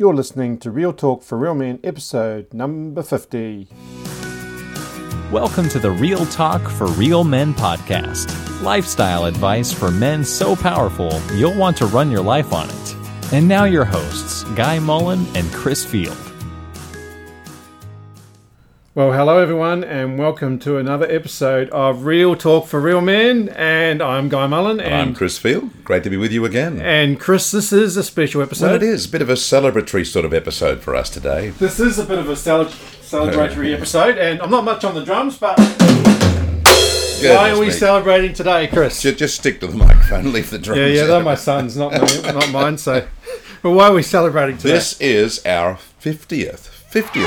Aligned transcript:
You're 0.00 0.14
listening 0.14 0.56
to 0.60 0.70
Real 0.70 0.94
Talk 0.94 1.22
for 1.22 1.36
Real 1.36 1.54
Men, 1.54 1.78
episode 1.84 2.54
number 2.54 3.02
50. 3.02 3.68
Welcome 5.30 5.68
to 5.68 5.78
the 5.78 5.90
Real 5.90 6.24
Talk 6.24 6.62
for 6.70 6.86
Real 6.86 7.22
Men 7.22 7.52
podcast. 7.52 8.62
Lifestyle 8.62 9.26
advice 9.26 9.70
for 9.70 9.90
men 9.90 10.24
so 10.24 10.56
powerful 10.56 11.20
you'll 11.34 11.54
want 11.54 11.76
to 11.76 11.86
run 11.86 12.10
your 12.10 12.22
life 12.22 12.54
on 12.54 12.70
it. 12.70 12.96
And 13.34 13.46
now, 13.46 13.64
your 13.64 13.84
hosts, 13.84 14.44
Guy 14.54 14.78
Mullen 14.78 15.26
and 15.34 15.52
Chris 15.52 15.84
Field. 15.84 16.29
Well, 18.92 19.12
hello 19.12 19.38
everyone, 19.38 19.84
and 19.84 20.18
welcome 20.18 20.58
to 20.60 20.76
another 20.76 21.06
episode 21.08 21.70
of 21.70 22.04
Real 22.06 22.34
Talk 22.34 22.66
for 22.66 22.80
Real 22.80 23.00
Men. 23.00 23.48
And 23.50 24.02
I'm 24.02 24.28
Guy 24.28 24.48
Mullen, 24.48 24.80
and 24.80 24.94
I'm 24.94 25.14
Chris 25.14 25.38
Field. 25.38 25.70
Great 25.84 26.02
to 26.02 26.10
be 26.10 26.16
with 26.16 26.32
you 26.32 26.44
again. 26.44 26.80
and 26.80 27.18
Chris. 27.20 27.52
This 27.52 27.72
is 27.72 27.96
a 27.96 28.02
special 28.02 28.42
episode. 28.42 28.66
well, 28.66 28.74
it 28.74 28.82
is 28.82 29.06
a 29.06 29.08
bit 29.08 29.22
of 29.22 29.30
a 29.30 29.34
celebratory 29.34 30.04
sort 30.04 30.24
of 30.24 30.34
episode 30.34 30.80
for 30.80 30.96
us 30.96 31.08
today. 31.08 31.50
This 31.50 31.78
is 31.78 32.00
a 32.00 32.04
bit 32.04 32.18
of 32.18 32.28
a 32.28 32.34
cele- 32.34 32.64
celebratory 32.66 33.72
episode, 33.76 34.18
and 34.18 34.42
I'm 34.42 34.50
not 34.50 34.64
much 34.64 34.82
on 34.84 34.94
the 34.96 35.04
drums, 35.04 35.38
but 35.38 35.56
why 37.22 37.50
are 37.50 37.58
we 37.60 37.66
me. 37.66 37.72
celebrating 37.72 38.32
today, 38.34 38.66
Chris? 38.66 39.00
Ju- 39.02 39.14
Just 39.14 39.36
stick 39.36 39.60
to 39.60 39.68
the 39.68 39.76
microphone, 39.86 40.32
leave 40.32 40.50
the 40.50 40.58
drums. 40.58 40.80
Yeah, 40.80 40.86
yeah, 40.86 41.04
they're 41.06 41.22
my 41.22 41.36
sons, 41.36 41.76
not 41.76 41.92
my, 41.92 42.32
not 42.32 42.50
mine. 42.50 42.76
So, 42.76 43.06
but 43.62 43.70
why 43.70 43.86
are 43.88 43.94
we 43.94 44.02
celebrating 44.02 44.58
today? 44.58 44.74
This 44.74 45.00
is 45.00 45.46
our 45.46 45.78
50th, 46.02 46.69
50th, 46.90 47.04
50, 47.04 47.20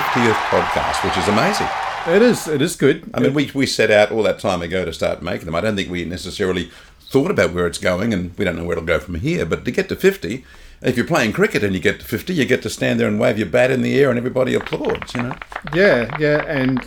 50th 0.00 0.34
podcast, 0.50 1.04
which 1.04 1.16
is 1.16 1.28
amazing. 1.28 1.68
it 2.08 2.22
is, 2.22 2.48
it 2.48 2.60
is 2.60 2.74
good. 2.74 3.08
I 3.14 3.20
mean, 3.20 3.34
we, 3.34 3.52
we 3.54 3.66
set 3.66 3.88
out 3.92 4.10
all 4.10 4.24
that 4.24 4.40
time 4.40 4.62
ago 4.62 4.84
to 4.84 4.92
start 4.92 5.22
making 5.22 5.46
them. 5.46 5.54
I 5.54 5.60
don't 5.60 5.76
think 5.76 5.88
we 5.88 6.04
necessarily 6.04 6.72
thought 7.02 7.30
about 7.30 7.52
where 7.52 7.68
it's 7.68 7.78
going, 7.78 8.12
and 8.12 8.36
we 8.36 8.44
don't 8.44 8.56
know 8.56 8.64
where 8.64 8.76
it'll 8.76 8.84
go 8.84 8.98
from 8.98 9.14
here. 9.14 9.46
But 9.46 9.64
to 9.64 9.70
get 9.70 9.88
to 9.90 9.94
50, 9.94 10.44
if 10.80 10.96
you're 10.96 11.06
playing 11.06 11.34
cricket 11.34 11.62
and 11.62 11.72
you 11.72 11.78
get 11.78 12.00
to 12.00 12.04
50, 12.04 12.34
you 12.34 12.44
get 12.44 12.62
to 12.62 12.68
stand 12.68 12.98
there 12.98 13.06
and 13.06 13.20
wave 13.20 13.38
your 13.38 13.46
bat 13.46 13.70
in 13.70 13.80
the 13.80 13.96
air 14.00 14.10
and 14.10 14.18
everybody 14.18 14.54
applauds, 14.54 15.14
you 15.14 15.22
know? 15.22 15.36
Yeah, 15.72 16.12
yeah, 16.18 16.42
and 16.48 16.84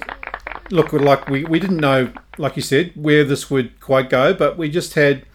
look, 0.72 0.92
like 0.92 1.30
we, 1.30 1.46
we 1.46 1.62
didn't 1.62 1.78
know, 1.78 2.12
like 2.38 2.58
you 2.58 2.62
said, 2.62 2.92
where 2.96 3.24
this 3.24 3.50
would 3.50 3.80
quite 3.80 4.10
go, 4.10 4.34
but 4.34 4.58
we 4.58 4.70
just 4.70 4.96
had 4.96 5.26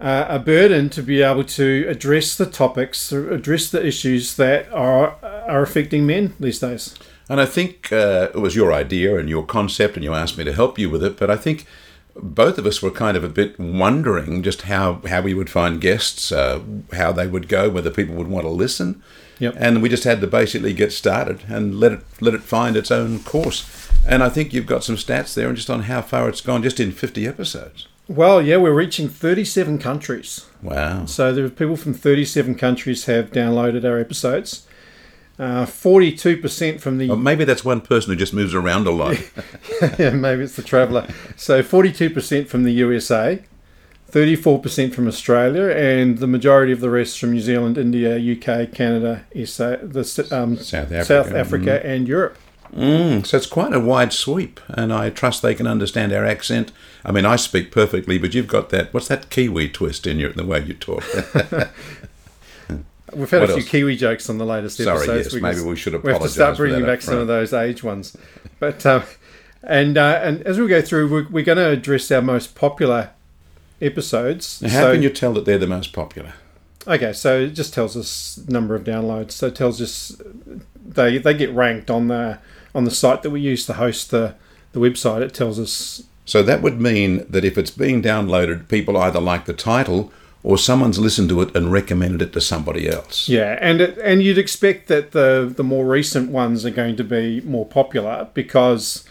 uh, 0.00 0.26
a 0.28 0.38
burden 0.38 0.88
to 0.90 1.02
be 1.02 1.22
able 1.22 1.44
to 1.44 1.86
address 1.88 2.36
the 2.36 2.46
topics, 2.46 3.12
address 3.12 3.70
the 3.70 3.86
issues 3.86 4.36
that 4.36 4.72
are 4.72 5.16
are 5.22 5.62
affecting 5.62 6.06
men 6.06 6.34
these 6.40 6.58
days. 6.58 6.94
And 7.28 7.40
I 7.40 7.46
think 7.46 7.92
uh, 7.92 8.28
it 8.34 8.40
was 8.40 8.56
your 8.56 8.72
idea 8.72 9.18
and 9.18 9.28
your 9.28 9.46
concept, 9.46 9.94
and 9.96 10.04
you 10.04 10.14
asked 10.14 10.38
me 10.38 10.44
to 10.44 10.52
help 10.52 10.78
you 10.78 10.90
with 10.90 11.04
it. 11.04 11.16
But 11.16 11.30
I 11.30 11.36
think 11.36 11.64
both 12.16 12.58
of 12.58 12.66
us 12.66 12.82
were 12.82 12.90
kind 12.90 13.16
of 13.16 13.24
a 13.24 13.28
bit 13.28 13.58
wondering 13.58 14.42
just 14.42 14.62
how, 14.62 15.00
how 15.08 15.22
we 15.22 15.32
would 15.32 15.48
find 15.48 15.80
guests, 15.80 16.32
uh, 16.32 16.60
how 16.92 17.12
they 17.12 17.28
would 17.28 17.48
go, 17.48 17.70
whether 17.70 17.90
people 17.90 18.16
would 18.16 18.26
want 18.26 18.44
to 18.44 18.50
listen. 18.50 19.00
Yep. 19.38 19.54
And 19.56 19.80
we 19.80 19.88
just 19.88 20.04
had 20.04 20.20
to 20.20 20.26
basically 20.26 20.74
get 20.74 20.92
started 20.92 21.44
and 21.48 21.78
let 21.80 21.92
it 21.92 22.00
let 22.20 22.34
it 22.34 22.42
find 22.42 22.76
its 22.76 22.90
own 22.90 23.20
course. 23.20 23.88
And 24.06 24.22
I 24.22 24.28
think 24.28 24.52
you've 24.52 24.66
got 24.66 24.84
some 24.84 24.96
stats 24.96 25.34
there, 25.34 25.48
and 25.48 25.56
just 25.56 25.70
on 25.70 25.82
how 25.82 26.02
far 26.02 26.28
it's 26.28 26.40
gone, 26.40 26.62
just 26.62 26.80
in 26.80 26.92
fifty 26.92 27.26
episodes. 27.26 27.86
Well, 28.10 28.42
yeah, 28.42 28.56
we're 28.56 28.74
reaching 28.74 29.08
37 29.08 29.78
countries. 29.78 30.46
Wow. 30.62 31.06
So 31.06 31.32
there 31.32 31.44
are 31.44 31.48
people 31.48 31.76
from 31.76 31.94
37 31.94 32.56
countries 32.56 33.04
have 33.04 33.30
downloaded 33.30 33.84
our 33.84 34.00
episodes. 34.00 34.66
Uh, 35.38 35.64
42% 35.64 36.80
from 36.80 36.98
the 36.98 37.06
Well, 37.06 37.16
maybe 37.16 37.44
that's 37.44 37.64
one 37.64 37.80
person 37.80 38.10
who 38.10 38.16
just 38.16 38.34
moves 38.34 38.52
around 38.52 38.88
a 38.88 38.90
lot. 38.90 39.16
yeah, 40.00 40.10
maybe 40.10 40.42
it's 40.42 40.56
the 40.56 40.62
traveller. 40.62 41.06
So 41.36 41.62
42% 41.62 42.48
from 42.48 42.64
the 42.64 42.72
USA, 42.72 43.44
34% 44.10 44.92
from 44.92 45.06
Australia, 45.06 45.68
and 45.68 46.18
the 46.18 46.26
majority 46.26 46.72
of 46.72 46.80
the 46.80 46.90
rest 46.90 47.16
from 47.20 47.30
New 47.30 47.40
Zealand, 47.40 47.78
India, 47.78 48.16
UK, 48.16 48.72
Canada, 48.72 49.24
SA, 49.44 49.76
the, 49.82 50.28
um, 50.32 50.56
South 50.56 50.90
Africa. 50.90 51.04
South 51.04 51.32
Africa 51.32 51.86
and 51.86 52.08
Europe. 52.08 52.36
Mm, 52.74 53.26
so 53.26 53.36
it's 53.36 53.46
quite 53.46 53.72
a 53.74 53.80
wide 53.80 54.12
sweep, 54.12 54.60
and 54.68 54.92
I 54.92 55.10
trust 55.10 55.42
they 55.42 55.54
can 55.56 55.66
understand 55.66 56.12
our 56.12 56.24
accent. 56.24 56.70
I 57.04 57.10
mean, 57.12 57.26
I 57.26 57.36
speak 57.36 57.72
perfectly, 57.72 58.16
but 58.18 58.32
you've 58.34 58.46
got 58.46 58.68
that. 58.70 58.94
What's 58.94 59.08
that 59.08 59.28
Kiwi 59.30 59.68
twist 59.70 60.06
in 60.06 60.18
your 60.18 60.32
the 60.32 60.44
way 60.44 60.60
you 60.64 60.74
talk? 60.74 61.02
We've 63.12 63.28
had 63.28 63.40
What 63.40 63.50
a 63.50 63.54
few 63.54 63.62
else? 63.62 63.68
Kiwi 63.68 63.96
jokes 63.96 64.30
on 64.30 64.38
the 64.38 64.46
latest 64.46 64.76
Sorry, 64.76 64.96
episodes. 64.98 65.34
yes, 65.34 65.42
maybe 65.42 65.60
we 65.62 65.74
should 65.74 66.00
We 66.04 66.12
have 66.12 66.22
to 66.22 66.28
start 66.28 66.56
bringing 66.56 66.86
back 66.86 67.02
some 67.02 67.18
of 67.18 67.26
those 67.26 67.52
age 67.52 67.82
ones. 67.82 68.16
But 68.60 68.86
um, 68.86 69.02
and 69.64 69.98
uh, 69.98 70.20
and 70.22 70.42
as 70.42 70.60
we 70.60 70.68
go 70.68 70.80
through, 70.80 71.10
we're, 71.10 71.28
we're 71.28 71.44
going 71.44 71.58
to 71.58 71.70
address 71.70 72.08
our 72.12 72.22
most 72.22 72.54
popular 72.54 73.10
episodes. 73.82 74.62
Now, 74.62 74.68
how 74.68 74.80
So- 74.82 74.92
can 74.92 75.02
you 75.02 75.10
tell 75.10 75.32
that 75.32 75.44
they're 75.44 75.58
the 75.58 75.66
most 75.66 75.92
popular? 75.92 76.34
Okay, 76.86 77.12
so 77.12 77.40
it 77.40 77.50
just 77.50 77.74
tells 77.74 77.96
us 77.96 78.38
number 78.48 78.74
of 78.76 78.84
downloads. 78.84 79.32
So 79.32 79.48
it 79.48 79.56
tells 79.56 79.82
us 79.82 80.20
they 80.86 81.18
they 81.18 81.34
get 81.34 81.52
ranked 81.52 81.90
on 81.90 82.06
the 82.08 82.38
on 82.74 82.84
the 82.84 82.90
site 82.90 83.22
that 83.22 83.30
we 83.30 83.40
use 83.40 83.66
to 83.66 83.74
host 83.74 84.10
the 84.10 84.34
the 84.72 84.80
website. 84.80 85.22
It 85.22 85.34
tells 85.34 85.58
us 85.58 86.04
So 86.24 86.42
that 86.42 86.62
would 86.62 86.80
mean 86.80 87.26
that 87.28 87.44
if 87.44 87.58
it's 87.58 87.70
being 87.70 88.02
downloaded, 88.02 88.68
people 88.68 88.96
either 88.96 89.20
like 89.20 89.46
the 89.46 89.52
title 89.52 90.12
or 90.42 90.56
someone's 90.56 90.98
listened 90.98 91.28
to 91.28 91.42
it 91.42 91.54
and 91.54 91.70
recommended 91.70 92.22
it 92.22 92.32
to 92.32 92.40
somebody 92.40 92.88
else. 92.88 93.28
yeah, 93.28 93.58
and 93.60 93.80
it, 93.80 93.98
and 93.98 94.22
you'd 94.22 94.38
expect 94.38 94.88
that 94.88 95.10
the 95.12 95.52
the 95.54 95.64
more 95.64 95.84
recent 95.84 96.30
ones 96.30 96.64
are 96.64 96.70
going 96.70 96.96
to 96.96 97.04
be 97.04 97.40
more 97.42 97.66
popular 97.66 98.28
because 98.34 99.04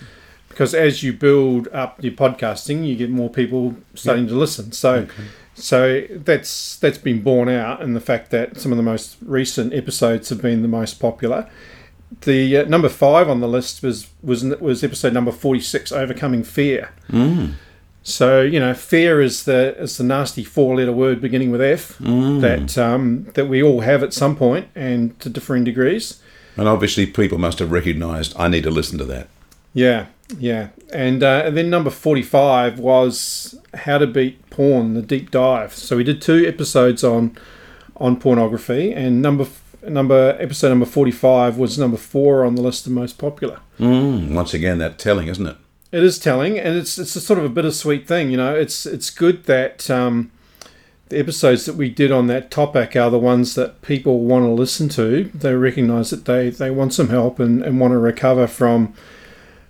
because 0.48 0.74
as 0.74 1.04
you 1.04 1.14
build 1.14 1.68
up 1.72 2.04
your 2.04 2.14
podcasting, 2.14 2.86
you 2.86 2.96
get 2.96 3.10
more 3.10 3.30
people 3.30 3.76
starting 3.96 4.28
to 4.28 4.36
listen. 4.36 4.72
So. 4.72 5.08
So 5.56 6.06
that's 6.12 6.78
that's 6.78 6.98
been 6.98 7.22
borne 7.22 7.50
out 7.50 7.82
in 7.82 7.94
the 7.94 8.00
fact 8.00 8.32
that 8.32 8.58
some 8.58 8.72
of 8.72 8.78
the 8.78 8.84
most 8.84 9.18
recent 9.22 9.74
episodes 9.74 10.30
have 10.30 10.42
been 10.42 10.62
the 10.62 10.70
most 10.70 11.02
popular. 11.02 11.50
The 12.22 12.58
uh, 12.58 12.64
number 12.66 12.90
five 12.90 13.30
on 13.30 13.40
the 13.40 13.48
list 13.48 13.84
was 13.84 14.08
was 14.24 14.44
was 14.44 14.84
episode 14.84 15.14
number 15.14 15.32
forty 15.32 15.62
six, 15.62 15.92
overcoming 15.92 16.44
fear. 16.44 16.92
Mm. 17.10 17.54
So 18.04 18.42
you 18.42 18.60
know, 18.60 18.74
fear 18.74 19.22
is 19.22 19.44
the 19.44 19.76
is 19.78 19.98
the 19.98 20.04
nasty 20.04 20.44
four 20.44 20.76
letter 20.76 20.92
word 20.92 21.22
beginning 21.22 21.52
with 21.52 21.62
F 21.62 21.98
that 22.00 22.78
um, 22.78 23.28
that 23.36 23.46
we 23.46 23.62
all 23.62 23.82
have 23.82 24.04
at 24.04 24.14
some 24.14 24.36
point 24.36 24.68
and 24.76 25.20
to 25.20 25.30
differing 25.30 25.64
degrees. 25.64 26.22
And 26.58 26.68
obviously, 26.68 27.06
people 27.06 27.38
must 27.38 27.60
have 27.60 27.72
recognised 27.72 28.34
I 28.38 28.48
need 28.48 28.64
to 28.64 28.72
listen 28.72 28.98
to 28.98 29.06
that. 29.06 29.28
Yeah, 29.74 30.08
yeah, 30.38 30.70
and 30.92 31.22
uh, 31.22 31.44
and 31.46 31.56
then 31.56 31.70
number 31.70 31.92
forty 31.92 32.24
five 32.24 32.80
was 32.80 33.60
how 33.74 34.00
to 34.00 34.08
beat 34.08 34.50
porn, 34.50 34.96
the 34.96 35.02
deep 35.02 35.30
dive. 35.30 35.74
So 35.74 35.98
we 35.98 36.04
did 36.04 36.22
two 36.22 36.46
episodes 36.48 37.04
on 37.04 37.38
on 37.98 38.20
pornography, 38.20 38.92
and 38.92 39.22
number 39.22 39.46
number 39.88 40.38
episode 40.40 40.70
number 40.70 40.86
forty 40.86 41.12
five 41.12 41.58
was 41.58 41.78
number 41.78 41.98
four 41.98 42.46
on 42.46 42.56
the 42.56 42.62
list 42.62 42.86
of 42.86 42.94
most 42.94 43.18
popular. 43.18 43.60
Mm. 43.80 44.34
Once 44.34 44.54
again, 44.54 44.78
that 44.80 45.00
telling, 45.00 45.28
isn't 45.28 45.46
it? 45.46 45.58
It 45.92 46.04
is 46.04 46.20
telling, 46.20 46.60
and 46.60 46.78
it's 46.78 46.98
it's 46.98 47.16
a 47.16 47.22
sort 47.22 47.40
of 47.40 47.46
a 47.46 47.50
bittersweet 47.50 48.08
thing. 48.08 48.30
You 48.30 48.38
know, 48.38 48.56
it's 48.56 48.86
it's 48.86 49.10
good 49.10 49.46
that 49.46 49.90
um, 49.90 50.32
the 51.10 51.18
episodes 51.18 51.66
that 51.66 51.76
we 51.76 51.90
did 51.90 52.12
on 52.12 52.28
that 52.28 52.52
topic 52.52 52.96
are 52.96 53.10
the 53.10 53.20
ones 53.20 53.56
that 53.56 53.82
people 53.82 54.20
want 54.20 54.46
to 54.46 54.50
listen 54.50 54.90
to. 54.90 55.24
They 55.34 55.56
recognise 55.56 56.12
that 56.12 56.26
they, 56.26 56.52
they 56.52 56.70
want 56.70 56.94
some 56.94 57.10
help 57.10 57.40
and, 57.40 57.64
and 57.64 57.80
want 57.80 57.94
to 57.94 57.98
recover 57.98 58.48
from 58.48 58.94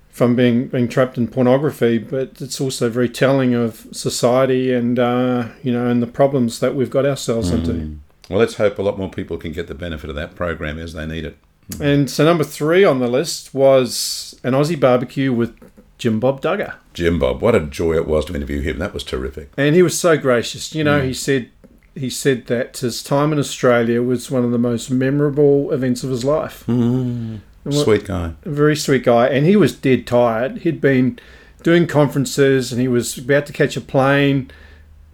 from 0.10 0.36
being 0.36 0.68
being 0.68 0.90
trapped 0.90 1.18
in 1.18 1.30
pornography. 1.30 1.98
But 1.98 2.42
it's 2.42 2.60
also 2.60 2.90
very 2.90 3.08
telling 3.08 3.54
of 3.54 3.88
society 3.94 4.74
and 4.74 5.00
uh, 5.00 5.48
you 5.64 5.72
know 5.72 5.88
and 5.88 6.02
the 6.04 6.08
problems 6.08 6.60
that 6.60 6.76
we've 6.76 6.90
got 6.90 7.06
ourselves 7.06 7.52
into. 7.52 8.00
Well, 8.30 8.40
let's 8.40 8.56
hope 8.56 8.78
a 8.78 8.82
lot 8.82 8.98
more 8.98 9.10
people 9.10 9.38
can 9.38 9.52
get 9.52 9.68
the 9.68 9.76
benefit 9.76 10.10
of 10.10 10.16
that 10.16 10.36
program 10.36 10.80
as 10.80 10.94
they 10.94 11.06
need 11.06 11.26
it. 11.26 11.38
And 11.82 12.10
so 12.10 12.26
number 12.26 12.44
three 12.44 12.84
on 12.84 13.00
the 13.00 13.08
list 13.08 13.54
was 13.54 14.40
an 14.44 14.54
Aussie 14.54 14.80
barbecue 14.80 15.32
with 15.32 15.56
Jim 15.98 16.20
Bob 16.20 16.42
Duggar. 16.42 16.76
Jim 16.94 17.20
Bob, 17.20 17.42
what 17.42 17.56
a 17.56 17.60
joy 17.60 17.96
it 17.96 18.08
was 18.08 18.26
to 18.26 18.36
interview 18.36 18.62
him. 18.62 18.80
That 18.80 18.94
was 18.94 19.04
terrific. 19.04 19.52
and 19.58 19.76
he 19.76 19.84
was 19.84 20.00
so 20.00 20.18
gracious. 20.18 20.74
You 20.74 20.84
know, 20.84 21.02
mm. 21.02 21.06
he 21.06 21.14
said 21.14 21.50
he 21.96 22.10
said 22.10 22.48
that 22.48 22.78
his 22.78 23.04
time 23.04 23.34
in 23.34 23.40
Australia 23.40 24.02
was 24.02 24.32
one 24.32 24.46
of 24.46 24.52
the 24.52 24.58
most 24.58 24.90
memorable 24.90 25.72
events 25.72 26.04
of 26.04 26.10
his 26.10 26.24
life. 26.24 26.64
Mm. 26.68 27.42
And 27.66 27.74
what- 27.76 27.84
Sweet 27.84 28.06
guy. 28.06 28.34
A 28.46 28.50
very 28.50 28.76
sweet 28.76 29.04
guy, 29.04 29.28
and 29.28 29.46
he 29.46 29.56
was 29.56 29.76
dead 29.76 30.08
tired. 30.08 30.60
He'd 30.60 30.80
been 30.80 31.20
doing 31.62 31.88
conferences, 31.88 32.72
and 32.72 32.80
he 32.80 32.88
was 32.88 33.18
about 33.18 33.46
to 33.48 33.54
catch 33.54 33.76
a 33.76 33.82
plane. 33.82 34.50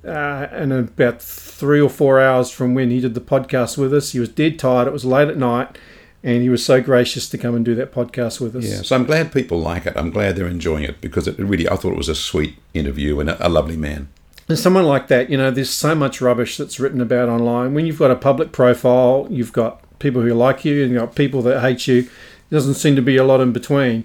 Uh, 0.06 0.48
and 0.52 0.72
about 0.72 1.22
three 1.22 1.82
or 1.82 1.90
four 1.90 2.20
hours 2.20 2.52
from 2.52 2.76
when 2.76 2.92
he 2.92 3.00
did 3.00 3.14
the 3.16 3.22
podcast 3.22 3.78
with 3.78 3.94
us, 3.94 4.12
he 4.12 4.20
was 4.20 4.30
dead 4.30 4.60
tired. 4.60 4.88
It 4.88 4.94
was 4.94 5.06
late 5.06 5.30
at 5.30 5.38
night, 5.38 5.78
and 6.24 6.44
he 6.44 6.50
was 6.50 6.64
so 6.64 6.82
gracious 6.82 7.28
to 7.30 7.38
come 7.38 7.56
and 7.56 7.66
do 7.66 7.74
that 7.76 7.92
podcast 7.92 8.40
with 8.40 8.56
us. 8.56 8.66
Yeah, 8.66 8.82
so 8.82 8.96
I'm 8.96 9.06
glad 9.06 9.34
people 9.34 9.60
like 9.60 9.86
it. 9.86 9.94
I'm 9.96 10.12
glad 10.12 10.36
they're 10.36 10.48
enjoying 10.48 10.84
it 10.84 11.02
because 11.02 11.28
it 11.28 11.40
really, 11.40 11.68
I 11.68 11.76
thought 11.76 11.94
it 11.94 11.98
was 11.98 12.10
a 12.10 12.16
sweet 12.16 12.56
interview 12.74 13.20
and 13.20 13.30
a, 13.30 13.48
a 13.48 13.50
lovely 13.50 13.78
man. 13.78 14.10
And 14.48 14.60
someone 14.60 14.86
like 14.86 15.08
that, 15.08 15.30
you 15.30 15.38
know, 15.38 15.50
there's 15.50 15.72
so 15.72 15.96
much 15.96 16.22
rubbish 16.22 16.58
that's 16.58 16.80
written 16.80 17.02
about 17.02 17.30
online. 17.30 17.74
When 17.74 17.88
you've 17.88 17.98
got 17.98 18.12
a 18.12 18.16
public 18.16 18.52
profile, 18.52 19.28
you've 19.30 19.54
got 19.54 19.82
people 19.98 20.22
who 20.22 20.34
like 20.34 20.64
you 20.64 20.84
and 20.84 20.92
you've 20.92 21.02
got 21.02 21.16
people 21.16 21.42
that 21.44 21.62
hate 21.62 21.88
you. 21.88 22.04
There 22.04 22.60
doesn't 22.60 22.76
seem 22.76 22.96
to 22.96 23.02
be 23.02 23.18
a 23.18 23.24
lot 23.24 23.42
in 23.42 23.54
between. 23.54 24.04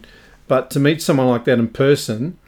But 0.49 0.71
to 0.71 0.81
meet 0.81 1.03
someone 1.03 1.29
like 1.29 1.45
that 1.45 1.59
in 1.59 1.69
person, 1.69 2.39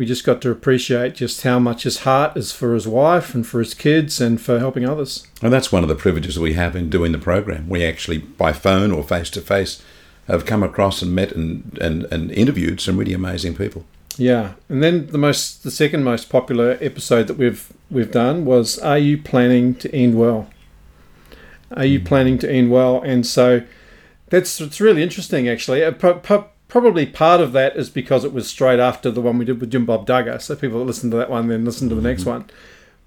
we 0.00 0.06
just 0.06 0.24
got 0.24 0.40
to 0.40 0.50
appreciate 0.50 1.14
just 1.14 1.42
how 1.42 1.58
much 1.58 1.82
his 1.82 2.00
heart 2.00 2.34
is 2.34 2.52
for 2.52 2.72
his 2.72 2.88
wife 2.88 3.34
and 3.34 3.46
for 3.46 3.58
his 3.58 3.74
kids 3.74 4.18
and 4.18 4.40
for 4.40 4.58
helping 4.58 4.88
others. 4.88 5.26
And 5.42 5.52
that's 5.52 5.70
one 5.70 5.82
of 5.82 5.90
the 5.90 5.94
privileges 5.94 6.38
we 6.38 6.54
have 6.54 6.74
in 6.74 6.88
doing 6.88 7.12
the 7.12 7.18
program. 7.18 7.68
We 7.68 7.84
actually, 7.84 8.16
by 8.16 8.54
phone 8.54 8.92
or 8.92 9.02
face 9.02 9.28
to 9.28 9.42
face, 9.42 9.82
have 10.26 10.46
come 10.46 10.62
across 10.62 11.02
and 11.02 11.14
met 11.14 11.32
and, 11.32 11.76
and, 11.82 12.04
and 12.04 12.30
interviewed 12.30 12.80
some 12.80 12.96
really 12.96 13.12
amazing 13.12 13.56
people. 13.56 13.84
Yeah, 14.16 14.54
and 14.70 14.82
then 14.82 15.08
the 15.08 15.18
most, 15.18 15.64
the 15.64 15.70
second 15.70 16.02
most 16.02 16.30
popular 16.30 16.78
episode 16.80 17.26
that 17.26 17.36
we've 17.36 17.70
we've 17.90 18.10
done 18.10 18.46
was 18.46 18.78
"Are 18.78 18.98
you 18.98 19.18
planning 19.18 19.74
to 19.76 19.94
end 19.94 20.18
well?" 20.18 20.48
Are 21.76 21.84
you 21.84 22.00
planning 22.00 22.38
to 22.38 22.50
end 22.50 22.70
well? 22.70 23.02
And 23.02 23.26
so 23.26 23.64
that's 24.30 24.60
it's 24.60 24.80
really 24.80 25.02
interesting 25.02 25.46
actually. 25.48 25.84
Uh, 25.84 25.92
pro- 25.92 26.18
pro- 26.18 26.49
probably 26.70 27.04
part 27.06 27.40
of 27.40 27.52
that 27.52 27.76
is 27.76 27.90
because 27.90 28.24
it 28.24 28.32
was 28.32 28.48
straight 28.48 28.80
after 28.80 29.10
the 29.10 29.20
one 29.20 29.36
we 29.38 29.44
did 29.44 29.60
with 29.60 29.70
Jim 29.70 29.84
Bob 29.84 30.06
Duggar. 30.06 30.40
So 30.40 30.56
people 30.56 30.78
that 30.78 30.84
listen 30.86 31.10
to 31.10 31.16
that 31.18 31.28
one 31.30 31.48
then 31.48 31.64
listen 31.64 31.88
to 31.90 31.94
the 31.94 32.02
next 32.02 32.24
one. 32.24 32.46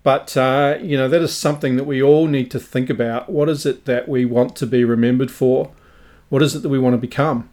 But 0.04 0.36
uh, 0.36 0.78
you 0.82 0.98
know 0.98 1.08
that 1.08 1.22
is 1.22 1.34
something 1.34 1.78
that 1.78 1.86
we 1.86 2.04
all 2.04 2.28
need 2.28 2.52
to 2.52 2.60
think 2.60 2.90
about. 2.90 3.30
What 3.30 3.50
is 3.50 3.66
it 3.66 3.86
that 3.86 4.08
we 4.08 4.26
want 4.26 4.56
to 4.58 4.68
be 4.68 4.84
remembered 4.84 5.32
for? 5.32 5.72
What 6.30 6.44
is 6.44 6.56
it 6.56 6.60
that 6.64 6.70
we 6.70 6.80
want 6.80 6.94
to 6.94 6.98
become? 6.98 7.50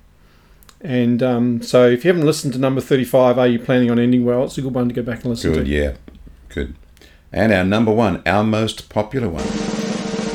And 0.81 1.23
um, 1.23 1.63
so, 1.63 1.87
if 1.87 2.05
you 2.05 2.09
haven't 2.09 2.27
listened 2.27 2.55
to 2.55 2.59
number 2.59 2.81
thirty-five, 2.81 3.39
are 3.39 3.47
you 3.47 3.59
planning 3.59 3.91
on 3.91 3.99
ending 3.99 4.25
well? 4.25 4.45
It's 4.45 4.59
a 4.59 4.63
good 4.63 4.75
one 4.75 4.89
to 4.89 4.95
go 4.95 5.03
back 5.03 5.23
and 5.23 5.27
listen 5.27 5.53
Good, 5.53 5.67
to. 5.67 5.71
yeah. 5.71 5.95
Good. 6.49 6.75
And 7.33 7.53
our 7.53 7.65
number 7.65 7.93
one, 7.93 8.23
our 8.27 8.43
most 8.43 8.89
popular 8.89 9.29
one. 9.29 9.70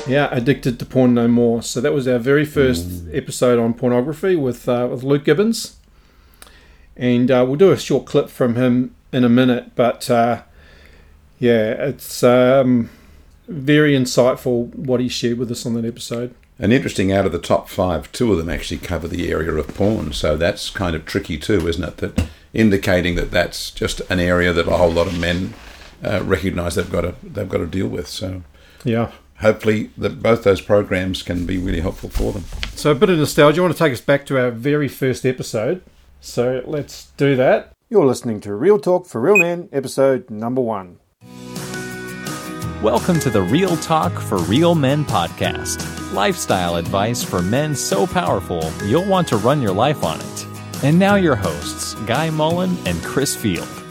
Yeah, 0.07 0.29
addicted 0.31 0.77
to 0.79 0.85
porn 0.85 1.13
no 1.13 1.27
more. 1.27 1.63
So 1.63 1.81
that 1.81 1.93
was 1.93 2.07
our 2.07 2.19
very 2.19 2.45
first 2.45 3.05
episode 3.11 3.57
on 3.59 3.73
pornography 3.73 4.35
with 4.35 4.69
uh, 4.69 4.87
with 4.89 5.03
Luke 5.03 5.25
Gibbons, 5.25 5.77
and 6.95 7.31
uh, 7.31 7.43
we'll 7.47 7.57
do 7.57 7.71
a 7.71 7.77
short 7.77 8.05
clip 8.05 8.29
from 8.29 8.55
him 8.55 8.95
in 9.11 9.23
a 9.23 9.29
minute. 9.29 9.71
But 9.75 10.09
uh, 10.09 10.43
yeah, 11.39 11.71
it's 11.71 12.23
um, 12.23 12.89
very 13.47 13.93
insightful 13.93 14.73
what 14.75 14.99
he 14.99 15.09
shared 15.09 15.37
with 15.37 15.51
us 15.51 15.65
on 15.65 15.73
that 15.73 15.85
episode. 15.85 16.35
And 16.57 16.71
interesting, 16.71 17.11
out 17.11 17.25
of 17.25 17.31
the 17.31 17.39
top 17.39 17.67
five, 17.67 18.11
two 18.11 18.31
of 18.31 18.37
them 18.37 18.49
actually 18.49 18.77
cover 18.77 19.07
the 19.07 19.29
area 19.29 19.51
of 19.51 19.67
porn. 19.69 20.13
So 20.13 20.37
that's 20.37 20.69
kind 20.69 20.95
of 20.95 21.05
tricky 21.05 21.37
too, 21.37 21.67
isn't 21.67 21.83
it? 21.83 21.97
That 21.97 22.27
indicating 22.53 23.15
that 23.15 23.31
that's 23.31 23.71
just 23.71 23.99
an 24.09 24.19
area 24.19 24.53
that 24.53 24.67
a 24.67 24.77
whole 24.77 24.91
lot 24.91 25.07
of 25.07 25.19
men 25.19 25.53
uh, 26.03 26.23
recognise 26.23 26.75
they've 26.75 26.91
got 26.91 27.01
to 27.01 27.15
they've 27.23 27.49
got 27.49 27.57
to 27.57 27.67
deal 27.67 27.87
with. 27.87 28.07
So 28.07 28.43
Yeah. 28.83 29.11
Hopefully, 29.39 29.91
that 29.97 30.21
both 30.21 30.43
those 30.43 30.61
programs 30.61 31.23
can 31.23 31.45
be 31.45 31.57
really 31.57 31.81
helpful 31.81 32.09
for 32.09 32.31
them. 32.31 32.43
So 32.75 32.91
a 32.91 32.95
bit 32.95 33.09
of 33.09 33.17
nostalgia. 33.17 33.61
I 33.61 33.63
want 33.63 33.73
to 33.73 33.79
take 33.79 33.93
us 33.93 34.01
back 34.01 34.25
to 34.27 34.39
our 34.39 34.51
very 34.51 34.87
first 34.87 35.25
episode. 35.25 35.81
So 36.21 36.61
let's 36.65 37.11
do 37.17 37.35
that. 37.35 37.71
You're 37.89 38.05
listening 38.05 38.41
to 38.41 38.55
Real 38.55 38.79
Talk 38.79 39.05
for 39.05 39.21
Real 39.21 39.37
Men, 39.37 39.69
episode 39.71 40.29
number 40.29 40.61
one. 40.61 40.97
Welcome 42.81 43.19
to 43.21 43.29
the 43.29 43.41
Real 43.41 43.77
Talk 43.77 44.11
for 44.13 44.37
Real 44.39 44.75
Men 44.75 45.05
podcast. 45.05 46.13
Lifestyle 46.13 46.75
advice 46.75 47.23
for 47.23 47.41
men 47.41 47.75
so 47.75 48.05
powerful 48.05 48.71
you'll 48.85 49.07
want 49.07 49.27
to 49.29 49.37
run 49.37 49.61
your 49.61 49.73
life 49.73 50.03
on 50.03 50.19
it. 50.19 50.45
And 50.83 50.99
now 50.99 51.15
your 51.15 51.35
hosts, 51.35 51.93
Guy 52.05 52.29
Mullen 52.29 52.77
and 52.85 53.01
Chris 53.03 53.35
Field. 53.35 53.84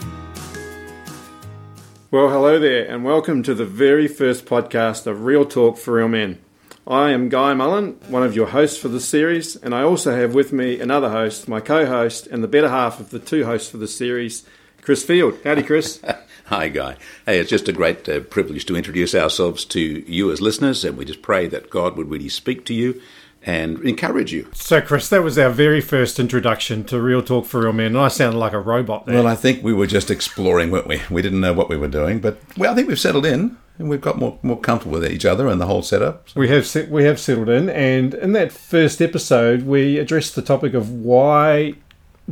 Well, 2.15 2.29
hello 2.29 2.59
there, 2.59 2.85
and 2.85 3.03
welcome 3.03 3.43
to 3.43 3.53
the 3.53 3.65
very 3.65 4.07
first 4.07 4.45
podcast 4.45 5.05
of 5.05 5.25
Real 5.25 5.43
Talk 5.43 5.77
for 5.77 5.95
Real 5.95 6.07
Men. 6.07 6.39
I 6.87 7.09
am 7.11 7.27
Guy 7.27 7.53
Mullen, 7.53 7.99
one 8.07 8.23
of 8.23 8.33
your 8.33 8.47
hosts 8.47 8.77
for 8.77 8.87
this 8.87 9.05
series, 9.05 9.57
and 9.57 9.75
I 9.75 9.81
also 9.81 10.15
have 10.15 10.33
with 10.33 10.53
me 10.53 10.79
another 10.79 11.09
host, 11.09 11.49
my 11.49 11.59
co 11.59 11.85
host, 11.85 12.25
and 12.27 12.41
the 12.41 12.47
better 12.47 12.69
half 12.69 13.01
of 13.01 13.09
the 13.09 13.19
two 13.19 13.43
hosts 13.43 13.69
for 13.69 13.75
this 13.75 13.97
series, 13.97 14.45
Chris 14.81 15.03
Field. 15.03 15.37
Howdy, 15.43 15.63
Chris. 15.63 15.99
Hi, 16.45 16.69
Guy. 16.69 16.95
Hey, 17.25 17.37
it's 17.39 17.49
just 17.49 17.67
a 17.67 17.73
great 17.73 18.07
uh, 18.07 18.21
privilege 18.21 18.65
to 18.67 18.77
introduce 18.77 19.13
ourselves 19.13 19.65
to 19.65 19.81
you 19.81 20.31
as 20.31 20.39
listeners, 20.39 20.85
and 20.85 20.97
we 20.97 21.03
just 21.03 21.21
pray 21.21 21.47
that 21.47 21.69
God 21.69 21.97
would 21.97 22.09
really 22.09 22.29
speak 22.29 22.65
to 22.67 22.73
you 22.73 23.01
and 23.45 23.79
encourage 23.81 24.33
you. 24.33 24.49
so, 24.53 24.81
Chris, 24.81 25.07
that 25.09 25.23
was 25.23 25.37
our 25.37 25.49
very 25.49 25.79
first 25.79 26.19
introduction 26.19 26.83
to 26.85 27.01
Real 27.01 27.21
Talk 27.21 27.45
for 27.45 27.61
Real 27.61 27.73
Men, 27.73 27.87
and 27.87 27.99
I 27.99 28.07
sounded 28.07 28.39
like 28.39 28.53
a 28.53 28.59
robot 28.59 29.05
there. 29.05 29.15
Well, 29.15 29.27
I 29.27 29.35
think 29.35 29.63
we 29.63 29.73
were 29.73 29.87
just 29.87 30.09
exploring, 30.09 30.71
weren't 30.71 30.87
we? 30.87 31.01
We 31.09 31.21
didn't 31.21 31.41
know 31.41 31.53
what 31.53 31.69
we 31.69 31.77
were 31.77 31.87
doing, 31.87 32.19
but 32.19 32.39
well, 32.57 32.71
I 32.71 32.75
think 32.75 32.87
we've 32.87 32.99
settled 32.99 33.25
in 33.25 33.57
and 33.77 33.89
we've 33.89 34.01
got 34.01 34.17
more 34.17 34.39
more 34.41 34.59
comfortable 34.59 34.99
with 34.99 35.11
each 35.11 35.25
other 35.25 35.47
and 35.47 35.59
the 35.59 35.65
whole 35.65 35.81
setup. 35.81 36.27
We 36.35 36.47
have 36.49 36.89
we 36.89 37.03
have 37.03 37.19
settled 37.19 37.49
in, 37.49 37.69
and 37.69 38.13
in 38.13 38.33
that 38.33 38.51
first 38.51 39.01
episode, 39.01 39.63
we 39.63 39.97
addressed 39.97 40.35
the 40.35 40.41
topic 40.41 40.73
of 40.73 40.89
why 40.89 41.75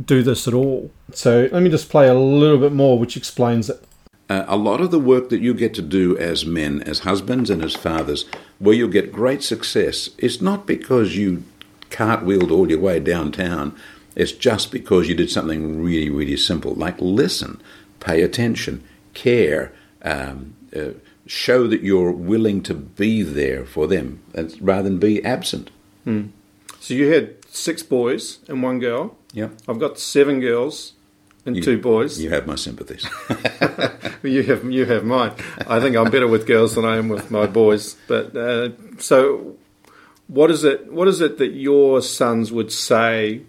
do 0.02 0.22
this 0.22 0.48
at 0.48 0.54
all. 0.54 0.90
So 1.12 1.48
let 1.52 1.62
me 1.62 1.70
just 1.70 1.88
play 1.88 2.08
a 2.08 2.14
little 2.14 2.58
bit 2.58 2.72
more, 2.72 2.98
which 2.98 3.16
explains 3.16 3.70
it. 3.70 3.82
Uh, 4.30 4.44
a 4.48 4.56
lot 4.56 4.80
of 4.80 4.90
the 4.90 4.98
work 4.98 5.28
that 5.28 5.40
you 5.42 5.52
get 5.52 5.74
to 5.74 5.82
do 5.82 6.16
as 6.16 6.46
men, 6.46 6.82
as 6.82 7.00
husbands 7.00 7.50
and 7.50 7.62
as 7.62 7.74
fathers, 7.76 8.24
where 8.58 8.74
you'll 8.74 8.88
get 8.88 9.12
great 9.12 9.42
success, 9.42 10.08
is 10.18 10.40
not 10.40 10.66
because 10.66 11.16
you 11.16 11.42
cartwheeled 11.90 12.50
all 12.50 12.70
your 12.70 12.80
way 12.80 12.98
downtown. 12.98 13.76
It's 14.16 14.32
just 14.32 14.72
because 14.72 15.08
you 15.08 15.14
did 15.14 15.30
something 15.30 15.82
really, 15.82 16.08
really 16.08 16.36
simple, 16.36 16.74
like 16.74 16.96
listen, 17.00 17.60
pay 18.00 18.22
attention, 18.22 18.82
care, 19.12 19.72
um, 20.02 20.54
uh, 20.74 20.90
show 21.26 21.66
that 21.66 21.82
you're 21.82 22.12
willing 22.12 22.62
to 22.62 22.74
be 22.74 23.22
there 23.22 23.64
for 23.64 23.86
them, 23.86 24.20
and- 24.34 24.56
rather 24.60 24.88
than 24.88 24.98
be 24.98 25.24
absent. 25.24 25.70
So 26.06 26.92
you 26.94 27.10
had 27.12 27.34
six 27.50 27.82
boys 27.82 28.38
and 28.46 28.62
one 28.62 28.78
girl. 28.78 29.16
Yeah. 29.32 29.48
I've 29.66 29.78
got 29.80 29.98
seven 29.98 30.40
girls 30.40 30.92
and 31.46 31.56
You- 31.56 31.62
two 31.62 31.78
boys. 31.78 32.20
You 32.20 32.30
have 32.30 32.46
my 32.46 32.56
sympathies. 32.56 33.06
You 34.22 34.42
have 34.44 34.64
you 34.70 34.86
have 34.86 35.04
mine. 35.04 35.32
I 35.66 35.80
think 35.80 35.96
I'm 35.96 36.10
better 36.10 36.26
with 36.26 36.46
girls 36.46 36.76
than 36.76 36.86
I 36.86 36.96
am 36.96 37.10
with 37.10 37.30
my 37.30 37.46
boys. 37.46 37.94
But 38.08 38.34
uh, 38.34 38.70
so, 38.98 39.56
what 40.28 40.50
is 40.50 40.64
it? 40.64 40.90
What 40.90 41.08
is 41.08 41.20
it 41.20 41.36
that 41.36 41.52
your 41.52 42.00
sons 42.00 42.50
would 42.50 42.72
say 42.72 43.42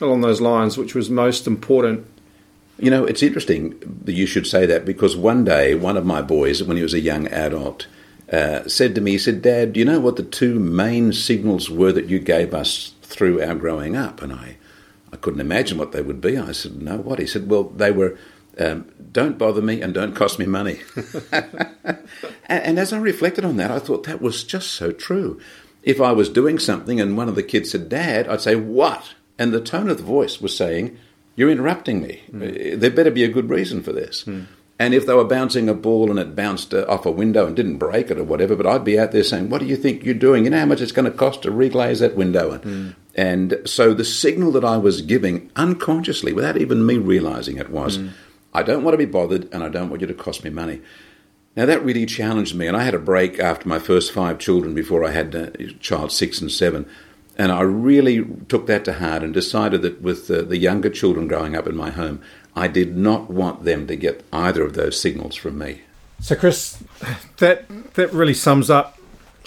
along 0.00 0.22
those 0.22 0.40
lines, 0.40 0.76
which 0.76 0.96
was 0.96 1.08
most 1.08 1.46
important? 1.46 2.04
You 2.80 2.90
know, 2.90 3.04
it's 3.04 3.22
interesting 3.22 3.78
that 4.04 4.14
you 4.14 4.26
should 4.26 4.46
say 4.48 4.66
that 4.66 4.84
because 4.84 5.16
one 5.16 5.44
day, 5.44 5.76
one 5.76 5.96
of 5.96 6.04
my 6.04 6.20
boys, 6.20 6.64
when 6.64 6.76
he 6.76 6.82
was 6.82 6.92
a 6.92 7.00
young 7.00 7.28
adult, 7.28 7.86
uh, 8.32 8.66
said 8.68 8.96
to 8.96 9.00
me, 9.00 9.12
he 9.12 9.18
said, 9.18 9.40
Dad, 9.40 9.72
do 9.74 9.78
you 9.78 9.86
know 9.86 10.00
what 10.00 10.16
the 10.16 10.24
two 10.24 10.58
main 10.58 11.12
signals 11.12 11.70
were 11.70 11.92
that 11.92 12.06
you 12.10 12.18
gave 12.18 12.52
us 12.54 12.92
through 13.02 13.40
our 13.40 13.54
growing 13.54 13.94
up? 13.96 14.20
And 14.20 14.32
I, 14.32 14.56
I 15.12 15.16
couldn't 15.16 15.40
imagine 15.40 15.78
what 15.78 15.92
they 15.92 16.02
would 16.02 16.20
be. 16.20 16.36
I 16.36 16.52
said, 16.52 16.82
No, 16.82 16.96
what? 16.96 17.18
He 17.18 17.26
said, 17.26 17.48
Well, 17.48 17.64
they 17.64 17.90
were, 17.90 18.18
um, 18.58 18.86
don't 19.12 19.38
bother 19.38 19.62
me 19.62 19.80
and 19.82 19.94
don't 19.94 20.14
cost 20.14 20.38
me 20.38 20.46
money. 20.46 20.80
and, 21.32 21.98
and 22.48 22.78
as 22.78 22.92
I 22.92 22.98
reflected 22.98 23.44
on 23.44 23.56
that, 23.56 23.70
I 23.70 23.78
thought 23.78 24.04
that 24.04 24.20
was 24.20 24.44
just 24.44 24.72
so 24.72 24.92
true. 24.92 25.40
If 25.82 26.00
I 26.00 26.12
was 26.12 26.28
doing 26.28 26.58
something 26.58 27.00
and 27.00 27.16
one 27.16 27.28
of 27.28 27.36
the 27.36 27.42
kids 27.42 27.70
said, 27.70 27.88
Dad, 27.88 28.28
I'd 28.28 28.40
say, 28.40 28.56
What? 28.56 29.14
And 29.38 29.52
the 29.52 29.60
tone 29.60 29.88
of 29.90 29.98
the 29.98 30.02
voice 30.02 30.40
was 30.40 30.56
saying, 30.56 30.98
You're 31.36 31.50
interrupting 31.50 32.00
me. 32.02 32.22
Uh, 32.34 32.76
There 32.76 32.90
better 32.90 33.10
be 33.10 33.24
a 33.24 33.28
good 33.28 33.50
reason 33.50 33.82
for 33.82 33.92
this. 33.92 34.26
And 34.78 34.92
if 34.92 35.06
they 35.06 35.14
were 35.14 35.24
bouncing 35.24 35.70
a 35.70 35.74
ball 35.74 36.10
and 36.10 36.18
it 36.18 36.36
bounced 36.36 36.74
uh, 36.74 36.84
off 36.86 37.06
a 37.06 37.10
window 37.10 37.46
and 37.46 37.56
didn't 37.56 37.78
break 37.78 38.10
it 38.10 38.18
or 38.18 38.24
whatever, 38.24 38.54
but 38.54 38.66
I'd 38.66 38.84
be 38.84 38.98
out 38.98 39.12
there 39.12 39.22
saying, 39.22 39.48
What 39.48 39.60
do 39.60 39.66
you 39.66 39.76
think 39.76 40.04
you're 40.04 40.14
doing? 40.14 40.44
You 40.44 40.50
know 40.50 40.58
how 40.60 40.66
much 40.66 40.82
it's 40.82 40.92
going 40.92 41.10
to 41.10 41.16
cost 41.16 41.42
to 41.42 41.50
reglaze 41.50 42.00
that 42.00 42.14
window? 42.16 42.52
And, 42.52 42.62
and 43.14 43.58
so 43.64 43.94
the 43.94 44.04
signal 44.04 44.52
that 44.52 44.64
I 44.64 44.76
was 44.76 45.00
giving 45.00 45.50
unconsciously, 45.56 46.34
without 46.34 46.58
even 46.58 46.84
me 46.84 46.98
realizing 46.98 47.56
it, 47.56 47.70
was, 47.70 47.98
I 48.52 48.62
don't 48.62 48.84
want 48.84 48.92
to 48.92 48.98
be 48.98 49.06
bothered 49.06 49.52
and 49.52 49.62
I 49.62 49.70
don't 49.70 49.88
want 49.88 50.02
you 50.02 50.06
to 50.08 50.14
cost 50.14 50.44
me 50.44 50.50
money. 50.50 50.82
Now 51.56 51.64
that 51.64 51.82
really 51.82 52.04
challenged 52.04 52.54
me, 52.54 52.66
and 52.66 52.76
I 52.76 52.82
had 52.84 52.94
a 52.94 52.98
break 52.98 53.38
after 53.38 53.66
my 53.66 53.78
first 53.78 54.12
five 54.12 54.38
children 54.38 54.74
before 54.74 55.04
I 55.04 55.10
had 55.10 55.34
uh, 55.34 55.50
child 55.80 56.12
six 56.12 56.42
and 56.42 56.52
seven, 56.52 56.86
and 57.38 57.50
I 57.50 57.62
really 57.62 58.24
took 58.48 58.66
that 58.66 58.84
to 58.84 58.94
heart 58.94 59.22
and 59.22 59.32
decided 59.32 59.80
that 59.82 60.02
with 60.02 60.30
uh, 60.30 60.42
the 60.42 60.58
younger 60.58 60.90
children 60.90 61.28
growing 61.28 61.56
up 61.56 61.66
in 61.66 61.74
my 61.74 61.90
home, 61.90 62.20
I 62.56 62.68
did 62.68 62.96
not 62.96 63.30
want 63.30 63.64
them 63.64 63.86
to 63.86 63.94
get 63.94 64.24
either 64.32 64.64
of 64.64 64.72
those 64.72 64.98
signals 64.98 65.36
from 65.36 65.58
me. 65.58 65.82
So, 66.20 66.34
Chris, 66.34 66.82
that 67.36 67.66
that 67.94 68.12
really 68.12 68.34
sums 68.34 68.70
up 68.70 68.98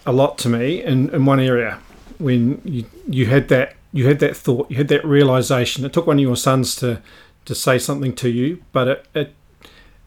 a 0.06 0.12
lot 0.12 0.38
to 0.40 0.50
me 0.50 0.84
in, 0.84 1.10
in 1.10 1.26
one 1.26 1.40
area. 1.40 1.80
When 2.20 2.62
you 2.64 2.86
you 3.08 3.26
had 3.26 3.48
that 3.48 3.76
you 3.92 4.08
had 4.08 4.20
that 4.20 4.38
thought, 4.38 4.70
you 4.70 4.78
had 4.78 4.88
that 4.90 5.04
realization. 5.04 5.84
It 5.84 5.94
took 5.94 6.06
one 6.06 6.18
of 6.18 6.22
your 6.22 6.38
sons 6.38 6.76
to 6.78 7.02
to 7.46 7.56
say 7.56 7.80
something 7.80 8.14
to 8.18 8.30
you, 8.30 8.64
but 8.72 8.88
it 8.88 9.06
it, 9.16 9.36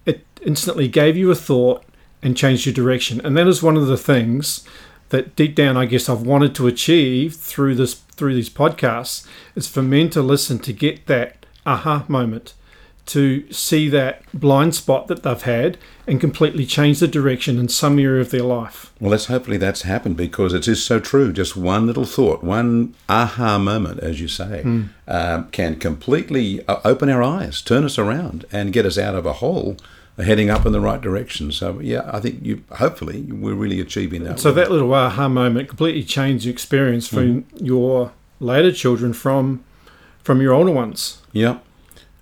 it 0.06 0.26
instantly 0.42 0.86
gave 0.86 1.16
you 1.16 1.30
a 1.32 1.34
thought 1.34 1.84
and 2.22 2.36
changed 2.36 2.66
your 2.66 2.74
direction. 2.74 3.20
And 3.24 3.36
that 3.36 3.48
is 3.48 3.64
one 3.64 3.76
of 3.76 3.88
the 3.88 3.96
things 3.96 4.64
that 5.08 5.34
deep 5.34 5.56
down, 5.56 5.76
I 5.76 5.86
guess, 5.86 6.08
I've 6.08 6.22
wanted 6.22 6.54
to 6.54 6.68
achieve 6.68 7.34
through 7.34 7.74
this 7.74 7.94
through 7.94 8.34
these 8.34 8.50
podcasts 8.50 9.26
is 9.56 9.66
for 9.66 9.82
men 9.82 10.08
to 10.10 10.22
listen 10.22 10.60
to 10.60 10.72
get 10.72 11.06
that 11.06 11.44
aha 11.66 12.04
moment 12.06 12.54
to 13.06 13.50
see 13.52 13.88
that 13.88 14.22
blind 14.32 14.74
spot 14.74 15.08
that 15.08 15.22
they've 15.24 15.42
had 15.42 15.76
and 16.06 16.20
completely 16.20 16.64
change 16.64 17.00
the 17.00 17.08
direction 17.08 17.58
in 17.58 17.68
some 17.68 17.98
area 17.98 18.20
of 18.20 18.30
their 18.30 18.42
life. 18.44 18.92
Well, 19.00 19.10
let's 19.10 19.26
hopefully 19.26 19.56
that's 19.56 19.82
happened 19.82 20.16
because 20.16 20.54
it 20.54 20.68
is 20.68 20.82
so 20.84 21.00
true. 21.00 21.32
Just 21.32 21.56
one 21.56 21.86
little 21.86 22.04
thought, 22.04 22.44
one 22.44 22.94
aha 23.08 23.58
moment, 23.58 24.00
as 24.00 24.20
you 24.20 24.28
say, 24.28 24.62
Hmm. 24.62 24.82
um, 25.08 25.48
can 25.50 25.76
completely 25.76 26.64
uh, 26.68 26.78
open 26.84 27.08
our 27.08 27.22
eyes, 27.22 27.60
turn 27.60 27.84
us 27.84 27.98
around, 27.98 28.44
and 28.52 28.72
get 28.72 28.86
us 28.86 28.96
out 28.96 29.14
of 29.16 29.26
a 29.26 29.34
hole, 29.34 29.76
heading 30.16 30.48
up 30.50 30.64
in 30.64 30.72
the 30.72 30.80
right 30.80 31.00
direction. 31.00 31.50
So, 31.50 31.80
yeah, 31.80 32.08
I 32.12 32.20
think 32.20 32.44
you 32.44 32.62
hopefully 32.72 33.22
we're 33.22 33.54
really 33.54 33.80
achieving 33.80 34.22
that. 34.24 34.38
So 34.38 34.52
that 34.52 34.70
little 34.70 34.94
aha 34.94 35.28
moment 35.28 35.68
completely 35.68 36.04
changed 36.04 36.44
your 36.44 36.52
experience 36.52 37.08
from 37.08 37.46
your 37.58 38.12
later 38.38 38.70
children 38.72 39.12
from 39.12 39.64
from 40.22 40.40
your 40.40 40.52
older 40.52 40.70
ones. 40.70 41.18
Yeah. 41.32 41.58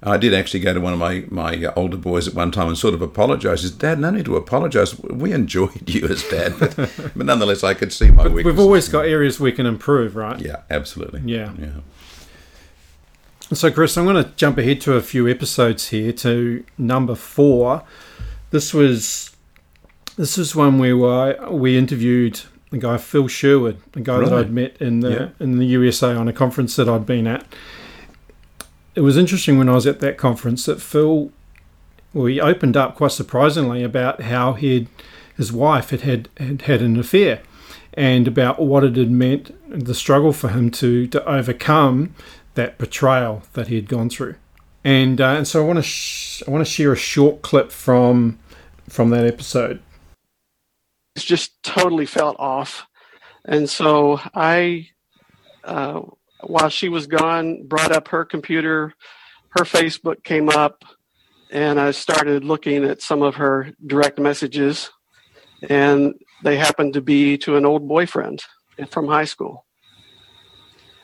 I 0.03 0.17
did 0.17 0.33
actually 0.33 0.61
go 0.61 0.73
to 0.73 0.81
one 0.81 0.95
of 0.95 0.99
my, 0.99 1.25
my 1.29 1.63
uh, 1.63 1.73
older 1.77 1.97
boys 1.99 2.27
at 2.27 2.33
one 2.35 2.51
time 2.51 2.69
and 2.69 2.79
sort 2.79 2.95
of 2.95 3.03
apologise. 3.03 3.61
He 3.63 3.69
said, 3.69 3.79
Dad, 3.79 3.99
no 4.01 4.11
need 4.11 4.25
to 4.25 4.37
apologise. 4.37 4.99
We 4.99 5.33
enjoyed 5.33 5.89
you 5.95 6.07
as 6.09 6.23
dad. 6.25 6.55
But, 6.59 6.75
but 6.77 7.17
nonetheless, 7.27 7.63
I 7.63 7.75
could 7.75 7.93
see 7.93 8.11
my 8.11 8.23
But 8.23 8.33
weaknesses. 8.33 8.57
we've 8.57 8.65
always 8.65 8.89
got 8.89 9.05
areas 9.05 9.39
we 9.39 9.53
can 9.53 9.67
improve, 9.67 10.17
right? 10.17 10.41
Yeah, 10.41 10.63
absolutely. 10.71 11.21
Yeah. 11.27 11.53
Yeah. 11.59 11.71
So, 13.53 13.71
Chris, 13.71 13.97
I'm 13.99 14.05
going 14.05 14.23
to 14.25 14.31
jump 14.37 14.59
ahead 14.59 14.81
to 14.83 14.95
a 14.95 15.03
few 15.03 15.29
episodes 15.29 15.89
here 15.89 16.13
to 16.15 16.65
number 16.79 17.15
four. 17.15 17.83
This 18.53 18.73
was 18.73 19.35
this 20.17 20.39
is 20.39 20.55
one 20.55 20.79
where 20.79 20.97
we 21.51 21.77
interviewed 21.77 22.41
the 22.71 22.79
guy 22.79 22.97
Phil 22.97 23.27
Sherwood, 23.27 23.79
the 23.93 24.01
guy 24.01 24.19
that 24.21 24.33
I'd 24.33 24.53
met 24.53 24.77
in 24.81 25.01
the 25.01 25.11
Yeah. 25.11 25.29
in 25.41 25.59
the 25.59 25.67
USA 25.67 26.15
on 26.15 26.29
a 26.29 26.33
conference 26.33 26.77
that 26.77 26.89
I'd 26.89 27.07
been 27.07 27.27
at. 27.27 27.45
It 28.95 29.03
was 29.03 29.17
interesting 29.17 29.59
when 29.59 29.69
I 29.69 29.75
was 29.75 29.87
at 29.87 30.01
that 30.01 30.19
conference 30.19 30.67
that 30.67 30.81
Phil, 30.81 31.31
well, 32.13 32.27
he 32.27 32.41
opened 32.41 32.77
up 32.77 32.97
quite 32.97 33.13
surprisingly 33.13 33.83
about 33.83 34.23
how 34.23 34.55
he 34.55 34.89
his 35.37 35.53
wife 35.53 35.91
had 35.91 36.01
had, 36.03 36.29
had 36.39 36.63
had 36.63 36.83
an 36.83 36.99
affair, 36.99 37.41
and 37.95 38.29
about 38.29 38.61
what 38.61 38.85
it 38.85 38.97
had 38.97 39.11
meant, 39.11 39.55
the 39.69 39.95
struggle 39.95 40.33
for 40.33 40.49
him 40.49 40.71
to 40.73 41.07
to 41.09 41.25
overcome 41.25 42.15
that 42.55 42.79
betrayal 42.79 43.43
that 43.53 43.69
he 43.69 43.77
had 43.77 43.89
gone 43.89 44.11
through. 44.11 44.35
And 44.83 45.21
uh, 45.21 45.35
and 45.37 45.47
so 45.47 45.63
I 45.63 45.67
want 45.67 45.79
to 45.79 45.83
sh- 45.83 46.43
I 46.47 46.51
want 46.51 46.67
to 46.67 46.71
share 46.71 46.93
a 46.93 46.97
short 46.97 47.43
clip 47.43 47.71
from 47.71 48.39
from 48.89 49.11
that 49.11 49.25
episode. 49.25 49.81
it's 51.15 51.25
just 51.25 51.63
totally 51.63 52.07
felt 52.07 52.37
off. 52.39 52.87
And 53.45 53.69
so 53.71 54.21
I, 54.35 54.89
uh, 55.65 56.03
while 56.43 56.69
she 56.69 56.89
was 56.89 57.07
gone, 57.07 57.67
brought 57.67 57.93
up 57.93 58.09
her 58.09 58.25
computer, 58.25 58.95
her 59.51 59.65
Facebook 59.65 60.23
came 60.25 60.49
up, 60.49 60.85
and 61.51 61.81
I 61.81 61.91
started 61.91 62.45
looking 62.45 62.85
at 62.85 63.03
some 63.03 63.23
of 63.23 63.37
her 63.37 63.73
direct 63.87 64.19
messages, 64.19 64.91
and 65.69 66.15
they 66.45 66.57
happened 66.57 66.95
to 66.95 67.01
be 67.01 67.37
to 67.39 67.57
an 67.57 67.67
old 67.67 67.89
boyfriend 67.89 68.43
from 68.91 69.09
high 69.09 69.25
school. 69.25 69.67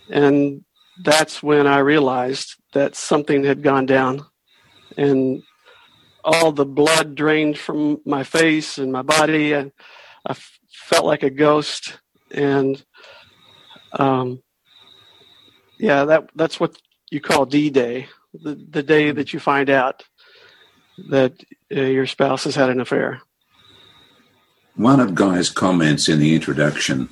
And 0.08 0.64
that's 1.02 1.42
when 1.42 1.66
I 1.66 1.78
realized 1.78 2.54
that 2.72 2.94
something 2.94 3.44
had 3.44 3.62
gone 3.62 3.86
down, 3.86 4.24
and 4.96 5.42
all 6.24 6.52
the 6.52 6.66
blood 6.66 7.14
drained 7.14 7.58
from 7.58 8.00
my 8.04 8.22
face 8.22 8.78
and 8.78 8.92
my 8.92 9.02
body, 9.02 9.52
and 9.52 9.72
I 10.26 10.34
felt 10.70 11.04
like 11.04 11.22
a 11.22 11.30
ghost, 11.30 11.98
and 12.30 12.82
um, 13.92 14.42
yeah, 15.78 16.04
that 16.04 16.30
that's 16.35 16.59
what 16.61 16.76
you 17.11 17.21
call 17.21 17.47
D 17.47 17.71
Day, 17.71 18.09
the 18.33 18.54
the 18.54 18.83
day 18.83 19.11
that 19.11 19.33
you 19.33 19.40
find 19.40 19.71
out 19.71 20.04
that 21.11 21.45
uh, 21.75 21.80
your 21.80 22.06
spouse 22.06 22.45
has 22.45 22.54
had 22.54 22.71
an 22.71 22.80
affair. 22.80 23.21
One 24.76 25.00
of 25.00 25.14
Guy's 25.14 25.50
comments 25.50 26.09
in 26.09 26.18
the 26.18 26.35
introduction 26.35 27.09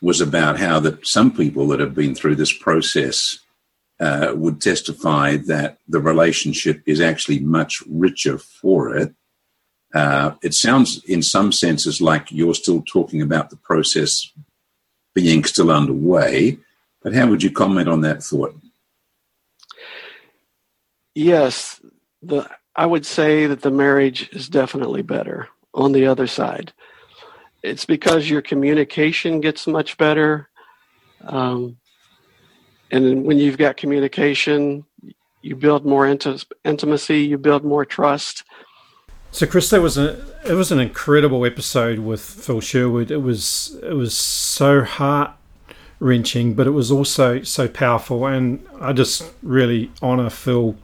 was 0.00 0.20
about 0.20 0.58
how 0.58 0.80
that 0.80 1.06
some 1.06 1.32
people 1.32 1.68
that 1.68 1.80
have 1.80 1.94
been 1.94 2.14
through 2.14 2.36
this 2.36 2.52
process 2.52 3.38
uh, 4.00 4.32
would 4.34 4.60
testify 4.60 5.36
that 5.36 5.78
the 5.88 6.00
relationship 6.00 6.82
is 6.86 7.00
actually 7.00 7.38
much 7.38 7.82
richer 7.88 8.38
for 8.38 8.96
it. 8.96 9.14
Uh, 9.94 10.32
it 10.42 10.52
sounds, 10.54 11.02
in 11.04 11.22
some 11.22 11.52
senses, 11.52 12.00
like 12.00 12.32
you're 12.32 12.54
still 12.54 12.82
talking 12.82 13.22
about 13.22 13.50
the 13.50 13.56
process 13.56 14.30
being 15.14 15.44
still 15.44 15.70
underway. 15.70 16.58
But 17.04 17.14
how 17.14 17.28
would 17.28 17.42
you 17.42 17.50
comment 17.50 17.88
on 17.88 18.00
that 18.00 18.24
thought? 18.24 18.58
Yes, 21.14 21.80
the 22.22 22.50
I 22.74 22.86
would 22.86 23.06
say 23.06 23.46
that 23.46 23.60
the 23.62 23.70
marriage 23.70 24.30
is 24.32 24.48
definitely 24.48 25.02
better 25.02 25.48
on 25.74 25.92
the 25.92 26.06
other 26.06 26.26
side. 26.26 26.72
It's 27.62 27.84
because 27.84 28.28
your 28.28 28.42
communication 28.42 29.40
gets 29.40 29.66
much 29.66 29.96
better. 29.96 30.48
Um, 31.22 31.76
and 32.90 33.24
when 33.24 33.38
you've 33.38 33.58
got 33.58 33.76
communication, 33.76 34.84
you 35.42 35.54
build 35.54 35.86
more 35.86 36.06
inti- 36.06 36.44
intimacy, 36.64 37.20
you 37.20 37.38
build 37.38 37.64
more 37.64 37.84
trust. 37.84 38.44
So, 39.30 39.46
Chris, 39.46 39.70
that 39.70 39.82
was 39.82 39.98
a 39.98 40.24
it 40.46 40.54
was 40.54 40.72
an 40.72 40.80
incredible 40.80 41.44
episode 41.44 41.98
with 41.98 42.22
Phil 42.22 42.60
Sherwood. 42.60 43.10
It 43.10 43.18
was 43.18 43.78
it 43.82 43.94
was 43.94 44.16
so 44.16 44.82
heart 44.82 45.32
wrenching, 46.00 46.54
but 46.54 46.66
it 46.66 46.72
was 46.72 46.90
also 46.90 47.42
so 47.42 47.68
powerful, 47.68 48.26
and 48.26 48.64
I 48.80 48.92
just 48.92 49.32
really 49.42 49.90
honour 50.02 50.30
Phil 50.30 50.76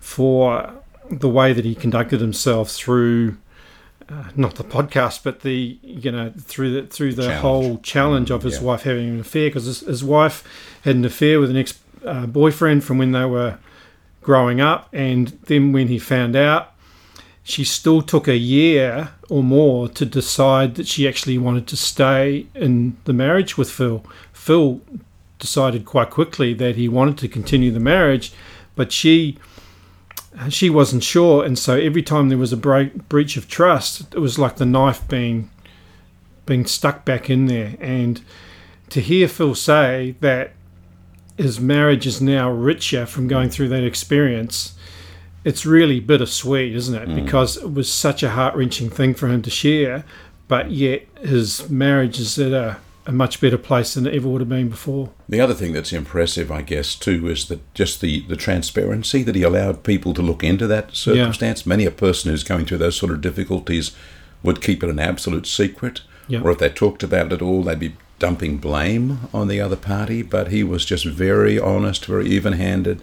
for 0.00 0.72
the 1.10 1.28
way 1.28 1.52
that 1.52 1.64
he 1.64 1.74
conducted 1.74 2.20
himself 2.20 2.70
through 2.70 3.36
uh, 4.08 4.24
not 4.36 4.56
the 4.56 4.64
podcast, 4.64 5.22
but 5.22 5.40
the 5.40 5.78
you 5.82 6.10
know 6.10 6.32
through 6.38 6.72
the 6.72 6.86
through 6.86 7.14
the 7.14 7.22
Challenge. 7.22 7.40
whole 7.40 7.78
challenge 7.78 8.30
of 8.30 8.42
his 8.42 8.58
yeah. 8.58 8.62
wife 8.62 8.82
having 8.82 9.08
an 9.08 9.20
affair 9.20 9.48
because 9.48 9.64
his, 9.64 9.80
his 9.80 10.04
wife 10.04 10.44
had 10.82 10.96
an 10.96 11.04
affair 11.04 11.40
with 11.40 11.50
an 11.50 11.56
ex 11.56 11.78
uh, 12.04 12.26
boyfriend 12.26 12.84
from 12.84 12.98
when 12.98 13.12
they 13.12 13.24
were 13.24 13.58
growing 14.20 14.60
up, 14.60 14.88
and 14.92 15.28
then 15.44 15.72
when 15.72 15.88
he 15.88 15.98
found 15.98 16.36
out, 16.36 16.72
she 17.42 17.64
still 17.64 18.02
took 18.02 18.28
a 18.28 18.36
year 18.36 19.10
or 19.32 19.42
more 19.42 19.88
to 19.88 20.04
decide 20.04 20.74
that 20.74 20.86
she 20.86 21.08
actually 21.08 21.38
wanted 21.38 21.66
to 21.66 21.74
stay 21.74 22.44
in 22.54 22.94
the 23.04 23.14
marriage 23.14 23.56
with 23.56 23.70
Phil. 23.70 24.04
Phil 24.34 24.82
decided 25.38 25.86
quite 25.86 26.10
quickly 26.10 26.52
that 26.52 26.76
he 26.76 26.86
wanted 26.86 27.16
to 27.16 27.28
continue 27.28 27.70
the 27.70 27.80
marriage, 27.80 28.30
but 28.76 28.92
she 28.92 29.38
she 30.50 30.68
wasn't 30.68 31.02
sure, 31.02 31.44
and 31.44 31.58
so 31.58 31.78
every 31.78 32.02
time 32.02 32.28
there 32.28 32.36
was 32.36 32.52
a 32.52 32.58
break, 32.58 33.08
breach 33.08 33.38
of 33.38 33.48
trust, 33.48 34.14
it 34.14 34.18
was 34.18 34.38
like 34.38 34.56
the 34.56 34.66
knife 34.66 35.08
being 35.08 35.50
being 36.44 36.66
stuck 36.66 37.06
back 37.06 37.30
in 37.30 37.46
there. 37.46 37.76
And 37.80 38.20
to 38.90 39.00
hear 39.00 39.28
Phil 39.28 39.54
say 39.54 40.14
that 40.20 40.52
his 41.38 41.58
marriage 41.58 42.06
is 42.06 42.20
now 42.20 42.50
richer 42.50 43.06
from 43.06 43.28
going 43.28 43.48
through 43.48 43.68
that 43.68 43.84
experience, 43.84 44.74
it's 45.44 45.66
really 45.66 46.00
bittersweet, 46.00 46.74
isn't 46.74 46.94
it? 46.94 47.08
Mm. 47.08 47.24
Because 47.24 47.56
it 47.56 47.72
was 47.72 47.92
such 47.92 48.22
a 48.22 48.30
heart 48.30 48.54
wrenching 48.54 48.90
thing 48.90 49.14
for 49.14 49.28
him 49.28 49.42
to 49.42 49.50
share, 49.50 50.04
but 50.48 50.70
yet 50.70 51.06
his 51.20 51.68
marriage 51.70 52.18
is 52.20 52.38
at 52.38 52.52
a, 52.52 52.76
a 53.06 53.12
much 53.12 53.40
better 53.40 53.58
place 53.58 53.94
than 53.94 54.06
it 54.06 54.14
ever 54.14 54.28
would 54.28 54.40
have 54.40 54.48
been 54.48 54.68
before. 54.68 55.10
The 55.28 55.40
other 55.40 55.54
thing 55.54 55.72
that's 55.72 55.92
impressive, 55.92 56.52
I 56.52 56.62
guess, 56.62 56.94
too, 56.94 57.26
is 57.28 57.48
that 57.48 57.74
just 57.74 58.00
the, 58.00 58.20
the 58.28 58.36
transparency 58.36 59.22
that 59.24 59.34
he 59.34 59.42
allowed 59.42 59.82
people 59.82 60.14
to 60.14 60.22
look 60.22 60.44
into 60.44 60.66
that 60.68 60.94
circumstance. 60.94 61.66
Many 61.66 61.86
a 61.86 61.90
person 61.90 62.30
who's 62.30 62.44
going 62.44 62.66
through 62.66 62.78
those 62.78 62.96
sort 62.96 63.12
of 63.12 63.20
difficulties 63.20 63.92
would 64.42 64.60
keep 64.62 64.82
it 64.84 64.90
an 64.90 64.98
absolute 64.98 65.46
secret, 65.46 66.02
Yeah. 66.28 66.40
or 66.42 66.50
if 66.50 66.58
they 66.58 66.68
talked 66.68 67.02
about 67.02 67.26
it 67.26 67.32
at 67.34 67.42
all, 67.42 67.62
they'd 67.62 67.78
be 67.80 67.96
dumping 68.18 68.58
blame 68.58 69.18
on 69.34 69.48
the 69.48 69.60
other 69.60 69.74
party. 69.76 70.22
But 70.22 70.48
he 70.48 70.62
was 70.62 70.84
just 70.84 71.04
very 71.04 71.58
honest, 71.58 72.04
very 72.06 72.28
even-handed, 72.28 73.02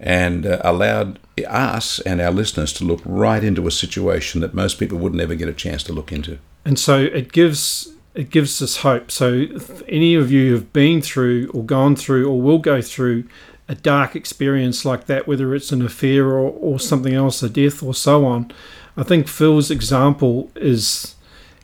and 0.00 0.46
uh, 0.46 0.60
allowed 0.64 1.18
us 1.48 2.00
and 2.00 2.20
our 2.20 2.30
listeners 2.30 2.72
to 2.74 2.84
look 2.84 3.00
right 3.04 3.42
into 3.44 3.66
a 3.66 3.70
situation 3.70 4.40
that 4.40 4.54
most 4.54 4.78
people 4.78 4.98
would 4.98 5.14
never 5.14 5.34
get 5.34 5.48
a 5.48 5.52
chance 5.52 5.82
to 5.84 5.92
look 5.92 6.12
into. 6.12 6.38
and 6.64 6.78
so 6.78 6.98
it 6.98 7.32
gives 7.32 7.88
it 8.14 8.30
gives 8.30 8.60
us 8.60 8.78
hope. 8.78 9.12
So 9.12 9.32
if 9.32 9.82
any 9.86 10.16
of 10.16 10.32
you 10.32 10.52
have 10.54 10.72
been 10.72 11.00
through 11.00 11.50
or 11.54 11.62
gone 11.62 11.94
through 11.94 12.28
or 12.28 12.40
will 12.40 12.58
go 12.58 12.82
through 12.82 13.24
a 13.68 13.76
dark 13.76 14.16
experience 14.16 14.84
like 14.84 15.06
that, 15.06 15.28
whether 15.28 15.54
it's 15.54 15.70
an 15.70 15.82
affair 15.82 16.26
or, 16.26 16.50
or 16.50 16.80
something 16.80 17.14
else, 17.14 17.44
a 17.44 17.48
death 17.48 17.80
or 17.80 17.94
so 17.94 18.24
on, 18.24 18.50
I 18.96 19.04
think 19.04 19.28
Phil's 19.28 19.70
example 19.70 20.50
is 20.56 21.14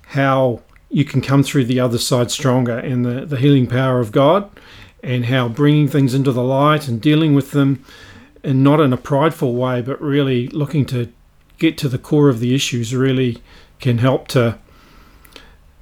how 0.09 0.63
you 0.91 1.05
can 1.05 1.21
come 1.21 1.43
through 1.43 1.65
the 1.65 1.81
other 1.81 1.99
side 1.99 2.31
stronger 2.31 2.79
and 2.79 3.05
the, 3.05 3.27
the 3.27 3.39
healing 3.39 3.67
power 3.67 3.99
of 3.99 4.13
God 4.13 4.49
and 5.03 5.27
how 5.27 5.49
bringing 5.49 5.89
things 5.89 6.15
into 6.15 6.31
the 6.31 6.45
light 6.45 6.87
and 6.87 7.01
dealing 7.01 7.35
with 7.35 7.51
them 7.51 7.85
and 8.45 8.63
not 8.63 8.79
in 8.81 8.93
a 8.93 8.97
prideful 8.97 9.55
way, 9.55 9.83
but 9.83 10.01
really 10.01 10.47
looking 10.49 10.85
to 10.87 11.13
get 11.59 11.79
to 11.79 11.89
the 11.89 11.99
core 11.99 12.29
of 12.29 12.39
the 12.41 12.55
issues 12.55 12.95
really 12.95 13.43
can 13.81 13.99
help 13.99 14.29
to 14.29 14.59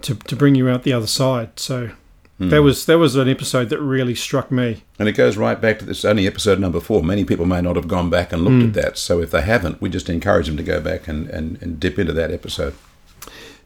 to, 0.02 0.14
to 0.14 0.35
bring 0.37 0.54
you 0.54 0.69
out 0.69 0.83
the 0.83 0.92
other 0.92 1.07
side. 1.07 1.59
So 1.61 1.90
That 2.38 2.62
was 2.62 2.87
that 2.87 2.99
was 2.99 3.14
an 3.14 3.28
episode 3.28 3.69
that 3.69 3.81
really 3.81 4.16
struck 4.16 4.50
me. 4.50 4.83
And 4.99 5.09
it 5.09 5.12
goes 5.12 5.37
right 5.37 5.61
back 5.61 5.78
to 5.78 5.85
this 5.85 6.04
only 6.04 6.26
episode 6.26 6.59
number 6.59 6.81
four. 6.81 7.00
Many 7.02 7.25
people 7.25 7.47
may 7.47 7.61
not 7.61 7.76
have 7.76 7.87
gone 7.87 8.11
back 8.11 8.33
and 8.33 8.42
looked 8.42 8.64
at 8.76 8.83
that. 8.83 8.99
So 8.99 9.21
if 9.21 9.31
they 9.31 9.42
haven't, 9.42 9.81
we 9.81 9.88
just 9.88 10.09
encourage 10.09 10.47
them 10.47 10.57
to 10.57 10.62
go 10.64 10.81
back 10.81 11.07
and, 11.07 11.28
and, 11.31 11.62
and 11.62 11.78
dip 11.78 11.99
into 12.00 12.12
that 12.14 12.33
episode. 12.33 12.75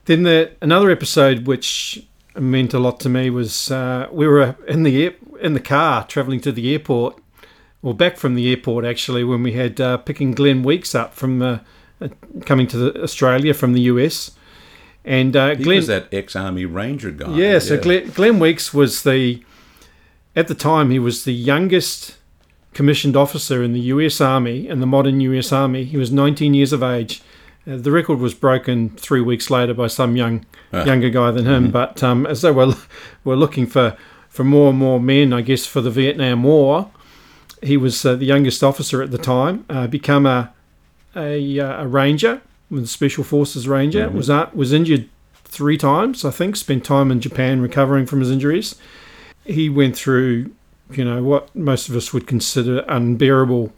Then 0.04 0.24
the 0.24 0.50
another 0.60 0.90
episode 0.90 1.46
which 1.46 2.04
meant 2.38 2.74
a 2.74 2.78
lot 2.78 3.00
to 3.00 3.08
me 3.08 3.30
was 3.30 3.70
uh, 3.70 4.08
we 4.12 4.26
were 4.28 4.56
in 4.68 4.82
the 4.82 5.04
air, 5.04 5.14
in 5.40 5.54
the 5.54 5.60
car 5.60 6.04
traveling 6.06 6.40
to 6.42 6.52
the 6.52 6.70
airport, 6.72 7.18
or 7.82 7.94
back 7.94 8.16
from 8.16 8.34
the 8.34 8.50
airport 8.50 8.84
actually 8.84 9.24
when 9.24 9.42
we 9.42 9.52
had 9.52 9.80
uh, 9.80 9.96
picking 9.98 10.32
Glenn 10.32 10.62
Weeks 10.62 10.94
up 10.94 11.14
from 11.14 11.42
uh, 11.42 11.58
uh, 12.00 12.08
coming 12.44 12.66
to 12.68 12.76
the, 12.76 13.02
Australia 13.02 13.54
from 13.54 13.72
the 13.72 13.82
US, 13.82 14.32
and 15.04 15.34
uh, 15.36 15.54
He 15.54 15.64
Glenn 15.64 15.76
was 15.76 15.86
that 15.86 16.12
ex-army 16.12 16.64
ranger 16.64 17.10
guy. 17.10 17.34
yeah, 17.36 17.58
so 17.58 17.78
Glenn, 17.80 18.10
Glenn 18.10 18.38
Weeks 18.38 18.74
was 18.74 19.02
the, 19.02 19.42
at 20.34 20.48
the 20.48 20.54
time, 20.54 20.90
he 20.90 20.98
was 20.98 21.24
the 21.24 21.32
youngest 21.32 22.16
commissioned 22.74 23.16
officer 23.16 23.62
in 23.62 23.72
the 23.72 23.80
US 23.80 24.20
Army, 24.20 24.68
in 24.68 24.80
the 24.80 24.86
modern 24.86 25.20
US 25.20 25.52
Army. 25.52 25.84
He 25.84 25.96
was 25.96 26.12
19 26.12 26.52
years 26.52 26.74
of 26.74 26.82
age. 26.82 27.22
Uh, 27.66 27.76
the 27.76 27.90
record 27.90 28.18
was 28.18 28.34
broken 28.34 28.90
three 28.90 29.22
weeks 29.22 29.48
later 29.48 29.72
by 29.72 29.86
some 29.86 30.14
young, 30.16 30.44
younger 30.72 31.08
guy 31.08 31.30
than 31.30 31.46
him. 31.46 31.70
But 31.70 32.02
um, 32.02 32.26
as 32.26 32.42
they 32.42 32.50
were 32.50 32.74
were 33.24 33.36
looking 33.36 33.66
for, 33.66 33.96
for 34.28 34.44
more 34.44 34.68
and 34.68 34.78
more 34.78 35.00
men, 35.00 35.32
I 35.32 35.40
guess, 35.40 35.64
for 35.64 35.80
the 35.80 35.90
Vietnam 35.90 36.42
War, 36.42 36.90
he 37.62 37.76
was 37.76 38.04
uh, 38.04 38.14
the 38.16 38.26
youngest 38.26 38.62
officer 38.62 39.02
at 39.02 39.10
the 39.10 39.18
time. 39.18 39.64
Uh, 39.68 39.86
become 39.86 40.26
a 40.26 40.52
a, 41.14 41.58
uh, 41.58 41.84
a 41.84 41.86
ranger 41.86 42.42
with 42.70 42.82
the 42.82 42.88
Special 42.88 43.24
Forces 43.24 43.66
Ranger. 43.66 44.08
Was 44.10 44.28
uh, 44.28 44.50
was 44.54 44.72
injured 44.72 45.08
three 45.44 45.78
times, 45.78 46.24
I 46.24 46.30
think. 46.30 46.56
Spent 46.56 46.84
time 46.84 47.10
in 47.10 47.20
Japan 47.20 47.60
recovering 47.60 48.06
from 48.06 48.20
his 48.20 48.30
injuries. 48.30 48.74
He 49.44 49.68
went 49.68 49.96
through, 49.96 50.50
you 50.90 51.04
know, 51.04 51.22
what 51.22 51.54
most 51.54 51.88
of 51.88 51.96
us 51.96 52.12
would 52.12 52.26
consider 52.26 52.80
unbearable 52.88 53.72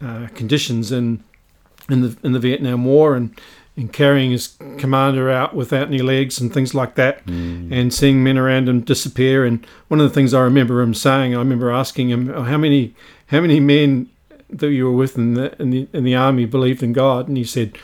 uh, 0.00 0.28
conditions 0.34 0.90
in 0.90 1.22
in 1.88 2.00
the 2.02 2.16
in 2.22 2.32
the 2.32 2.40
Vietnam 2.40 2.84
War 2.84 3.14
and. 3.14 3.38
And 3.74 3.90
carrying 3.90 4.32
his 4.32 4.58
commander 4.76 5.30
out 5.30 5.54
without 5.54 5.88
any 5.88 6.02
legs 6.02 6.38
and 6.38 6.52
things 6.52 6.74
like 6.74 6.94
that, 6.96 7.26
and 7.26 7.92
seeing 7.92 8.22
men 8.22 8.36
around 8.36 8.68
him 8.68 8.82
disappear. 8.82 9.46
And 9.46 9.66
one 9.88 9.98
of 9.98 10.06
the 10.06 10.14
things 10.14 10.34
I 10.34 10.40
remember 10.40 10.82
him 10.82 10.92
saying, 10.92 11.34
I 11.34 11.38
remember 11.38 11.70
asking 11.70 12.10
him, 12.10 12.30
oh, 12.30 12.42
"How 12.42 12.58
many, 12.58 12.94
how 13.28 13.40
many 13.40 13.60
men 13.60 14.10
that 14.50 14.68
you 14.70 14.84
were 14.84 14.92
with 14.92 15.16
in 15.16 15.34
the 15.34 15.58
in 15.58 15.70
the 15.70 15.88
in 15.94 16.04
the 16.04 16.14
army 16.14 16.44
believed 16.44 16.82
in 16.82 16.92
God?" 16.92 17.28
And 17.28 17.38
he 17.38 17.44
said, 17.44 17.78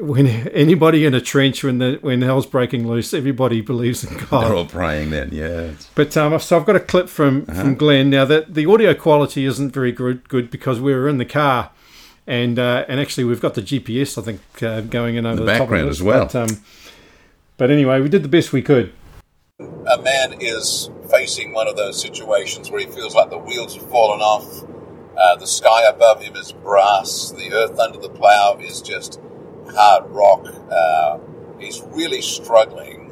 when 0.00 0.26
anybody 0.26 1.04
in 1.04 1.14
a 1.14 1.20
trench 1.20 1.64
when 1.64 1.78
the 1.78 1.98
when 2.00 2.22
hell's 2.22 2.46
breaking 2.46 2.86
loose, 2.86 3.12
everybody 3.14 3.60
believes 3.60 4.04
in 4.04 4.16
God. 4.28 4.44
They're 4.44 4.54
all 4.54 4.66
praying 4.66 5.10
then, 5.10 5.30
yeah. 5.32 5.70
But 5.94 6.16
um, 6.16 6.38
so 6.38 6.58
I've 6.58 6.66
got 6.66 6.76
a 6.76 6.80
clip 6.80 7.08
from 7.08 7.46
from 7.46 7.74
Glenn 7.74 8.10
now 8.10 8.24
that 8.24 8.54
the 8.54 8.66
audio 8.66 8.94
quality 8.94 9.44
isn't 9.44 9.70
very 9.72 9.92
good 9.92 10.28
good 10.28 10.50
because 10.50 10.80
we 10.80 10.94
were 10.94 11.08
in 11.08 11.18
the 11.18 11.24
car, 11.24 11.70
and 12.28 12.58
uh, 12.58 12.84
and 12.88 13.00
actually 13.00 13.24
we've 13.24 13.40
got 13.40 13.54
the 13.54 13.62
GPS 13.62 14.18
I 14.18 14.22
think 14.22 14.62
uh, 14.62 14.82
going 14.82 15.16
in 15.16 15.26
over 15.26 15.42
the, 15.42 15.46
top 15.46 15.54
of 15.54 15.58
background 15.60 15.88
as 15.88 16.02
well. 16.02 16.26
But, 16.26 16.34
um, 16.36 16.62
but 17.56 17.70
anyway, 17.72 18.00
we 18.00 18.08
did 18.08 18.22
the 18.22 18.28
best 18.28 18.52
we 18.52 18.62
could. 18.62 18.92
a 19.58 20.00
man 20.00 20.34
is 20.38 20.90
facing 21.10 21.52
one 21.52 21.66
of 21.66 21.76
those 21.76 22.00
situations 22.00 22.70
where 22.70 22.80
he 22.80 22.86
feels 22.86 23.14
like 23.14 23.30
the 23.30 23.38
wheels 23.38 23.74
have 23.74 23.90
fallen 23.90 24.20
off, 24.20 24.62
uh, 25.18 25.34
the 25.36 25.46
sky 25.46 25.88
above 25.88 26.22
him 26.22 26.36
is 26.36 26.52
brass, 26.52 27.32
the 27.32 27.52
earth 27.52 27.78
under 27.78 27.98
the 27.98 28.10
plow 28.10 28.56
is 28.60 28.80
just 28.80 29.20
hard 29.74 30.08
rock. 30.10 30.46
Uh, 30.70 31.18
he's 31.58 31.82
really 31.88 32.22
struggling. 32.22 33.08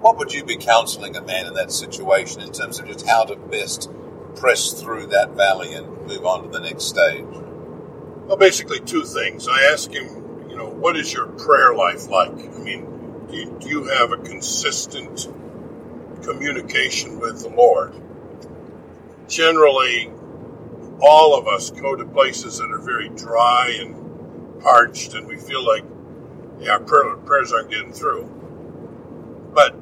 What 0.00 0.18
would 0.18 0.32
you 0.32 0.44
be 0.44 0.56
counseling 0.56 1.16
a 1.16 1.22
man 1.22 1.46
in 1.46 1.54
that 1.54 1.72
situation 1.72 2.42
in 2.42 2.52
terms 2.52 2.78
of 2.78 2.86
just 2.86 3.06
how 3.06 3.24
to 3.24 3.36
best 3.36 3.90
press 4.36 4.72
through 4.74 5.06
that 5.06 5.30
valley 5.30 5.72
and 5.72 6.06
move 6.06 6.26
on 6.26 6.42
to 6.42 6.48
the 6.50 6.60
next 6.60 6.84
stage? 6.84 7.24
Well, 8.28 8.36
basically, 8.36 8.80
two 8.80 9.04
things. 9.04 9.48
I 9.48 9.72
ask 9.72 9.90
him, 9.90 10.50
you 10.50 10.56
know, 10.56 10.68
what 10.68 10.98
is 10.98 11.10
your 11.10 11.28
prayer 11.28 11.74
life 11.74 12.08
like? 12.08 12.28
I 12.28 12.58
mean, 12.58 13.26
do 13.26 13.34
you, 13.34 13.56
do 13.58 13.68
you 13.70 13.84
have 13.84 14.12
a 14.12 14.18
consistent 14.18 15.26
communication 16.22 17.20
with 17.20 17.40
the 17.40 17.48
Lord? 17.48 17.94
Generally, 19.28 20.12
all 21.00 21.38
of 21.38 21.48
us 21.48 21.70
go 21.70 21.96
to 21.96 22.04
places 22.04 22.58
that 22.58 22.70
are 22.70 22.78
very 22.78 23.08
dry 23.08 23.74
and 23.80 24.60
parched, 24.60 25.14
and 25.14 25.26
we 25.26 25.38
feel 25.38 25.66
like, 25.66 25.84
yeah, 26.60 26.72
our 26.72 26.80
prayer, 26.80 27.16
prayers 27.16 27.50
aren't 27.54 27.70
getting 27.70 27.94
through. 27.94 28.24
But 29.54 29.74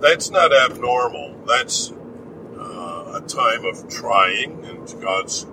that's 0.00 0.30
not 0.30 0.50
abnormal. 0.54 1.44
That's 1.46 1.92
uh, 2.58 3.20
a 3.22 3.24
time 3.28 3.66
of 3.66 3.86
trying, 3.90 4.64
and 4.64 5.02
God's 5.02 5.44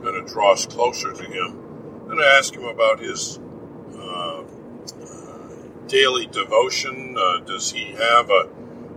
going 0.00 0.24
to 0.24 0.32
draw 0.32 0.52
us 0.52 0.64
closer 0.66 1.12
to 1.12 1.24
Him. 1.24 1.61
Then 2.12 2.18
to 2.18 2.26
ask 2.26 2.54
him 2.54 2.64
about 2.64 3.00
his 3.00 3.40
uh, 3.96 4.42
uh, 4.42 5.48
daily 5.86 6.26
devotion. 6.26 7.16
Uh, 7.18 7.40
does 7.40 7.72
he 7.72 7.92
have 7.92 8.28
a, 8.28 8.50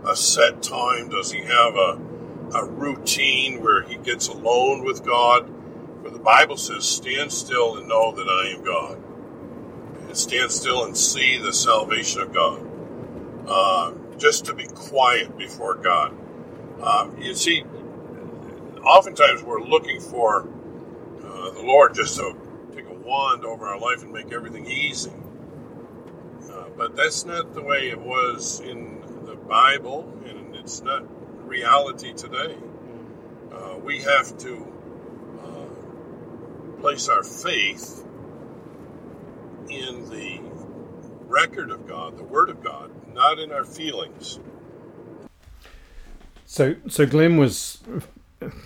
a 0.04 0.14
set 0.14 0.62
time? 0.62 1.08
Does 1.08 1.32
he 1.32 1.40
have 1.40 1.76
a, 1.76 1.98
a 2.52 2.66
routine 2.66 3.62
where 3.62 3.80
he 3.84 3.96
gets 3.96 4.28
alone 4.28 4.84
with 4.84 5.02
God? 5.02 5.50
For 6.02 6.10
the 6.10 6.18
Bible 6.18 6.58
says, 6.58 6.86
Stand 6.86 7.32
still 7.32 7.78
and 7.78 7.88
know 7.88 8.12
that 8.12 8.28
I 8.28 8.54
am 8.54 8.62
God. 8.62 9.02
And 10.08 10.14
stand 10.14 10.50
still 10.50 10.84
and 10.84 10.94
see 10.94 11.38
the 11.38 11.54
salvation 11.54 12.20
of 12.20 12.34
God. 12.34 12.60
Uh, 13.48 13.92
just 14.18 14.44
to 14.44 14.52
be 14.52 14.66
quiet 14.66 15.38
before 15.38 15.74
God. 15.76 16.14
Uh, 16.82 17.08
you 17.18 17.34
see, 17.34 17.64
oftentimes 18.84 19.42
we're 19.42 19.62
looking 19.62 20.02
for 20.02 20.46
uh, 21.24 21.50
the 21.52 21.62
Lord 21.62 21.94
just 21.94 22.16
to 22.16 22.36
wand 23.06 23.44
over 23.44 23.66
our 23.66 23.78
life 23.78 24.02
and 24.02 24.12
make 24.12 24.32
everything 24.32 24.66
easy. 24.66 25.12
Uh, 26.50 26.64
but 26.76 26.96
that's 26.96 27.24
not 27.24 27.54
the 27.54 27.62
way 27.62 27.88
it 27.88 28.00
was 28.00 28.60
in 28.60 29.00
the 29.24 29.36
Bible, 29.36 30.12
and 30.26 30.54
it's 30.56 30.82
not 30.82 31.04
reality 31.46 32.12
today. 32.12 32.56
Uh, 33.52 33.78
we 33.82 34.00
have 34.00 34.36
to 34.38 34.72
uh, 35.44 36.80
place 36.80 37.08
our 37.08 37.22
faith 37.22 38.04
in 39.68 40.08
the 40.10 40.40
record 41.26 41.70
of 41.70 41.86
God, 41.86 42.16
the 42.16 42.24
Word 42.24 42.50
of 42.50 42.62
God, 42.62 42.90
not 43.14 43.38
in 43.38 43.52
our 43.52 43.64
feelings. 43.64 44.40
So 46.44 46.76
so 46.88 47.06
Glenn 47.06 47.36
was 47.36 47.82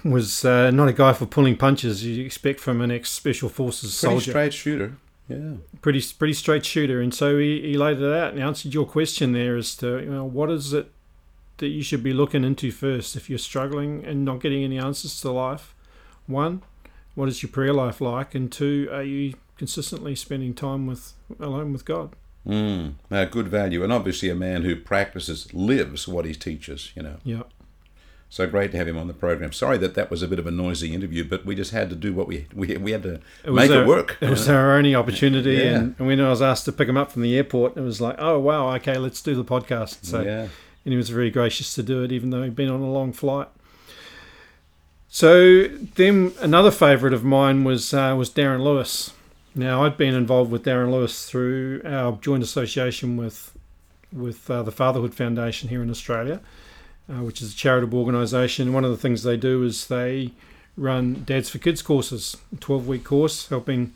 was 0.05 0.45
uh, 0.45 0.71
not 0.71 0.89
a 0.89 0.93
guy 0.93 1.13
for 1.13 1.27
pulling 1.27 1.57
punches 1.57 2.05
you 2.05 2.25
expect 2.25 2.61
from 2.61 2.81
an 2.81 2.91
ex 2.91 3.11
special 3.11 3.49
forces 3.49 3.99
Pretty 4.01 4.13
soldier. 4.15 4.31
straight 4.31 4.55
shooter. 4.55 4.93
Yeah. 5.29 5.53
pretty 5.81 6.03
pretty 6.19 6.33
straight 6.35 6.65
shooter, 6.65 7.01
and 7.01 7.15
so 7.15 7.39
he, 7.39 7.61
he 7.63 7.75
laid 7.79 7.99
it 8.01 8.13
out 8.13 8.33
and 8.33 8.43
answered 8.43 8.75
your 8.75 8.85
question 8.87 9.33
there 9.33 9.57
as 9.57 9.77
to 9.77 10.01
you 10.01 10.11
know 10.11 10.25
what 10.25 10.51
is 10.51 10.73
it 10.73 10.91
that 11.59 11.69
you 11.69 11.83
should 11.83 12.03
be 12.03 12.13
looking 12.13 12.43
into 12.43 12.71
first 12.73 13.15
if 13.17 13.29
you're 13.31 13.39
struggling 13.39 14.05
and 14.05 14.25
not 14.25 14.41
getting 14.41 14.65
any 14.65 14.79
answers 14.79 15.21
to 15.21 15.31
life. 15.31 15.75
One, 16.27 16.63
what 17.15 17.29
is 17.29 17.43
your 17.43 17.51
prayer 17.51 17.73
life 17.75 18.01
like, 18.01 18.35
and 18.35 18.51
two, 18.51 18.89
are 18.91 19.03
you 19.03 19.35
consistently 19.59 20.15
spending 20.17 20.55
time 20.55 20.87
with 20.87 21.13
alone 21.39 21.73
with 21.73 21.85
God? 21.85 22.17
Mm, 22.47 22.95
uh, 23.11 23.27
good 23.27 23.49
value. 23.49 23.85
And 23.85 23.93
obviously 23.93 24.31
a 24.31 24.35
man 24.35 24.63
who 24.63 24.75
practices, 24.75 25.53
lives 25.53 26.09
what 26.09 26.25
he 26.25 26.35
teaches, 26.35 26.93
you 26.97 27.03
know. 27.03 27.17
Yeah. 27.23 27.43
So 28.33 28.47
great 28.47 28.71
to 28.71 28.79
have 28.79 28.87
him 28.87 28.97
on 28.97 29.09
the 29.09 29.13
program. 29.13 29.53
Sorry 29.53 29.77
that 29.79 29.95
that 29.97 30.09
was 30.09 30.23
a 30.23 30.29
bit 30.29 30.39
of 30.39 30.47
a 30.47 30.53
noisy 30.53 30.95
interview, 30.95 31.25
but 31.25 31.45
we 31.45 31.57
just 31.57 31.73
had 31.73 31.91
to 31.91 31.97
do 31.97 32.15
what 32.15 32.29
we 32.29 32.47
we, 32.55 32.77
we 32.77 32.93
had 32.93 33.03
to 33.03 33.21
was 33.45 33.55
make 33.57 33.71
our- 33.73 33.83
it 33.83 33.87
work. 33.89 34.17
It 34.21 34.31
was 34.31 34.49
our 34.49 34.77
only 34.77 34.95
opportunity, 34.95 35.55
Yeah. 35.55 35.77
and, 35.79 35.95
and 35.99 36.07
when 36.07 36.21
I 36.21 36.31
was 36.31 36.41
asked 36.41 36.65
to 36.67 36.73
pick 36.73 36.89
him 36.89 36.97
up 36.97 37.11
from 37.11 37.23
the 37.23 37.37
airport, 37.37 37.77
it 37.77 37.81
was 37.81 38.01
like, 38.01 38.15
oh 38.19 38.39
wow, 38.39 38.73
okay, 38.77 38.97
let's 38.99 39.21
do 39.21 39.35
the 39.35 39.45
podcast. 39.45 40.05
So, 40.05 40.21
yeah. 40.23 40.43
and 40.85 40.93
he 40.93 40.97
was 40.97 41.11
very 41.11 41.31
gracious 41.31 41.75
to 41.75 41.83
do 41.83 42.05
it, 42.05 42.13
even 42.13 42.31
though 42.31 42.43
he'd 42.45 42.55
been 42.55 42.71
on 42.71 42.81
a 42.81 42.91
long 42.91 43.13
flight. 43.13 43.49
So 45.09 45.65
then 45.97 46.33
another 46.41 46.71
favourite 46.71 47.13
of 47.13 47.25
mine 47.25 47.65
was 47.65 47.93
uh, 47.93 48.15
was 48.17 48.31
Darren 48.31 48.61
Lewis. 48.63 49.13
Now 49.57 49.85
I'd 49.85 49.97
been 49.97 50.15
involved 50.15 50.53
with 50.53 50.65
Darren 50.65 50.93
Lewis 50.93 51.29
through 51.29 51.83
our 51.85 52.13
joint 52.23 52.45
association 52.45 53.17
with 53.17 53.53
with 54.13 54.49
uh, 54.49 54.63
the 54.63 54.71
Fatherhood 54.73 55.15
Foundation 55.15 55.69
here 55.69 55.83
in 55.83 55.91
Australia, 55.91 56.41
uh, 57.11 57.23
which 57.23 57.43
is 57.43 57.53
a 57.53 57.57
charitable 57.57 57.99
organisation. 57.99 58.73
One 58.73 58.85
of 58.85 58.91
the 58.91 58.97
things 58.97 59.23
they 59.23 59.37
do 59.37 59.63
is 59.65 59.89
they 59.89 60.33
run 60.77 61.25
Dads 61.27 61.51
for 61.51 61.59
Kids 61.59 61.83
courses, 61.83 62.37
a 62.53 62.57
12 62.57 62.87
week 62.87 63.05
course 63.05 63.49
helping 63.49 63.93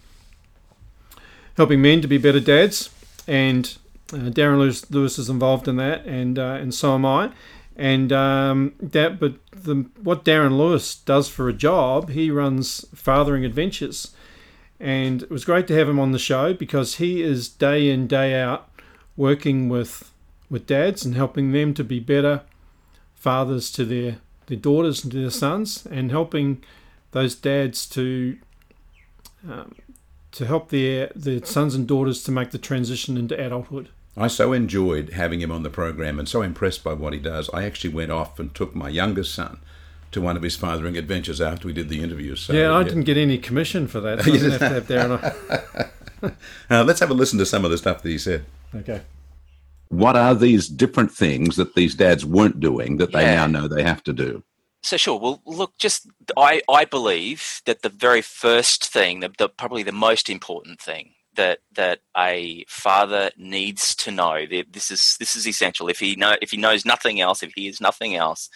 helping 1.57 1.81
men 1.81 2.01
to 2.01 2.09
be 2.09 2.19
better 2.19 2.41
dads. 2.41 2.91
And 3.27 3.77
uh, 4.13 4.31
Darren 4.31 4.59
Lewis, 4.59 4.91
Lewis 4.91 5.19
is 5.19 5.31
involved 5.31 5.69
in 5.69 5.77
that, 5.77 6.05
and 6.05 6.39
uh, 6.39 6.59
and 6.61 6.75
so 6.75 6.95
am 6.95 7.07
I. 7.07 7.31
And 7.77 8.13
um, 8.13 8.75
that, 8.81 9.19
but 9.19 9.35
the, 9.51 9.87
what 10.01 10.25
Darren 10.25 10.57
Lewis 10.57 10.95
does 10.95 11.29
for 11.29 11.49
a 11.49 11.53
job, 11.53 12.11
he 12.11 12.31
runs 12.31 12.85
Fathering 12.95 13.45
Adventures, 13.45 14.15
and 14.79 15.23
it 15.23 15.31
was 15.31 15.45
great 15.45 15.67
to 15.69 15.75
have 15.75 15.89
him 15.89 15.99
on 15.99 16.13
the 16.13 16.19
show 16.19 16.55
because 16.55 16.97
he 16.97 17.23
is 17.23 17.49
day 17.49 17.91
in 17.91 18.07
day 18.07 18.41
out 18.41 18.69
working 19.17 19.69
with 19.69 20.13
with 20.51 20.67
dads 20.67 21.05
and 21.05 21.15
helping 21.15 21.53
them 21.53 21.73
to 21.75 21.83
be 21.83 21.99
better 21.99 22.43
fathers 23.25 23.73
to 23.73 23.85
their 23.85 24.19
their 24.47 24.59
daughters 24.59 25.03
and 25.03 25.11
to 25.13 25.21
their 25.21 25.31
sons, 25.31 25.87
and 25.91 26.11
helping 26.11 26.63
those 27.13 27.35
dads 27.35 27.87
to 27.89 28.37
um, 29.49 29.75
to 30.33 30.47
help 30.47 30.69
their 30.69 31.11
their 31.17 31.45
sons 31.45 31.75
and 31.75 31.87
daughters 31.87 32.23
to 32.25 32.31
make 32.31 32.51
the 32.51 32.59
transition 32.59 33.17
into 33.17 33.35
adulthood. 33.35 33.89
I 34.17 34.29
so 34.29 34.53
enjoyed 34.53 35.15
having 35.15 35.41
him 35.41 35.51
on 35.51 35.63
the 35.65 35.71
program 35.71 36.19
and 36.19 36.29
so 36.29 36.43
impressed 36.43 36.85
by 36.85 36.93
what 36.93 37.13
he 37.13 37.19
does. 37.19 37.51
I 37.53 37.65
actually 37.65 37.95
went 37.95 38.13
off 38.13 38.39
and 38.39 38.55
took 38.55 38.75
my 38.75 38.89
youngest 38.89 39.35
son 39.35 39.59
to 40.13 40.21
one 40.21 40.37
of 40.37 40.43
his 40.43 40.55
fathering 40.55 40.97
adventures 40.97 41.41
after 41.41 41.67
we 41.67 41.73
did 41.73 41.89
the 41.89 42.01
interview. 42.01 42.37
So, 42.37 42.53
yeah, 42.53 42.73
I 42.73 42.85
didn't 42.85 43.03
get 43.03 43.17
any 43.17 43.39
commission 43.39 43.89
for 43.89 44.01
that. 44.01 44.23
So 44.23 44.31
I 44.33 44.37
didn't 44.37 44.51
have 44.53 44.61
to 44.61 44.69
have 44.69 44.87
Darren 44.87 46.37
uh, 46.71 46.85
let's 46.85 47.01
have 47.01 47.11
a 47.11 47.15
listen 47.15 47.39
to 47.41 47.47
some 47.47 47.65
of 47.65 47.73
the 47.73 47.79
stuff 47.79 48.03
that 48.03 48.09
he 48.09 48.19
said. 48.19 48.45
Okay. 48.75 49.01
What 49.89 50.17
are 50.17 50.35
these 50.35 50.69
different 50.69 51.13
things 51.13 51.57
that 51.57 51.75
these 51.75 51.95
dads 51.95 52.25
weren't 52.25 52.61
doing 52.61 52.97
that 52.97 53.13
they 53.13 53.23
Yeah. 53.23 53.47
now 53.47 53.47
know 53.47 53.69
they 53.69 53.83
have 53.83 54.03
to 54.05 54.13
do? 54.13 54.43
So 54.83 54.97
sure. 54.97 55.19
Well, 55.19 55.41
look, 55.47 55.79
just 55.79 56.09
I 56.37 56.61
I 56.69 56.85
believe 56.85 57.63
that 57.65 57.83
the 57.83 57.89
very 57.89 58.21
first 58.21 58.85
thing, 58.87 59.21
the, 59.21 59.31
the 59.39 59.49
probably 59.49 59.83
the 59.83 59.93
most 59.93 60.29
important 60.29 60.81
thing 60.81 61.15
that 61.37 61.61
that 61.73 62.01
a 62.17 62.65
father 62.69 63.31
needs 63.37 63.95
to 63.97 64.11
know, 64.11 64.47
that 64.47 64.73
this 64.73 64.91
is 64.91 65.17
this 65.19 65.35
is 65.35 65.47
essential. 65.49 65.89
If 65.89 66.01
he 66.01 66.17
know 66.17 66.37
if 66.43 66.51
he 66.51 66.57
knows 66.59 66.85
nothing 66.85 67.21
else, 67.21 67.43
if 67.43 67.53
he 67.55 67.67
is 67.69 67.81
nothing 67.81 68.15
else, 68.15 68.51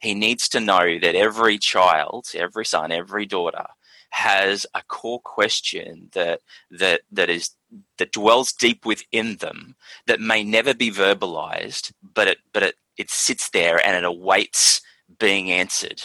he 0.00 0.14
needs 0.14 0.48
to 0.50 0.60
know 0.60 0.98
that 1.00 1.14
every 1.16 1.58
child, 1.58 2.26
every 2.34 2.64
son, 2.64 2.92
every 2.92 3.26
daughter 3.26 3.66
has 4.12 4.66
a 4.74 4.82
core 4.88 5.20
question 5.20 6.10
that 6.12 6.40
that 6.70 7.00
that 7.10 7.30
is 7.30 7.50
that 7.96 8.12
dwells 8.12 8.52
deep 8.52 8.84
within 8.84 9.36
them 9.36 9.74
that 10.06 10.20
may 10.20 10.44
never 10.44 10.74
be 10.74 10.90
verbalized, 10.90 11.92
but 12.14 12.28
it 12.28 12.38
but 12.52 12.62
it 12.62 12.74
it 12.98 13.10
sits 13.10 13.48
there 13.50 13.84
and 13.84 13.96
it 13.96 14.04
awaits 14.04 14.82
being 15.18 15.50
answered. 15.50 16.02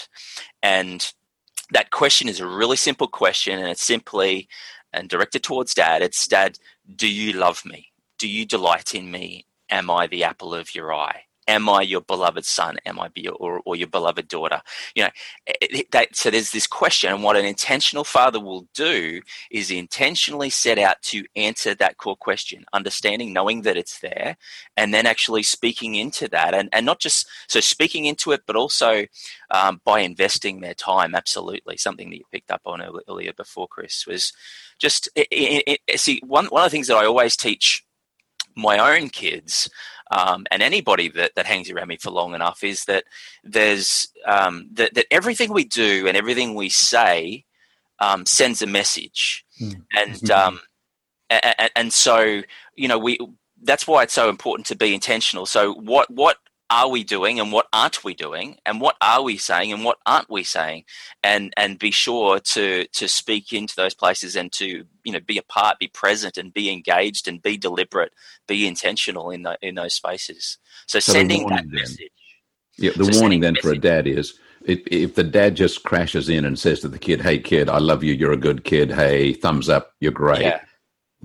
And 0.63 1.11
that 1.71 1.91
question 1.91 2.29
is 2.29 2.39
a 2.39 2.47
really 2.47 2.77
simple 2.77 3.07
question, 3.07 3.59
and 3.59 3.67
it's 3.67 3.83
simply 3.83 4.47
and 4.93 5.09
directed 5.09 5.43
towards 5.43 5.73
dad. 5.73 6.01
It's 6.01 6.27
dad, 6.27 6.57
do 6.95 7.11
you 7.11 7.33
love 7.33 7.65
me? 7.65 7.91
Do 8.17 8.29
you 8.29 8.45
delight 8.45 8.95
in 8.95 9.11
me? 9.11 9.45
Am 9.69 9.91
I 9.91 10.07
the 10.07 10.23
apple 10.23 10.55
of 10.55 10.73
your 10.73 10.93
eye? 10.93 11.26
Am 11.47 11.69
I 11.69 11.83
your 11.83 12.01
beloved 12.01 12.45
son? 12.45 12.77
Am 12.85 12.99
I 12.99 13.09
be 13.09 13.29
or, 13.29 13.61
or 13.65 13.75
your 13.77 13.89
beloved 13.89 14.27
daughter? 14.29 14.61
You 14.95 15.05
know, 15.05 15.09
it- 15.47 15.57
it- 15.81 15.91
that, 15.91 16.15
so 16.15 16.31
there's 16.31 16.51
this 16.51 16.67
question, 16.67 17.13
and 17.13 17.23
what 17.23 17.37
an 17.37 17.45
intentional 17.45 18.03
father 18.05 18.39
will 18.41 18.67
do 18.75 19.21
is 19.51 19.71
intentionally 19.71 20.49
set 20.51 20.79
out 20.79 21.01
to 21.03 21.25
answer 21.37 21.75
that 21.75 21.97
core 21.97 22.17
question, 22.17 22.65
understanding, 22.73 23.33
knowing 23.33 23.63
that 23.63 23.77
it's 23.77 23.99
there, 23.99 24.37
and 24.77 24.93
then 24.93 25.05
actually 25.07 25.43
speaking 25.43 25.95
into 25.95 26.27
that, 26.29 26.55
and 26.55 26.69
and 26.73 26.85
not 26.85 26.99
just 26.99 27.27
so 27.47 27.61
speaking 27.61 28.05
into 28.05 28.33
it, 28.33 28.43
but 28.47 28.57
also 28.57 29.05
um, 29.51 29.81
by 29.85 30.01
investing 30.01 30.61
their 30.61 30.75
time. 30.75 31.15
Absolutely, 31.15 31.77
something 31.77 32.09
that 32.11 32.17
you 32.17 32.25
picked 32.31 32.51
up 32.51 32.63
on 32.65 32.81
earlier 33.09 33.33
before, 33.33 33.67
Chris, 33.69 34.07
was 34.07 34.33
just 34.79 35.09
i 35.17 35.25
i 35.67 35.77
i 35.91 35.97
see 35.97 36.21
one 36.25 36.47
one 36.47 36.63
of 36.63 36.67
the 36.71 36.75
things 36.75 36.87
that 36.87 36.97
I 36.97 37.05
always 37.05 37.37
teach 37.37 37.83
my 38.57 38.95
own 38.95 39.09
kids 39.09 39.69
um, 40.11 40.45
and 40.51 40.61
anybody 40.61 41.09
that, 41.09 41.35
that 41.35 41.45
hangs 41.45 41.69
around 41.69 41.87
me 41.87 41.97
for 41.97 42.11
long 42.11 42.33
enough 42.33 42.63
is 42.63 42.85
that 42.85 43.03
there's 43.43 44.07
um, 44.25 44.69
that, 44.73 44.93
that 44.93 45.05
everything 45.11 45.51
we 45.51 45.65
do 45.65 46.07
and 46.07 46.15
everything 46.15 46.55
we 46.55 46.69
say 46.69 47.45
um, 47.99 48.25
sends 48.25 48.61
a 48.61 48.67
message. 48.67 49.45
And 49.95 50.31
um, 50.31 50.59
and, 51.29 51.71
and 51.75 51.93
so 51.93 52.41
you 52.75 52.87
know 52.87 52.97
we 52.97 53.19
that's 53.63 53.87
why 53.87 54.03
it's 54.03 54.13
so 54.13 54.29
important 54.29 54.67
to 54.67 54.75
be 54.75 54.93
intentional. 54.93 55.45
So 55.45 55.73
what 55.73 56.09
what 56.09 56.37
are 56.69 56.89
we 56.89 57.03
doing 57.03 57.39
and 57.39 57.51
what 57.51 57.67
aren't 57.71 58.03
we 58.03 58.13
doing 58.13 58.57
and 58.65 58.81
what 58.81 58.95
are 59.01 59.21
we 59.23 59.37
saying 59.37 59.71
and 59.71 59.85
what 59.85 59.97
aren't 60.05 60.29
we 60.29 60.43
saying 60.43 60.83
and 61.23 61.53
and 61.57 61.79
be 61.79 61.91
sure 61.91 62.39
to 62.39 62.85
to 62.87 63.07
speak 63.07 63.53
into 63.53 63.75
those 63.75 63.93
places 63.93 64.35
and 64.35 64.51
to 64.51 64.85
you 65.03 65.11
know 65.13 65.19
be 65.19 65.37
a 65.37 65.43
part 65.43 65.79
be 65.79 65.87
present 65.87 66.37
and 66.37 66.53
be 66.53 66.69
engaged 66.71 67.27
and 67.27 67.41
be 67.41 67.57
deliberate 67.57 68.13
be 68.47 68.67
intentional 68.67 69.31
in 69.31 69.43
the, 69.43 69.57
in 69.61 69.75
those 69.75 69.93
spaces 69.93 70.57
so, 70.87 70.99
So 70.99 71.13
sending 71.13 71.45
that 71.49 71.63
warning 71.63 71.71
then. 71.71 71.99
message 71.99 72.11
Yeah, 72.77 72.91
the 72.95 73.05
So 73.05 73.13
warning 73.13 73.41
then 73.41 73.57
for 73.57 73.71
a 73.71 73.79
dad 73.79 74.07
is 74.07 74.39
if, 74.65 74.81
if 74.87 75.15
the 75.15 75.23
dad 75.23 75.55
just 75.55 75.83
crashes 75.83 76.29
in 76.29 76.45
and 76.45 76.59
says 76.59 76.81
to 76.81 76.89
the 76.89 76.99
kid, 76.99 77.21
"Hey 77.21 77.39
kid, 77.39 77.69
I 77.69 77.79
love 77.79 78.03
you. 78.03 78.13
You're 78.13 78.33
a 78.33 78.37
good 78.37 78.63
kid. 78.63 78.91
Hey, 78.91 79.33
thumbs 79.33 79.69
up. 79.69 79.93
You're 79.99 80.11
great." 80.11 80.41
yeah 80.41 80.59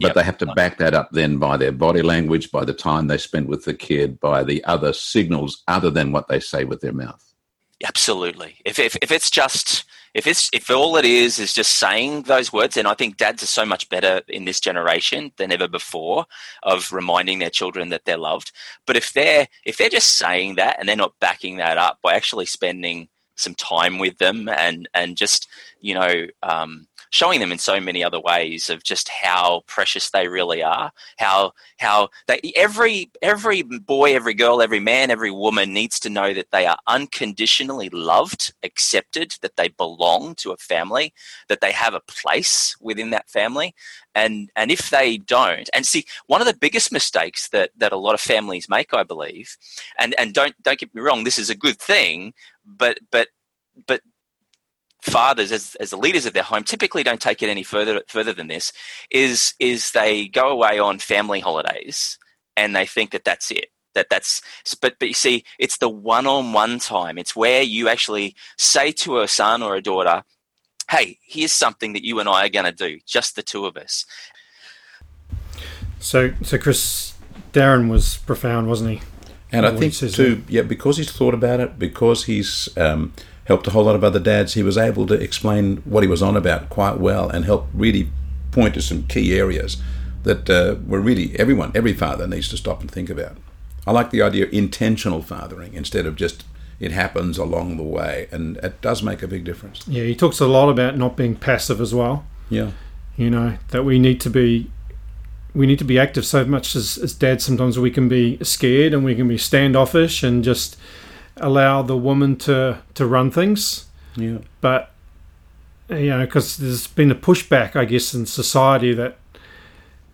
But 0.03 0.09
Yep. 0.09 0.15
they 0.15 0.23
have 0.25 0.39
to 0.39 0.47
back 0.55 0.79
that 0.79 0.95
up 0.95 1.11
then 1.13 1.39
by 1.39 1.57
their 1.57 1.73
body 1.73 2.03
language, 2.03 2.51
by 2.51 2.65
the 2.65 2.75
time 2.75 3.07
they 3.07 3.19
spend 3.19 3.49
with 3.49 3.65
the 3.65 3.75
kid, 3.75 4.21
by 4.21 4.43
the 4.43 4.65
other 4.65 4.93
signals 4.93 5.63
other 5.69 5.91
than 5.91 6.13
what 6.13 6.29
they 6.29 6.41
say 6.41 6.65
with 6.65 6.81
their 6.81 6.93
mouth. 6.93 7.23
Absolutely. 7.85 8.57
If, 8.65 8.79
if 8.79 8.97
if 9.03 9.11
it's 9.11 9.31
just 9.31 9.85
if 10.15 10.27
it's 10.27 10.51
if 10.53 10.71
all 10.71 10.97
it 10.97 11.05
is 11.05 11.39
is 11.39 11.53
just 11.53 11.77
saying 11.77 12.23
those 12.23 12.53
words, 12.53 12.77
and 12.77 12.87
I 12.87 12.95
think 12.95 13.17
dads 13.17 13.43
are 13.43 13.47
so 13.47 13.65
much 13.65 13.89
better 13.89 14.23
in 14.29 14.45
this 14.45 14.61
generation 14.61 15.33
than 15.37 15.51
ever 15.51 15.67
before 15.67 16.27
of 16.63 16.93
reminding 16.93 17.39
their 17.39 17.51
children 17.51 17.89
that 17.89 18.05
they're 18.05 18.17
loved. 18.17 18.53
But 18.87 18.97
if 18.97 19.13
they're 19.13 19.49
if 19.65 19.79
they're 19.79 19.89
just 19.89 20.17
saying 20.17 20.57
that 20.57 20.77
and 20.79 20.89
they're 20.89 20.97
not 20.97 21.19
backing 21.21 21.57
that 21.57 21.79
up 21.79 21.99
by 22.03 22.15
actually 22.15 22.47
spending 22.47 23.09
some 23.35 23.55
time 23.55 23.99
with 23.99 24.19
them 24.19 24.49
and 24.49 24.89
and 24.95 25.17
just 25.17 25.49
you 25.81 25.95
know 25.95 26.27
um, 26.43 26.87
showing 27.13 27.39
them 27.39 27.53
in 27.53 27.59
so 27.59 27.81
many 27.81 28.03
other 28.03 28.21
ways 28.21 28.69
of 28.69 28.83
just 28.83 29.09
how 29.09 29.63
precious 29.67 30.11
they 30.11 30.27
really 30.27 30.63
are 30.63 30.91
how 31.19 31.53
how 31.79 32.09
they 32.27 32.41
every 32.57 33.11
every 33.23 33.63
boy 33.63 34.15
every 34.15 34.35
girl 34.35 34.61
every 34.61 34.81
man 34.81 35.11
every 35.11 35.31
woman 35.31 35.73
needs 35.73 36.01
to 36.01 36.11
know 36.11 36.35
that 36.35 36.51
they 36.51 36.67
are 36.67 36.79
unconditionally 36.89 37.89
loved 37.91 38.53
accepted 38.65 39.35
that 39.43 39.57
they 39.57 39.69
belong 39.69 40.35
to 40.35 40.51
a 40.51 40.57
family 40.57 41.13
that 41.49 41.61
they 41.61 41.73
have 41.73 41.95
a 41.95 42.01
place 42.01 42.77
within 42.81 43.11
that 43.11 43.29
family. 43.29 43.75
And 44.15 44.51
and 44.57 44.71
if 44.71 44.91
they 44.91 45.19
don't 45.19 45.71
and 45.73 45.87
see 45.87 46.05
one 46.27 46.41
of 46.41 46.47
the 46.47 46.57
biggest 46.57 46.93
mistakes 46.93 47.49
that 47.51 47.71
that 47.77 47.93
a 47.93 47.97
lot 47.97 48.15
of 48.15 48.21
families 48.21 48.69
make 48.69 48.93
i 48.93 49.03
believe 49.03 49.57
and 49.99 50.15
and 50.19 50.35
don't 50.35 50.55
don't 50.63 50.79
get 50.79 50.95
me 50.95 51.01
wrong 51.01 51.25
this 51.25 51.39
is 51.39 51.49
a 51.49 51.55
good 51.55 51.79
thing 51.79 52.35
but 52.65 52.99
but 53.11 53.29
but 53.87 54.03
fathers 55.03 55.51
as, 55.51 55.75
as 55.81 55.91
the 55.91 55.97
leaders 55.97 56.27
of 56.27 56.33
their 56.33 56.43
home 56.43 56.63
typically 56.63 57.03
don't 57.03 57.21
take 57.21 57.43
it 57.43 57.49
any 57.49 57.63
further 57.63 58.03
further 58.07 58.33
than 58.33 58.47
this 58.47 58.73
is 59.11 59.53
is 59.59 59.91
they 59.91 60.29
go 60.29 60.49
away 60.49 60.79
on 60.79 60.99
family 60.99 61.41
holidays 61.41 62.19
and 62.57 62.75
they 62.75 62.87
think 62.87 63.11
that 63.11 63.25
that's 63.25 63.51
it 63.51 63.67
that 63.95 64.07
that's 64.09 64.41
but 64.81 64.95
but 64.99 65.09
you 65.09 65.15
see 65.15 65.45
it's 65.59 65.79
the 65.79 65.89
one-on-one 65.89 66.79
time. 66.79 67.19
It's 67.19 67.37
where 67.37 67.63
you 67.63 67.89
actually 67.89 68.35
say 68.57 68.93
to 68.93 69.21
a 69.21 69.29
son 69.29 69.63
or 69.63 69.75
a 69.75 69.83
daughter 69.83 70.23
hey 70.91 71.19
here's 71.27 71.53
something 71.53 71.93
that 71.93 72.05
you 72.05 72.19
and 72.21 72.29
i 72.29 72.45
are 72.45 72.49
going 72.49 72.65
to 72.65 72.73
do 72.73 72.99
just 73.07 73.37
the 73.37 73.43
two 73.43 73.67
of 73.67 73.77
us. 73.77 74.05
So, 76.01 76.33
so 76.43 76.59
Chris, 76.59 77.15
Darren 77.53 77.89
was 77.89 78.17
profound, 78.17 78.67
wasn't 78.67 78.91
he? 78.91 79.03
And 79.53 79.65
I 79.65 79.71
think 79.71 79.85
he 79.85 79.91
says 79.91 80.15
too, 80.15 80.43
yeah, 80.49 80.63
because 80.63 80.97
he's 80.97 81.13
thought 81.13 81.35
about 81.35 81.61
it, 81.61 81.79
because 81.79 82.25
he's 82.25 82.69
um, 82.77 83.13
helped 83.45 83.67
a 83.67 83.71
whole 83.71 83.85
lot 83.85 83.95
of 83.95 84.05
other 84.05 84.21
dads, 84.21 84.55
he 84.55 84.63
was 84.63 84.79
able 84.79 85.07
to 85.07 85.15
explain 85.15 85.79
what 85.79 86.03
he 86.03 86.09
was 86.09 86.23
on 86.23 86.37
about 86.37 86.69
quite 86.69 86.99
well 86.99 87.29
and 87.29 87.45
help 87.45 87.67
really 87.75 88.11
point 88.51 88.75
to 88.75 88.83
some 88.83 89.05
key 89.05 89.37
areas 89.37 89.83
that 90.23 90.49
uh, 90.49 90.77
were 90.87 91.01
really 91.01 91.39
everyone, 91.39 91.73
every 91.75 91.93
father 91.93 92.27
needs 92.27 92.49
to 92.49 92.57
stop 92.57 92.81
and 92.81 92.91
think 92.91 93.11
about. 93.11 93.37
I 93.87 93.91
like 93.91 94.11
the 94.11 94.23
idea 94.23 94.47
of 94.47 94.53
intentional 94.53 95.23
fathering 95.23 95.75
instead 95.75 96.07
of 96.07 96.15
just 96.17 96.45
it 96.79 96.93
happens 96.93 97.39
along 97.39 97.77
the 97.77 97.83
way, 97.85 98.27
and 98.33 98.57
it 98.57 98.81
does 98.81 99.03
make 99.05 99.23
a 99.23 99.29
big 99.29 99.45
difference. 99.45 99.87
Yeah, 99.87 100.03
he 100.03 100.17
talks 100.17 100.41
a 100.41 100.49
lot 100.49 100.69
about 100.69 100.99
not 100.99 101.17
being 101.17 101.37
passive 101.37 101.81
as 101.81 101.95
well. 101.95 102.25
Yeah, 102.51 102.73
You 103.17 103.31
know 103.31 103.57
that 103.69 103.85
we 103.85 103.99
need 103.99 104.21
to 104.23 104.31
be, 104.31 104.71
we 105.55 105.67
need 105.67 105.79
to 105.79 105.85
be 105.85 105.99
active 105.99 106.27
so 106.27 106.45
much 106.45 106.75
as 106.75 106.99
as 106.99 107.15
dads. 107.15 107.45
Sometimes 107.45 107.79
we 107.79 107.91
can 107.91 108.09
be 108.09 108.43
scared 108.43 108.95
and 108.95 109.05
we 109.05 109.15
can 109.15 109.29
be 109.29 109.39
standoffish 109.39 110.23
and 110.23 110.43
just 110.43 110.77
allow 111.37 111.83
the 111.83 111.97
woman 111.97 112.37
to 112.37 112.79
to 112.95 113.07
run 113.07 113.31
things. 113.31 113.87
yeah, 114.17 114.39
but 114.61 114.91
you 115.89 116.07
know 116.11 116.25
because 116.25 116.57
there's 116.57 116.87
been 116.87 117.11
a 117.11 117.15
pushback 117.15 117.77
i 117.77 117.85
guess 117.85 118.15
in 118.15 118.25
society 118.25 118.95
that 118.95 119.19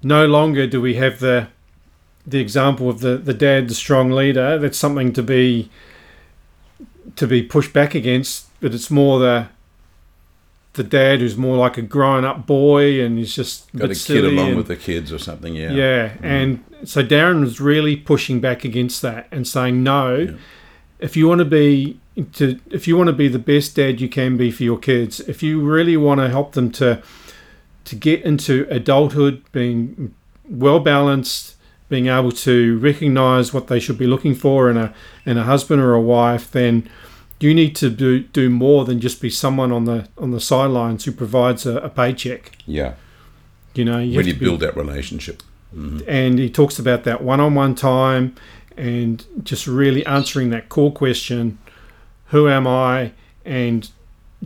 no 0.03 0.27
longer 0.27 0.67
do 0.67 0.81
we 0.81 0.95
have 0.95 1.21
the 1.21 1.47
the 2.27 2.41
example 2.41 2.89
of 2.89 3.01
the 3.01 3.17
the 3.17 3.35
dad 3.35 3.69
the 3.69 3.75
strong 3.75 4.11
leader 4.11 4.59
that's 4.59 4.79
something 4.79 5.13
to 5.13 5.23
be 5.23 5.71
to 7.17 7.27
be 7.27 7.43
pushed 7.43 7.73
back 7.73 7.95
against 7.95 8.47
but 8.61 8.75
it's 8.75 8.91
more 8.91 9.19
the 9.19 9.49
the 10.75 10.85
dad 10.85 11.21
who's 11.21 11.37
more 11.37 11.57
like 11.57 11.77
a 11.77 11.83
grown 11.83 12.25
up 12.25 12.47
boy 12.47 13.01
and 13.03 13.19
he's 13.19 13.35
just 13.35 13.71
got 13.75 13.91
a 13.91 13.95
kid 13.95 14.25
along 14.25 14.49
and- 14.49 14.57
with 14.57 14.69
the 14.69 14.77
kids 14.77 15.13
or 15.13 15.19
something. 15.19 15.57
Yeah, 15.57 15.73
yeah, 15.73 16.09
mm. 16.11 16.19
and 16.23 16.65
so 16.85 17.03
Darren 17.05 17.41
was 17.41 17.61
really 17.61 17.97
pushing 17.97 18.39
back 18.41 18.65
against 18.65 19.03
that 19.03 19.27
and 19.33 19.47
saying, 19.47 19.83
no, 19.83 20.39
if 21.01 21.17
you 21.17 21.29
want 21.29 21.39
to 21.41 21.45
be 21.45 21.99
to 22.35 22.59
if 22.71 22.89
you 22.89 22.97
want 22.97 23.07
to 23.09 23.13
be 23.13 23.29
the 23.29 23.39
best 23.39 23.77
dad 23.77 24.01
you 24.01 24.09
can 24.09 24.37
be 24.37 24.51
for 24.51 24.63
your 24.65 24.79
kids, 24.79 25.21
if 25.21 25.43
you 25.43 25.61
really 25.61 25.97
want 25.97 26.21
to 26.21 26.29
help 26.29 26.53
them 26.53 26.71
to 26.73 27.03
to 27.85 27.97
get 27.97 28.23
into 28.23 28.67
adulthood, 28.71 29.43
being 29.53 30.15
well 30.49 30.81
balanced, 30.81 31.57
being 31.89 32.07
able 32.09 32.33
to 32.33 32.79
recognize 32.81 33.55
what 33.55 33.69
they 33.69 33.81
should 33.81 33.97
be 33.99 34.07
looking 34.07 34.35
for 34.35 34.71
in 34.71 34.77
a 34.77 34.93
in 35.25 35.39
a 35.39 35.45
husband 35.45 35.81
or 35.81 35.95
a 35.95 36.01
wife, 36.01 36.51
then 36.51 36.89
you 37.41 37.55
need 37.55 37.77
to 37.77 37.89
do 37.89 38.21
do 38.21 38.51
more 38.51 38.85
than 38.85 38.99
just 39.01 39.21
be 39.23 39.31
someone 39.31 39.71
on 39.73 39.85
the 39.85 40.09
on 40.19 40.33
the 40.33 40.41
sidelines 40.41 41.05
who 41.05 41.13
provides 41.13 41.65
a, 41.67 41.77
a 41.79 41.89
paycheck. 41.89 42.59
Yeah. 42.67 42.95
You 43.75 43.85
know, 43.85 43.99
you 43.99 44.13
have 44.15 44.19
Really 44.27 44.33
to 44.33 44.39
be- 44.39 44.45
build 44.47 44.61
that 44.61 44.77
relationship. 44.77 45.43
Mm-hmm. 45.77 46.01
and 46.09 46.39
he 46.39 46.49
talks 46.49 46.79
about 46.79 47.05
that 47.05 47.23
one-on-one 47.23 47.75
time 47.75 48.35
and 48.79 49.25
just 49.43 49.67
really 49.67 50.05
answering 50.07 50.51
that 50.51 50.69
core 50.69 50.93
question 50.93 51.59
who 52.27 52.49
am 52.49 52.67
i 52.67 53.13
and 53.45 53.91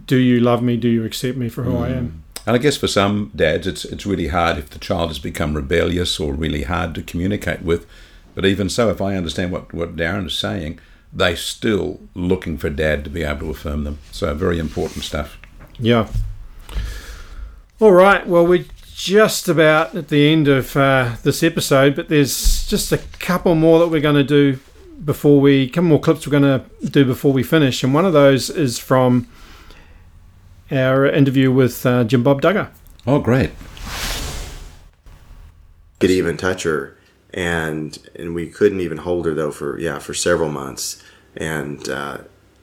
do 0.06 0.16
you 0.16 0.40
love 0.40 0.62
me 0.62 0.76
do 0.76 0.88
you 0.88 1.04
accept 1.04 1.36
me 1.36 1.48
for 1.48 1.62
who 1.64 1.76
i 1.78 1.88
mm. 1.88 1.96
am 1.96 2.24
And 2.44 2.56
I 2.56 2.58
guess 2.58 2.76
for 2.76 2.88
some 2.88 3.30
dads, 3.36 3.68
it's 3.68 3.84
it's 3.84 4.04
really 4.04 4.26
hard 4.28 4.58
if 4.58 4.68
the 4.68 4.80
child 4.80 5.10
has 5.10 5.20
become 5.20 5.54
rebellious 5.54 6.18
or 6.18 6.34
really 6.34 6.64
hard 6.64 6.92
to 6.96 7.02
communicate 7.02 7.62
with. 7.62 7.86
But 8.34 8.44
even 8.44 8.68
so, 8.68 8.90
if 8.90 9.00
I 9.00 9.14
understand 9.14 9.52
what, 9.52 9.72
what 9.72 9.94
Darren 9.94 10.26
is 10.26 10.36
saying, 10.36 10.80
they're 11.12 11.36
still 11.36 12.00
looking 12.14 12.58
for 12.58 12.68
dad 12.68 13.04
to 13.04 13.10
be 13.10 13.22
able 13.22 13.40
to 13.40 13.50
affirm 13.50 13.84
them. 13.84 13.98
So 14.10 14.34
very 14.34 14.58
important 14.58 15.04
stuff. 15.04 15.38
yeah 15.78 16.06
all 17.80 17.92
right 17.92 18.26
well 18.26 18.46
we're 18.46 18.64
just 18.94 19.48
about 19.48 19.94
at 19.94 20.08
the 20.08 20.30
end 20.30 20.48
of 20.48 20.76
uh, 20.76 21.16
this 21.22 21.42
episode 21.42 21.96
but 21.96 22.08
there's 22.08 22.66
just 22.66 22.92
a 22.92 22.98
couple 23.18 23.54
more 23.54 23.78
that 23.78 23.88
we're 23.88 24.00
going 24.00 24.14
to 24.14 24.24
do 24.24 24.58
before 25.04 25.40
we 25.40 25.68
couple 25.68 25.88
more 25.88 26.00
clips 26.00 26.26
we're 26.26 26.38
going 26.38 26.42
to 26.42 26.64
do 26.88 27.04
before 27.04 27.32
we 27.32 27.42
finish. 27.42 27.82
And 27.82 27.92
one 27.92 28.04
of 28.04 28.12
those 28.12 28.50
is 28.50 28.78
from 28.78 29.28
our 30.70 31.06
interview 31.06 31.50
with 31.52 31.84
uh, 31.84 32.04
jim 32.04 32.22
bob 32.22 32.40
duggar. 32.40 32.70
Oh, 33.06 33.18
great. 33.18 33.50
could 35.98 36.10
even 36.10 36.36
touch 36.36 36.62
her 36.64 36.96
and 37.34 37.98
and 38.14 38.34
we 38.34 38.48
couldn't 38.48 38.80
even 38.80 38.98
hold 38.98 39.26
her 39.26 39.34
though 39.34 39.50
for 39.50 39.78
yeah 39.78 39.98
for 39.98 40.14
several 40.14 40.50
months. 40.50 41.02
And 41.36 41.88
uh, 41.88 42.18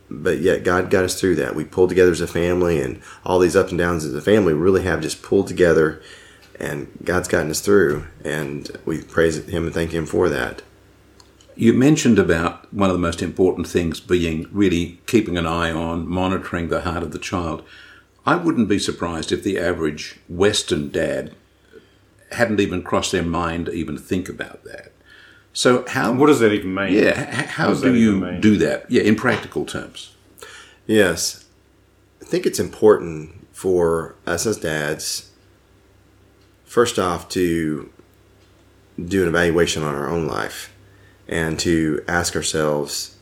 but 0.10 0.40
yet 0.40 0.64
God 0.64 0.90
got 0.90 1.06
us 1.06 1.20
through 1.20 1.36
that 1.36 1.56
we 1.56 1.64
pulled 1.66 1.90
together 1.90 2.12
as 2.12 2.22
a 2.22 2.28
family 2.28 2.82
and 2.82 3.02
all 3.26 3.40
these 3.40 3.56
ups 3.56 3.72
and 3.72 3.80
downs 3.80 4.06
as 4.06 4.14
a 4.14 4.22
family 4.22 4.54
really 4.54 4.84
have 4.84 5.02
just 5.02 5.22
pulled 5.22 5.48
together 5.48 6.02
and 6.60 6.90
God's 7.04 7.28
gotten 7.28 7.52
us 7.52 7.62
through 7.62 8.06
and 8.26 8.70
we 8.86 9.02
praise 9.02 9.38
him 9.48 9.66
and 9.66 9.74
thank 9.74 9.92
him 9.92 10.06
for 10.06 10.30
that 10.30 10.62
You 11.56 11.74
mentioned 11.74 12.18
about 12.20 12.74
one 12.74 12.90
of 12.90 12.96
the 12.96 13.00
most 13.00 13.22
important 13.22 13.68
things 13.68 14.00
being 14.00 14.48
really 14.52 15.00
keeping 15.08 15.38
an 15.38 15.46
eye 15.46 15.72
on 15.72 16.08
monitoring 16.08 16.70
the 16.70 16.82
heart 16.82 17.04
of 17.04 17.12
the 17.12 17.20
child. 17.20 17.64
I 18.26 18.36
wouldn't 18.38 18.70
be 18.70 18.80
surprised 18.80 19.32
if 19.32 19.44
the 19.44 19.60
average 19.60 20.20
Western 20.30 20.90
dad 20.90 21.36
hadn't 22.32 22.60
even 22.60 22.82
crossed 22.84 23.12
their 23.12 23.24
mind 23.24 23.66
to 23.66 23.74
even 23.74 23.98
think 23.98 24.30
about 24.30 24.64
that. 24.64 24.92
So 25.54 25.84
how 25.88 26.12
What 26.14 26.28
does 26.28 26.40
that 26.40 26.52
even 26.54 26.74
mean? 26.74 26.94
yeah 26.94 27.40
h- 27.42 27.48
how 27.50 27.74
do 27.74 27.96
you 27.96 28.18
mean? 28.18 28.42
do 28.42 28.58
that? 28.58 28.90
Yeah, 28.90 29.02
in 29.04 29.16
practical 29.16 29.66
terms. 29.66 30.16
Yes. 30.88 31.46
I 32.22 32.26
think 32.26 32.46
it's 32.46 32.60
important 32.60 33.48
for 33.52 34.16
us 34.26 34.46
as 34.46 34.58
dads, 34.58 35.32
first 36.66 37.00
off, 37.00 37.28
to 37.30 37.90
do 39.04 39.22
an 39.24 39.28
evaluation 39.30 39.84
on 39.84 39.96
our 39.96 40.10
own 40.10 40.28
life 40.28 40.74
and 41.28 41.58
to 41.60 42.04
ask 42.08 42.36
ourselves, 42.36 43.16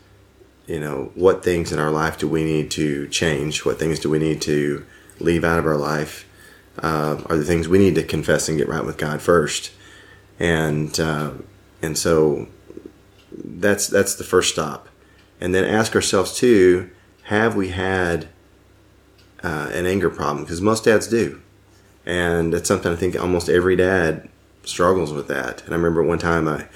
you 0.65 0.79
know, 0.79 1.11
what 1.15 1.43
things 1.43 1.71
in 1.71 1.79
our 1.79 1.91
life 1.91 2.17
do 2.17 2.27
we 2.27 2.43
need 2.43 2.69
to 2.71 3.07
change? 3.07 3.63
What 3.65 3.79
things 3.79 3.99
do 3.99 4.09
we 4.09 4.19
need 4.19 4.41
to 4.43 4.85
leave 5.19 5.43
out 5.43 5.59
of 5.59 5.65
our 5.65 5.77
life? 5.77 6.25
Uh, 6.79 7.21
are 7.27 7.37
the 7.37 7.43
things 7.45 7.67
we 7.67 7.79
need 7.79 7.95
to 7.95 8.03
confess 8.03 8.49
and 8.49 8.57
get 8.57 8.67
right 8.67 8.85
with 8.85 8.97
God 8.97 9.21
first? 9.21 9.71
And 10.39 10.99
uh, 10.99 11.31
and 11.81 11.97
so 11.97 12.47
that's 13.31 13.87
that's 13.87 14.15
the 14.15 14.23
first 14.23 14.53
stop, 14.53 14.87
and 15.39 15.53
then 15.53 15.63
ask 15.63 15.95
ourselves 15.95 16.35
too: 16.35 16.89
Have 17.23 17.55
we 17.55 17.69
had 17.69 18.27
uh, 19.43 19.69
an 19.73 19.85
anger 19.85 20.09
problem? 20.09 20.43
Because 20.43 20.61
most 20.61 20.85
dads 20.85 21.07
do, 21.07 21.41
and 22.05 22.53
that's 22.53 22.67
something 22.67 22.91
I 22.91 22.95
think 22.95 23.19
almost 23.19 23.49
every 23.49 23.75
dad 23.75 24.29
struggles 24.63 25.13
with 25.13 25.27
that. 25.27 25.63
And 25.63 25.73
I 25.73 25.77
remember 25.77 26.03
one 26.03 26.19
time 26.19 26.47
I, 26.47 26.67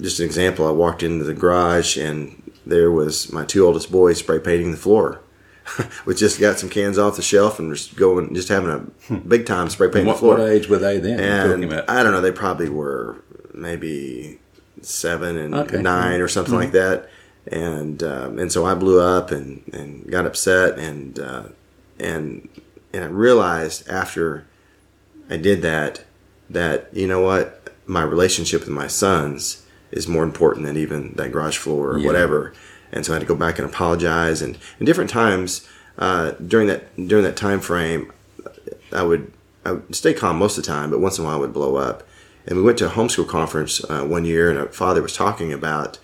just 0.00 0.20
an 0.20 0.26
example, 0.26 0.66
I 0.66 0.70
walked 0.70 1.02
into 1.02 1.24
the 1.24 1.34
garage 1.34 1.96
and 1.96 2.40
there 2.66 2.90
was 2.90 3.32
my 3.32 3.44
two 3.44 3.64
oldest 3.64 3.90
boys 3.90 4.18
spray 4.18 4.38
painting 4.38 4.70
the 4.70 4.76
floor. 4.76 5.20
we 6.06 6.14
just 6.14 6.38
got 6.40 6.58
some 6.58 6.68
cans 6.68 6.98
off 6.98 7.16
the 7.16 7.22
shelf 7.22 7.58
and 7.58 7.72
just 7.74 7.96
going, 7.96 8.34
just 8.34 8.48
having 8.48 8.70
a 9.10 9.14
big 9.14 9.46
time 9.46 9.68
spray 9.70 9.88
painting 9.88 10.06
What, 10.06 10.14
the 10.14 10.18
floor. 10.20 10.38
what 10.38 10.48
age 10.50 10.68
were 10.68 10.78
they 10.78 10.98
then? 10.98 11.20
And? 11.20 11.74
I 11.88 12.02
don't 12.02 12.12
know, 12.12 12.20
they 12.20 12.32
probably 12.32 12.68
were 12.68 13.22
maybe 13.52 14.38
seven 14.82 15.36
and 15.36 15.54
Okay. 15.54 15.80
nine 15.80 16.20
or 16.20 16.28
something 16.28 16.54
like 16.54 16.72
that. 16.72 17.08
And 17.46 18.02
um, 18.02 18.38
and 18.38 18.50
so 18.50 18.64
I 18.64 18.74
blew 18.74 19.00
up 19.00 19.30
and, 19.30 19.62
and 19.72 20.10
got 20.10 20.24
upset 20.26 20.78
and 20.78 21.18
uh, 21.18 21.44
and 22.00 22.48
and 22.92 23.04
I 23.04 23.08
realized 23.08 23.86
after 23.88 24.46
I 25.28 25.36
did 25.36 25.60
that 25.62 26.04
that 26.50 26.88
you 26.94 27.06
know 27.06 27.20
what 27.20 27.70
my 27.86 28.02
relationship 28.02 28.60
with 28.60 28.70
my 28.70 28.86
sons 28.86 29.62
is 29.90 30.08
more 30.08 30.22
important 30.24 30.64
than 30.66 30.76
even 30.78 31.12
that 31.16 31.32
garage 31.32 31.58
floor 31.58 31.92
or 31.92 31.98
Yeah. 31.98 32.06
whatever. 32.06 32.54
And 32.94 33.04
so 33.04 33.12
I 33.12 33.16
had 33.16 33.20
to 33.20 33.26
go 33.26 33.34
back 33.34 33.58
and 33.58 33.68
apologize. 33.68 34.40
And 34.40 34.56
in 34.80 34.86
different 34.86 35.10
times 35.10 35.68
uh, 35.98 36.32
during 36.32 36.68
that 36.68 36.94
during 36.96 37.24
that 37.24 37.36
time 37.36 37.60
frame, 37.60 38.12
I 38.92 39.02
would 39.02 39.32
I 39.64 39.72
would 39.72 39.94
stay 39.94 40.14
calm 40.14 40.38
most 40.38 40.56
of 40.56 40.64
the 40.64 40.70
time, 40.70 40.90
but 40.90 41.00
once 41.00 41.18
in 41.18 41.24
a 41.24 41.26
while 41.26 41.36
I 41.36 41.40
would 41.40 41.52
blow 41.52 41.76
up. 41.76 42.02
And 42.46 42.56
we 42.56 42.62
went 42.62 42.78
to 42.78 42.86
a 42.86 42.90
homeschool 42.90 43.28
conference 43.28 43.82
uh, 43.88 44.04
one 44.04 44.24
year, 44.24 44.50
and 44.50 44.58
a 44.58 44.66
father 44.66 45.00
was 45.02 45.14
talking 45.14 45.52
about 45.52 45.98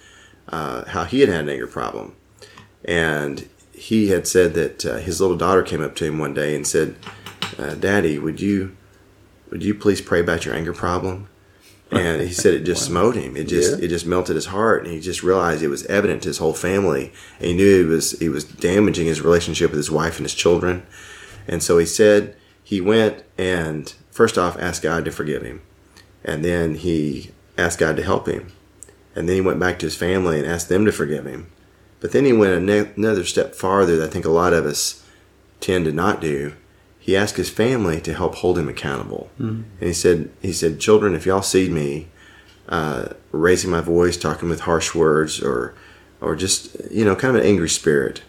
uh, 0.48 0.84
how 0.86 1.04
he 1.04 1.20
had 1.20 1.28
had 1.28 1.40
an 1.40 1.48
anger 1.48 1.66
problem, 1.66 2.14
and 2.84 3.48
he 3.72 4.08
had 4.08 4.26
said 4.26 4.54
that 4.54 4.86
uh, 4.86 4.96
his 4.98 5.20
little 5.20 5.36
daughter 5.36 5.62
came 5.62 5.82
up 5.82 5.94
to 5.96 6.04
him 6.04 6.18
one 6.18 6.34
day 6.34 6.54
and 6.54 6.66
said, 6.66 6.96
uh, 7.58 7.74
"Daddy, 7.74 8.18
would 8.18 8.40
you 8.40 8.76
would 9.50 9.62
you 9.62 9.74
please 9.74 10.00
pray 10.00 10.20
about 10.20 10.44
your 10.44 10.54
anger 10.54 10.72
problem?" 10.72 11.28
And 11.92 12.20
he 12.20 12.32
said 12.32 12.54
it 12.54 12.64
just 12.64 12.84
smote 12.84 13.16
him. 13.16 13.36
It 13.36 13.48
just 13.48 13.78
Yeah. 13.78 13.84
it 13.84 13.88
just 13.88 14.06
melted 14.06 14.36
his 14.36 14.46
heart, 14.46 14.84
and 14.84 14.92
he 14.92 15.00
just 15.00 15.22
realized 15.22 15.62
it 15.62 15.68
was 15.68 15.84
evident 15.86 16.22
to 16.22 16.28
his 16.28 16.38
whole 16.38 16.52
family. 16.54 17.12
And 17.38 17.48
he 17.48 17.54
knew 17.54 17.84
he 17.84 17.84
was 17.84 18.12
he 18.12 18.28
was 18.28 18.44
damaging 18.44 19.06
his 19.06 19.20
relationship 19.22 19.70
with 19.70 19.78
his 19.78 19.90
wife 19.90 20.16
and 20.18 20.24
his 20.24 20.34
children. 20.34 20.84
And 21.48 21.62
so 21.62 21.78
he 21.78 21.86
said 21.86 22.36
he 22.62 22.80
went 22.80 23.24
and 23.36 23.92
first 24.12 24.38
off 24.38 24.56
asked 24.60 24.82
God 24.82 25.04
to 25.04 25.10
forgive 25.10 25.42
him, 25.42 25.62
and 26.24 26.44
then 26.44 26.76
he 26.76 27.30
asked 27.58 27.80
God 27.80 27.96
to 27.96 28.02
help 28.04 28.28
him, 28.28 28.52
and 29.16 29.28
then 29.28 29.34
he 29.34 29.40
went 29.40 29.58
back 29.58 29.78
to 29.80 29.86
his 29.86 29.96
family 29.96 30.38
and 30.38 30.46
asked 30.46 30.68
them 30.68 30.84
to 30.84 30.92
forgive 30.92 31.26
him. 31.26 31.46
But 32.00 32.12
then 32.12 32.24
he 32.24 32.32
went 32.32 32.70
another 32.96 33.24
step 33.24 33.54
farther 33.54 33.96
that 33.96 34.08
I 34.08 34.12
think 34.12 34.24
a 34.24 34.30
lot 34.30 34.52
of 34.52 34.64
us 34.64 35.02
tend 35.58 35.84
to 35.86 35.92
not 35.92 36.20
do. 36.20 36.52
He 37.02 37.16
asked 37.16 37.36
his 37.36 37.50
family 37.50 38.00
to 38.02 38.14
help 38.14 38.36
hold 38.36 38.58
him 38.58 38.68
accountable, 38.68 39.30
and 39.38 39.64
he 39.80 39.92
said, 39.94 40.30
"He 40.40 40.52
said, 40.52 40.78
children, 40.78 41.14
if 41.14 41.26
y'all 41.26 41.42
see 41.42 41.68
me 41.68 42.08
uh, 42.68 43.14
raising 43.32 43.70
my 43.70 43.80
voice, 43.80 44.16
talking 44.16 44.48
with 44.48 44.60
harsh 44.60 44.94
words, 44.94 45.42
or 45.42 45.74
or 46.20 46.36
just 46.36 46.76
you 46.90 47.04
know, 47.04 47.16
kind 47.16 47.34
of 47.34 47.42
an 47.42 47.48
angry 47.48 47.68
spirit, 47.68 48.22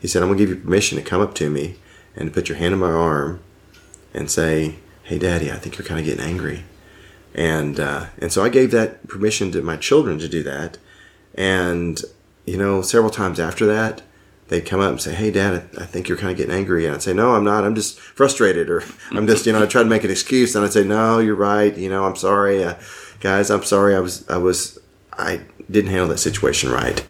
he 0.00 0.08
said, 0.08 0.22
I'm 0.22 0.28
gonna 0.28 0.38
give 0.38 0.50
you 0.50 0.56
permission 0.56 0.98
to 0.98 1.04
come 1.04 1.20
up 1.22 1.34
to 1.36 1.48
me 1.48 1.76
and 2.16 2.28
to 2.28 2.34
put 2.34 2.48
your 2.48 2.58
hand 2.58 2.74
on 2.74 2.80
my 2.80 2.90
arm 2.90 3.40
and 4.12 4.30
say, 4.30 4.76
"Hey, 5.04 5.18
Daddy, 5.18 5.50
I 5.50 5.56
think 5.56 5.78
you're 5.78 5.86
kind 5.86 6.00
of 6.00 6.06
getting 6.06 6.24
angry." 6.24 6.64
And 7.34 7.78
uh, 7.78 8.06
and 8.18 8.32
so 8.32 8.42
I 8.42 8.48
gave 8.48 8.70
that 8.72 9.06
permission 9.08 9.52
to 9.52 9.62
my 9.62 9.76
children 9.76 10.18
to 10.18 10.28
do 10.28 10.42
that, 10.42 10.78
and 11.34 12.02
you 12.44 12.56
know, 12.56 12.82
several 12.82 13.10
times 13.10 13.38
after 13.38 13.66
that, 13.66 14.02
they'd 14.48 14.66
come 14.66 14.80
up 14.80 14.90
and 14.90 15.00
say, 15.00 15.14
"Hey, 15.14 15.30
Dad, 15.30 15.68
I 15.76 15.82
I 15.82 15.86
think 15.86 16.08
you're 16.08 16.18
kind 16.18 16.30
of 16.30 16.36
getting 16.36 16.54
angry," 16.54 16.86
and 16.86 16.94
I'd 16.94 17.02
say, 17.02 17.12
"No, 17.12 17.34
I'm 17.34 17.44
not. 17.44 17.64
I'm 17.64 17.74
just 17.74 17.98
frustrated," 17.98 18.70
or 18.70 18.82
"I'm 19.10 19.26
just 19.26 19.46
you 19.46 19.52
know," 19.52 19.62
I 19.62 19.66
try 19.66 19.82
to 19.82 19.88
make 19.88 20.04
an 20.04 20.10
excuse, 20.10 20.54
and 20.54 20.64
I'd 20.64 20.72
say, 20.72 20.84
"No, 20.84 21.18
you're 21.18 21.34
right. 21.34 21.76
You 21.76 21.88
know, 21.88 22.04
I'm 22.04 22.16
sorry, 22.16 22.62
uh, 22.62 22.74
guys. 23.20 23.50
I'm 23.50 23.64
sorry. 23.64 23.94
I 23.94 24.00
was 24.00 24.28
I 24.28 24.36
was 24.36 24.78
I 25.12 25.40
didn't 25.70 25.90
handle 25.90 26.08
that 26.08 26.18
situation 26.18 26.70
right." 26.70 27.06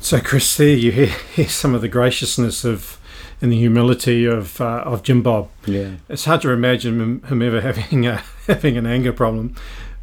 So, 0.00 0.18
Chris, 0.20 0.56
there 0.56 0.68
you 0.68 0.90
hear, 0.90 1.06
hear 1.06 1.48
some 1.48 1.76
of 1.76 1.80
the 1.80 1.88
graciousness 1.88 2.64
of 2.64 2.98
and 3.42 3.50
the 3.50 3.58
humility 3.58 4.24
of 4.24 4.60
uh, 4.60 4.82
of 4.86 5.02
Jim 5.02 5.22
Bob. 5.22 5.50
Yeah. 5.66 5.96
It's 6.08 6.24
hard 6.24 6.42
to 6.42 6.50
imagine 6.50 7.00
him, 7.00 7.22
him 7.24 7.42
ever 7.42 7.60
having 7.72 8.06
a, 8.06 8.22
having 8.46 8.76
an 8.78 8.86
anger 8.86 9.12
problem, 9.12 9.54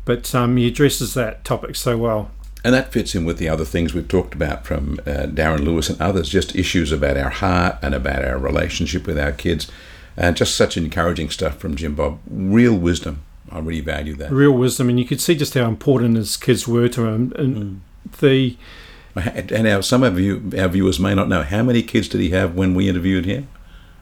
but 0.06 0.36
um, 0.36 0.58
he 0.58 0.68
addresses 0.68 1.14
that 1.16 1.44
topic 1.46 1.76
so 1.76 1.98
well. 1.98 2.32
And 2.64 2.74
that 2.74 2.92
fits 2.92 3.16
in 3.16 3.24
with 3.24 3.38
the 3.38 3.48
other 3.48 3.66
things 3.66 3.94
we've 3.94 4.08
talked 4.08 4.34
about 4.34 4.66
from 4.66 5.00
uh, 5.06 5.28
Darren 5.28 5.64
Lewis 5.64 5.90
and 5.90 6.02
others, 6.02 6.30
just 6.30 6.56
issues 6.56 6.92
about 6.92 7.18
our 7.18 7.30
heart 7.30 7.78
and 7.82 7.96
about 7.96 8.26
our 8.26 8.38
relationship 8.38 9.08
with 9.08 9.18
our 9.18 9.32
kids. 9.32 9.72
And 10.18 10.36
just 10.36 10.56
such 10.56 10.76
encouraging 10.76 11.30
stuff 11.30 11.58
from 11.58 11.76
Jim 11.76 11.96
Bob. 11.96 12.20
Real 12.30 12.76
wisdom. 12.76 13.24
I 13.50 13.60
really 13.60 13.80
value 13.80 14.16
that. 14.16 14.32
Real 14.32 14.52
wisdom, 14.52 14.90
and 14.90 15.00
you 15.00 15.06
could 15.06 15.22
see 15.22 15.36
just 15.36 15.54
how 15.54 15.68
important 15.68 16.18
his 16.18 16.36
kids 16.36 16.68
were 16.68 16.90
to 16.90 17.08
him. 17.08 17.32
And 17.38 17.82
the 18.20 18.58
And 19.16 19.68
our, 19.68 19.82
some 19.82 20.04
of 20.04 20.20
you, 20.20 20.52
our 20.58 20.68
viewers 20.68 21.00
may 21.00 21.16
not 21.16 21.30
know, 21.30 21.44
how 21.44 21.64
many 21.64 21.82
kids 21.82 22.08
did 22.08 22.22
he 22.22 22.30
have 22.30 22.56
when 22.56 22.76
we 22.76 22.90
interviewed 22.90 23.26
him? 23.26 23.48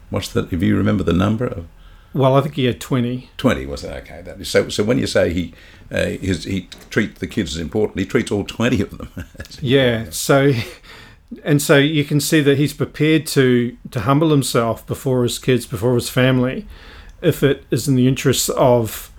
What's 0.09 0.29
the, 0.29 0.47
if 0.51 0.61
you 0.61 0.77
remember 0.77 1.03
the 1.03 1.13
number 1.13 1.45
of? 1.45 1.67
Well, 2.13 2.35
I 2.35 2.41
think 2.41 2.55
he 2.55 2.65
had 2.65 2.79
20. 2.79 3.29
20 3.37 3.65
was 3.65 3.83
it? 3.83 3.91
Okay. 4.03 4.21
That 4.21 4.39
is, 4.39 4.49
so, 4.49 4.69
so 4.69 4.83
when 4.83 4.97
you 4.97 5.07
say 5.07 5.33
he 5.33 5.53
uh, 5.91 6.05
his, 6.05 6.43
he 6.43 6.69
treats 6.89 7.19
the 7.19 7.27
kids 7.27 7.55
as 7.55 7.61
important, 7.61 7.99
he 7.99 8.05
treats 8.05 8.31
all 8.31 8.43
20 8.43 8.81
of 8.81 8.97
them. 8.97 9.09
Yeah. 9.61 10.09
So, 10.11 10.53
and 11.43 11.61
so 11.61 11.77
you 11.77 12.03
can 12.03 12.19
see 12.19 12.41
that 12.41 12.57
he's 12.57 12.73
prepared 12.73 13.25
to 13.27 13.75
to 13.91 14.01
humble 14.01 14.29
himself 14.29 14.85
before 14.85 15.23
his 15.23 15.39
kids, 15.39 15.65
before 15.65 15.95
his 15.95 16.09
family, 16.09 16.67
if 17.21 17.41
it 17.43 17.65
is 17.71 17.87
in 17.87 17.95
the 17.95 18.07
interests 18.07 18.49
of 18.49 19.11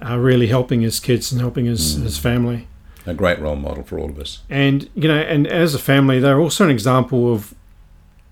uh, 0.00 0.18
really 0.18 0.46
helping 0.46 0.80
his 0.80 0.98
kids 1.00 1.30
and 1.32 1.40
helping 1.40 1.66
his, 1.66 1.94
his 1.94 2.18
family. 2.18 2.66
a 3.06 3.14
great 3.14 3.38
role 3.38 3.56
model 3.56 3.82
for 3.82 3.98
all 3.98 4.10
of 4.10 4.18
us. 4.18 4.42
And 4.48 4.88
you 4.94 5.08
know, 5.08 5.20
and 5.20 5.46
as 5.46 5.74
a 5.74 5.78
family, 5.78 6.18
they're 6.20 6.40
also 6.40 6.64
an 6.64 6.70
example 6.70 7.32
of 7.32 7.54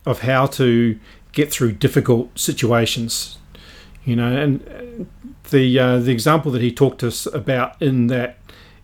of 0.06 0.20
how 0.20 0.46
to 0.46 0.98
get 1.32 1.50
through 1.52 1.72
difficult 1.72 2.38
situations. 2.38 3.38
You 4.04 4.16
know, 4.16 4.34
and 4.34 5.06
the 5.50 5.78
uh, 5.78 5.98
the 5.98 6.10
example 6.12 6.50
that 6.52 6.62
he 6.62 6.72
talked 6.72 7.00
to 7.00 7.08
us 7.08 7.26
about 7.26 7.80
in 7.82 8.06
that 8.08 8.38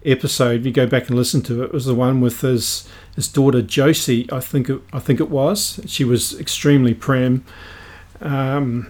episode, 0.05 0.61
if 0.61 0.67
you 0.67 0.73
go 0.73 0.87
back 0.87 1.09
and 1.09 1.17
listen 1.17 1.43
to 1.43 1.63
it, 1.65 1.73
was 1.73 1.87
the 1.87 1.95
one 1.95 2.21
with 2.21 2.43
his 2.43 2.87
his 3.15 3.27
daughter 3.29 3.63
Josie. 3.63 4.29
I 4.31 4.41
think 4.41 4.69
it, 4.69 4.81
I 4.93 4.99
think 4.99 5.19
it 5.21 5.31
was. 5.31 5.81
She 5.87 6.05
was 6.05 6.39
extremely 6.39 6.93
prim. 6.95 7.45
Um, 8.21 8.89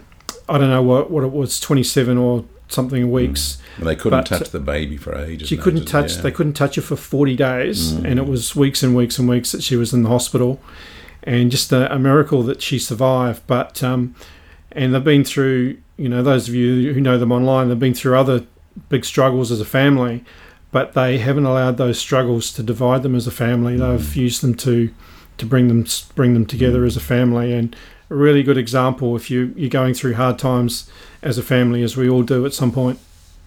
I 0.49 0.59
don't 0.59 0.71
know 0.71 0.83
what 0.83 1.11
what 1.11 1.25
it 1.25 1.33
was, 1.33 1.61
twenty 1.61 1.83
seven 1.83 2.19
or 2.19 2.45
something 2.69 3.11
weeks. 3.13 3.59
And 3.77 3.87
they 3.87 3.95
couldn't 3.95 4.19
But- 4.19 4.27
touch 4.27 4.51
the 4.51 4.59
baby 4.61 4.97
for 4.97 5.15
ages. 5.17 5.49
She 5.49 5.57
couldn't 5.57 5.83
ages, 5.83 5.91
touch. 5.93 6.17
yeah. 6.17 6.23
They 6.23 6.31
couldn't 6.33 6.55
touch 6.55 6.75
her 6.77 6.83
for 6.83 6.97
forty 6.97 7.37
days, 7.37 7.93
and 7.93 8.19
it 8.19 8.27
was 8.27 8.57
weeks 8.57 8.83
and 8.83 8.97
weeks 8.97 9.19
and 9.19 9.29
weeks 9.29 9.53
that 9.53 9.63
she 9.63 9.77
was 9.77 9.93
in 9.95 10.03
the 10.03 10.09
hospital, 10.09 10.61
and 11.23 11.51
just 11.51 11.73
a, 11.73 11.93
a 11.95 11.99
miracle 11.99 12.43
that 12.45 12.63
she 12.63 12.79
survived. 12.79 13.43
But 13.47 13.83
um, 13.83 14.15
and 14.77 14.95
they've 14.95 15.03
been 15.03 15.25
through. 15.25 15.79
You 15.97 16.11
know, 16.11 16.23
those 16.23 16.49
of 16.49 16.55
you 16.55 16.93
who 16.93 17.01
know 17.01 17.19
them 17.19 17.33
online, 17.33 17.69
they've 17.69 17.79
been 17.79 17.95
through 17.95 18.17
other 18.19 18.47
big 18.91 19.05
struggles 19.05 19.51
as 19.51 19.61
a 19.61 19.65
family, 19.65 20.23
but 20.71 20.93
they 20.93 21.17
haven't 21.17 21.47
allowed 21.47 21.79
those 21.79 21.99
struggles 21.99 22.53
to 22.53 22.63
divide 22.63 23.03
them 23.03 23.15
as 23.15 23.27
a 23.27 23.31
family. 23.31 23.77
They've 23.77 24.17
used 24.17 24.43
them 24.43 24.55
to 24.57 24.93
to 25.39 25.47
bring 25.47 25.69
them 25.69 25.87
bring 26.15 26.35
them 26.35 26.47
together 26.47 26.85
as 26.85 26.97
a 26.97 27.01
family, 27.01 27.53
and 27.53 27.75
a 28.11 28.15
really 28.15 28.43
good 28.43 28.59
example 28.59 29.17
if 29.17 29.31
you 29.31 29.53
you're 29.57 29.71
going 29.71 29.95
through 29.95 30.15
hard 30.15 30.39
times 30.39 30.91
as 31.23 31.39
a 31.39 31.43
family, 31.43 31.83
as 31.83 31.97
we 31.97 32.09
all 32.09 32.23
do 32.23 32.47
at 32.47 32.53
some 32.53 32.71
point. 32.71 33.01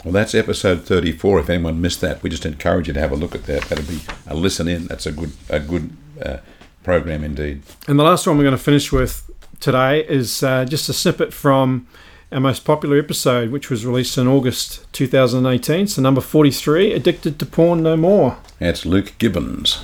Well, 0.04 0.14
that's 0.14 0.34
episode 0.34 0.84
34. 0.84 1.42
If 1.42 1.50
anyone 1.50 1.82
missed 1.82 2.00
that, 2.02 2.24
we 2.24 2.30
just 2.30 2.46
encourage 2.46 2.88
you 2.88 2.94
to 2.94 3.00
have 3.00 3.12
a 3.12 3.18
look 3.18 3.36
at 3.36 3.44
that. 3.44 3.64
That'll 3.64 3.86
be 3.86 4.00
a 4.26 4.34
listen 4.34 4.68
in. 4.68 4.88
That's 4.88 5.06
a 5.06 5.12
good 5.12 5.34
a 5.50 5.60
good 5.60 5.96
uh, 6.22 6.38
program 6.84 7.24
indeed. 7.24 7.62
And 7.88 8.00
the 8.00 8.04
last 8.04 8.26
one 8.26 8.38
we're 8.38 8.44
going 8.44 8.58
to 8.58 8.64
finish 8.64 8.92
with 8.92 9.30
today 9.60 10.06
is 10.06 10.44
uh, 10.44 10.66
just 10.66 10.90
a 10.90 10.94
snippet 10.94 11.34
from 11.34 11.88
our 12.32 12.40
most 12.40 12.64
popular 12.66 12.98
episode, 12.98 13.52
which 13.52 13.70
was 13.70 13.86
released 13.86 14.18
in 14.18 14.28
August 14.28 14.92
2018. 14.94 15.88
So, 15.88 16.02
number 16.02 16.22
43 16.22 16.94
Addicted 16.94 17.40
to 17.40 17.46
Porn 17.46 17.84
No 17.84 17.98
More. 17.98 18.38
That's 18.60 18.86
Luke 18.86 19.14
Gibbons. 19.18 19.84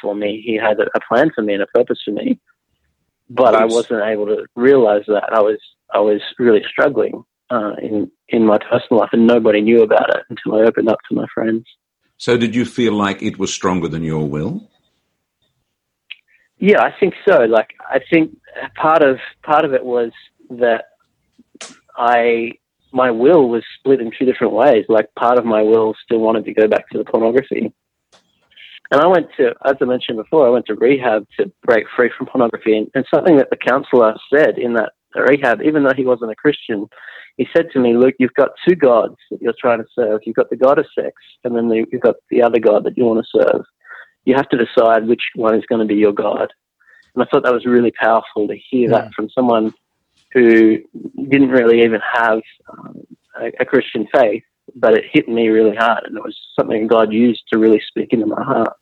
for 0.00 0.14
me. 0.14 0.42
He 0.44 0.56
had 0.56 0.78
a 0.80 0.86
a 0.94 1.00
plan 1.08 1.30
for 1.34 1.42
me 1.42 1.54
and 1.54 1.62
a 1.62 1.66
purpose 1.66 2.00
for 2.04 2.12
me, 2.12 2.38
but 3.30 3.54
I 3.54 3.64
wasn't 3.64 4.04
able 4.04 4.26
to 4.26 4.46
realize 4.54 5.04
that. 5.08 5.30
I 5.32 5.40
was 5.40 5.58
I 5.92 6.00
was 6.00 6.20
really 6.38 6.62
struggling 6.70 7.24
uh, 7.50 7.74
in 7.82 8.10
in 8.28 8.46
my 8.46 8.58
personal 8.58 9.00
life, 9.00 9.10
and 9.12 9.26
nobody 9.26 9.60
knew 9.60 9.82
about 9.82 10.14
it 10.14 10.24
until 10.30 10.56
I 10.56 10.64
opened 10.66 10.88
up 10.88 10.98
to 11.08 11.14
my 11.14 11.26
friends. 11.32 11.64
So, 12.16 12.36
did 12.36 12.54
you 12.54 12.64
feel 12.64 12.92
like 12.92 13.22
it 13.22 13.38
was 13.38 13.52
stronger 13.52 13.88
than 13.88 14.02
your 14.02 14.28
will? 14.28 14.68
Yeah, 16.66 16.80
I 16.80 16.94
think 16.98 17.12
so. 17.28 17.40
Like 17.40 17.74
I 17.90 18.00
think 18.10 18.38
part 18.74 19.02
of 19.02 19.18
part 19.42 19.66
of 19.66 19.74
it 19.74 19.84
was 19.84 20.12
that 20.48 20.86
I 21.94 22.52
my 22.90 23.10
will 23.10 23.50
was 23.50 23.62
split 23.78 24.00
in 24.00 24.10
two 24.18 24.24
different 24.24 24.54
ways. 24.54 24.86
Like 24.88 25.14
part 25.14 25.38
of 25.38 25.44
my 25.44 25.60
will 25.60 25.94
still 26.02 26.20
wanted 26.20 26.46
to 26.46 26.54
go 26.54 26.66
back 26.66 26.88
to 26.88 26.96
the 26.96 27.04
pornography. 27.04 27.70
And 28.90 29.00
I 29.00 29.06
went 29.06 29.26
to, 29.36 29.52
as 29.66 29.74
I 29.78 29.84
mentioned 29.84 30.16
before, 30.16 30.46
I 30.46 30.50
went 30.50 30.64
to 30.66 30.74
rehab 30.74 31.26
to 31.38 31.52
break 31.66 31.84
free 31.94 32.10
from 32.16 32.28
pornography. 32.28 32.78
And, 32.78 32.90
and 32.94 33.04
something 33.12 33.36
that 33.36 33.50
the 33.50 33.58
counselor 33.58 34.14
said 34.34 34.56
in 34.56 34.72
that 34.74 34.92
rehab, 35.14 35.60
even 35.60 35.82
though 35.82 35.94
he 35.94 36.06
wasn't 36.06 36.30
a 36.30 36.36
Christian, 36.36 36.86
he 37.36 37.46
said 37.54 37.66
to 37.72 37.78
me, 37.78 37.94
Luke, 37.94 38.14
you've 38.18 38.32
got 38.34 38.50
two 38.66 38.74
gods 38.74 39.16
that 39.30 39.42
you're 39.42 39.60
trying 39.60 39.80
to 39.80 39.88
serve. 39.94 40.20
You've 40.24 40.36
got 40.36 40.48
the 40.48 40.56
God 40.56 40.78
of 40.78 40.86
sex, 40.98 41.12
and 41.44 41.54
then 41.54 41.68
the, 41.68 41.84
you've 41.92 42.00
got 42.00 42.16
the 42.30 42.42
other 42.42 42.58
God 42.58 42.84
that 42.84 42.96
you 42.96 43.04
want 43.04 43.22
to 43.22 43.38
serve. 43.38 43.64
You 44.24 44.34
have 44.34 44.48
to 44.50 44.56
decide 44.56 45.06
which 45.06 45.22
one 45.34 45.54
is 45.54 45.64
going 45.66 45.80
to 45.80 45.86
be 45.86 46.00
your 46.00 46.12
God. 46.12 46.52
And 47.14 47.22
I 47.22 47.26
thought 47.26 47.44
that 47.44 47.52
was 47.52 47.66
really 47.66 47.92
powerful 47.92 48.48
to 48.48 48.56
hear 48.70 48.90
that 48.90 49.12
from 49.14 49.30
someone 49.30 49.72
who 50.32 50.78
didn't 51.28 51.50
really 51.50 51.82
even 51.82 52.00
have 52.00 52.40
um, 52.70 53.06
a, 53.40 53.52
a 53.60 53.64
Christian 53.64 54.08
faith, 54.12 54.42
but 54.74 54.94
it 54.94 55.04
hit 55.12 55.28
me 55.28 55.48
really 55.48 55.76
hard. 55.76 56.04
And 56.04 56.16
it 56.16 56.22
was 56.24 56.36
something 56.58 56.86
God 56.86 57.12
used 57.12 57.42
to 57.52 57.58
really 57.58 57.82
speak 57.86 58.12
into 58.12 58.26
my 58.26 58.42
heart. 58.42 58.76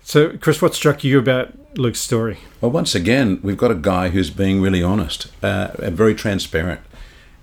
So, 0.00 0.36
Chris, 0.38 0.62
what 0.62 0.74
struck 0.74 1.04
you 1.04 1.18
about 1.18 1.78
Luke's 1.78 2.00
story? 2.00 2.38
Well, 2.60 2.70
once 2.70 2.94
again, 2.94 3.40
we've 3.42 3.58
got 3.58 3.70
a 3.70 3.74
guy 3.74 4.08
who's 4.08 4.30
being 4.30 4.60
really 4.60 4.82
honest 4.82 5.28
uh, 5.42 5.68
and 5.82 5.96
very 5.96 6.14
transparent. 6.14 6.80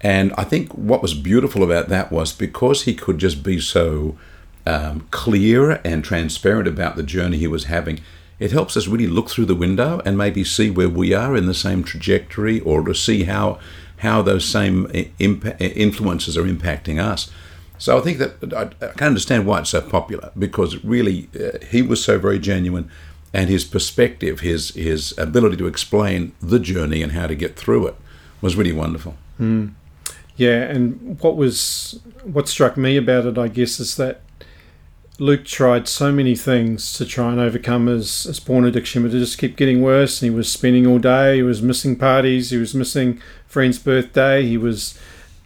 And 0.01 0.33
I 0.37 0.43
think 0.43 0.71
what 0.73 1.01
was 1.01 1.13
beautiful 1.13 1.63
about 1.63 1.89
that 1.89 2.11
was 2.11 2.33
because 2.33 2.83
he 2.83 2.93
could 2.93 3.17
just 3.17 3.43
be 3.43 3.59
so 3.59 4.17
um, 4.65 5.07
clear 5.11 5.79
and 5.83 6.03
transparent 6.03 6.67
about 6.67 6.95
the 6.95 7.03
journey 7.03 7.37
he 7.37 7.47
was 7.47 7.65
having, 7.65 7.99
it 8.39 8.51
helps 8.51 8.75
us 8.75 8.87
really 8.87 9.07
look 9.07 9.29
through 9.29 9.45
the 9.45 9.55
window 9.55 10.01
and 10.05 10.17
maybe 10.17 10.43
see 10.43 10.69
where 10.69 10.89
we 10.89 11.13
are 11.13 11.35
in 11.37 11.45
the 11.45 11.53
same 11.53 11.83
trajectory 11.83 12.59
or 12.61 12.83
to 12.83 12.93
see 12.93 13.23
how 13.23 13.59
how 13.99 14.21
those 14.21 14.43
same 14.43 14.87
i- 14.93 15.09
impa- 15.19 15.55
influences 15.59 16.35
are 16.37 16.43
impacting 16.43 16.99
us. 17.01 17.31
So 17.77 17.97
I 17.97 18.01
think 18.01 18.17
that 18.17 18.53
I, 18.53 18.63
I 18.85 18.89
can 18.91 19.07
understand 19.07 19.45
why 19.45 19.59
it's 19.59 19.69
so 19.69 19.81
popular 19.81 20.31
because 20.37 20.83
really 20.83 21.29
uh, 21.39 21.59
he 21.71 21.81
was 21.81 22.03
so 22.03 22.19
very 22.19 22.39
genuine, 22.39 22.89
and 23.33 23.49
his 23.49 23.63
perspective, 23.63 24.41
his 24.41 24.69
his 24.75 25.13
ability 25.17 25.55
to 25.57 25.67
explain 25.67 26.33
the 26.41 26.59
journey 26.59 27.01
and 27.01 27.11
how 27.13 27.27
to 27.27 27.35
get 27.35 27.55
through 27.55 27.87
it, 27.87 27.95
was 28.41 28.55
really 28.55 28.73
wonderful. 28.73 29.15
Yeah, 30.37 30.63
and 30.63 31.17
what 31.21 31.37
was 31.37 31.99
what 32.23 32.49
struck 32.49 32.75
me 32.75 32.97
about 32.97 33.25
it, 33.25 33.37
I 33.37 33.47
guess, 33.47 33.79
is 33.79 33.95
that 33.95 34.21
Luke 35.19 35.45
tried 35.45 35.87
so 35.87 36.11
many 36.11 36.35
things 36.35 36.91
to 36.93 37.05
try 37.05 37.31
and 37.31 37.39
overcome 37.39 37.87
his, 37.87 38.23
his 38.23 38.39
porn 38.39 38.65
addiction, 38.65 39.03
but 39.03 39.13
it 39.13 39.19
just 39.19 39.37
kept 39.37 39.55
getting 39.55 39.81
worse. 39.81 40.21
And 40.21 40.31
he 40.31 40.35
was 40.35 40.51
spending 40.51 40.85
all 40.85 40.99
day. 40.99 41.37
He 41.37 41.43
was 41.43 41.61
missing 41.61 41.95
parties. 41.95 42.49
He 42.49 42.57
was 42.57 42.75
missing 42.75 43.21
friend's 43.47 43.79
birthday. 43.79 44.45
He 44.45 44.57
was 44.57 44.99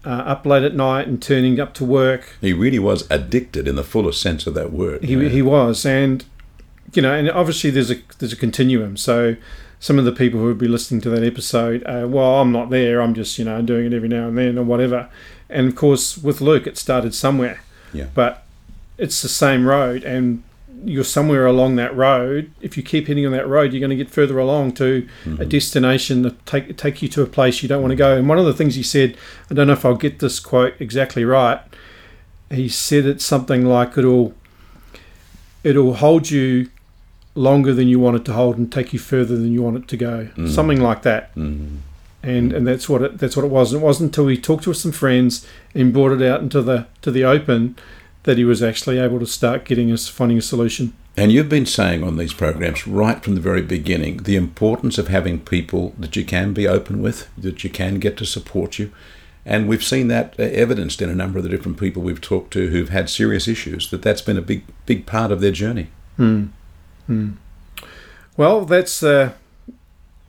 uh, 0.06 0.10
up 0.10 0.46
late 0.46 0.64
at 0.64 0.76
night 0.76 1.08
and 1.08 1.22
turning 1.22 1.60
up 1.60 1.74
to 1.76 1.86
work. 1.86 2.36
He 2.42 2.54
really 2.54 2.80
was 2.80 3.10
addicted 3.12 3.68
in 3.68 3.76
the 3.76 3.84
fullest 3.84 4.22
sense 4.22 4.48
of 4.48 4.54
that 4.56 4.72
word. 4.72 5.04
He, 5.04 5.30
he 5.30 5.42
was, 5.42 5.86
and 5.86 6.26
you 6.94 7.02
know, 7.02 7.14
and 7.14 7.30
obviously 7.30 7.70
there's 7.70 7.92
a 7.92 7.98
there's 8.18 8.34
a 8.34 8.38
continuum. 8.38 8.98
So 8.98 9.36
some 9.80 10.00
of 10.00 10.06
the 10.06 10.12
people 10.12 10.40
who 10.40 10.48
would 10.48 10.58
be 10.58 10.68
listening 10.68 11.02
to 11.02 11.10
that 11.12 11.24
episode, 11.24 11.84
uh, 11.84 12.08
well, 12.08 12.42
I'm 12.42 12.52
not 12.52 12.70
there. 12.70 13.02
I'm 13.02 13.14
just 13.14 13.38
you 13.38 13.46
know 13.46 13.62
doing 13.62 13.86
it 13.88 13.94
every 13.94 14.10
now 14.10 14.28
and 14.28 14.38
then 14.38 14.58
or 14.58 14.64
whatever. 14.64 15.10
And 15.50 15.68
of 15.68 15.76
course, 15.76 16.18
with 16.18 16.42
Luke, 16.42 16.66
it 16.68 16.78
started 16.78 17.14
somewhere. 17.14 17.62
Yeah. 17.94 18.08
But 18.14 18.46
it's 19.00 19.22
the 19.22 19.30
same 19.30 19.66
road, 19.66 20.04
and 20.04 20.44
you're 20.86 21.04
somewhere 21.04 21.46
along 21.46 21.76
that 21.76 21.96
road. 21.96 22.52
If 22.62 22.78
you 22.78 22.84
keep 22.84 23.08
heading 23.08 23.26
on 23.26 23.32
that 23.34 23.48
road, 23.48 23.74
you're 23.74 23.80
going 23.80 23.90
to 23.90 23.96
get 23.96 24.10
further 24.10 24.38
along 24.38 24.74
to 24.74 25.08
a 25.40 25.46
destination 25.46 26.22
that 26.24 26.46
take 26.46 26.78
take 26.78 27.02
you 27.02 27.10
to 27.10 27.22
a 27.22 27.26
place 27.26 27.62
you 27.62 27.70
don't 27.70 27.82
want 27.82 27.92
to 27.92 27.98
go. 27.98 28.16
And 28.16 28.30
one 28.30 28.40
of 28.40 28.46
the 28.46 28.54
things 28.54 28.76
he 28.76 28.84
said, 28.84 29.18
I 29.50 29.54
don't 29.54 29.68
know 29.68 29.74
if 29.74 29.86
I'll 29.86 29.96
get 29.96 30.20
this 30.20 30.40
quote 30.40 30.76
exactly 30.80 31.26
right. 31.26 31.60
He 32.50 32.70
said 32.70 33.06
it's 33.06 33.26
something 33.26 33.66
like 33.66 33.98
it'll 33.98 34.34
it'll 35.64 35.96
hold 35.96 36.30
you 36.30 36.70
longer 37.36 37.74
than 37.74 37.88
you 37.88 38.00
want 38.00 38.18
it 38.18 38.26
to 38.26 38.34
hold 38.34 38.58
and 38.58 38.72
take 38.72 38.92
you 38.94 39.00
further 39.00 39.38
than 39.38 39.52
you 39.52 39.62
want 39.62 39.78
it 39.78 39.88
to 39.88 39.98
go. 39.98 40.30
Something 40.50 40.82
like 40.82 41.04
that. 41.04 41.34
Mm. 41.36 41.80
And 42.24 42.52
and 42.54 42.68
that's 42.68 42.90
what 42.90 43.02
it 43.02 43.18
that's 43.18 43.36
what 43.36 43.46
it 43.46 43.52
was. 43.52 43.74
And 43.74 43.82
it 43.82 43.86
wasn't 43.86 44.10
until 44.10 44.28
he 44.28 44.38
talked 44.38 44.64
to 44.64 44.74
some 44.74 44.92
friends 44.92 45.46
and 45.74 45.94
brought 45.94 46.12
it 46.12 46.22
out 46.22 46.42
into 46.42 46.62
the 46.62 46.88
to 47.02 47.12
the 47.12 47.24
open 47.24 47.76
that 48.24 48.38
he 48.38 48.44
was 48.44 48.62
actually 48.62 49.00
able 49.00 49.20
to 49.20 49.26
start 49.26 49.66
getting 49.66 49.92
us 49.92 50.08
finding 50.08 50.38
a 50.38 50.42
solution. 50.42 50.94
And 51.16 51.32
you've 51.32 51.50
been 51.50 51.66
saying 51.66 52.04
on 52.04 52.18
these 52.18 52.34
programs 52.34 52.88
right 52.88 53.22
from 53.24 53.36
the 53.36 53.42
very 53.42 53.62
beginning 53.62 54.24
the 54.24 54.36
importance 54.36 54.98
of 54.98 55.08
having 55.08 55.40
people 55.40 55.94
that 55.98 56.16
you 56.16 56.24
can 56.24 56.54
be 56.54 56.68
open 56.68 57.02
with, 57.02 57.30
that 57.38 57.64
you 57.64 57.70
can 57.70 58.00
get 58.00 58.18
to 58.18 58.26
support 58.26 58.80
you. 58.80 58.92
And 59.46 59.68
we've 59.68 59.84
seen 59.84 60.10
that 60.10 60.36
uh, 60.40 60.44
evidenced 60.44 61.02
in 61.02 61.10
a 61.10 61.16
number 61.16 61.40
of 61.40 61.44
the 61.44 61.50
different 61.50 61.80
people 61.80 62.04
we've 62.04 62.22
talked 62.22 62.52
to 62.54 62.70
who've 62.70 62.90
had 62.90 63.10
serious 63.10 63.48
issues, 63.48 63.90
that 63.90 64.02
that's 64.02 64.22
been 64.22 64.38
a 64.38 64.42
big, 64.42 64.64
big 64.86 65.06
part 65.06 65.32
of 65.32 65.42
their 65.42 65.52
journey. 65.52 65.88
Hmm. 66.18 66.48
Hmm. 67.08 67.32
Well, 68.38 68.66
that's 68.66 69.00
the 69.00 69.34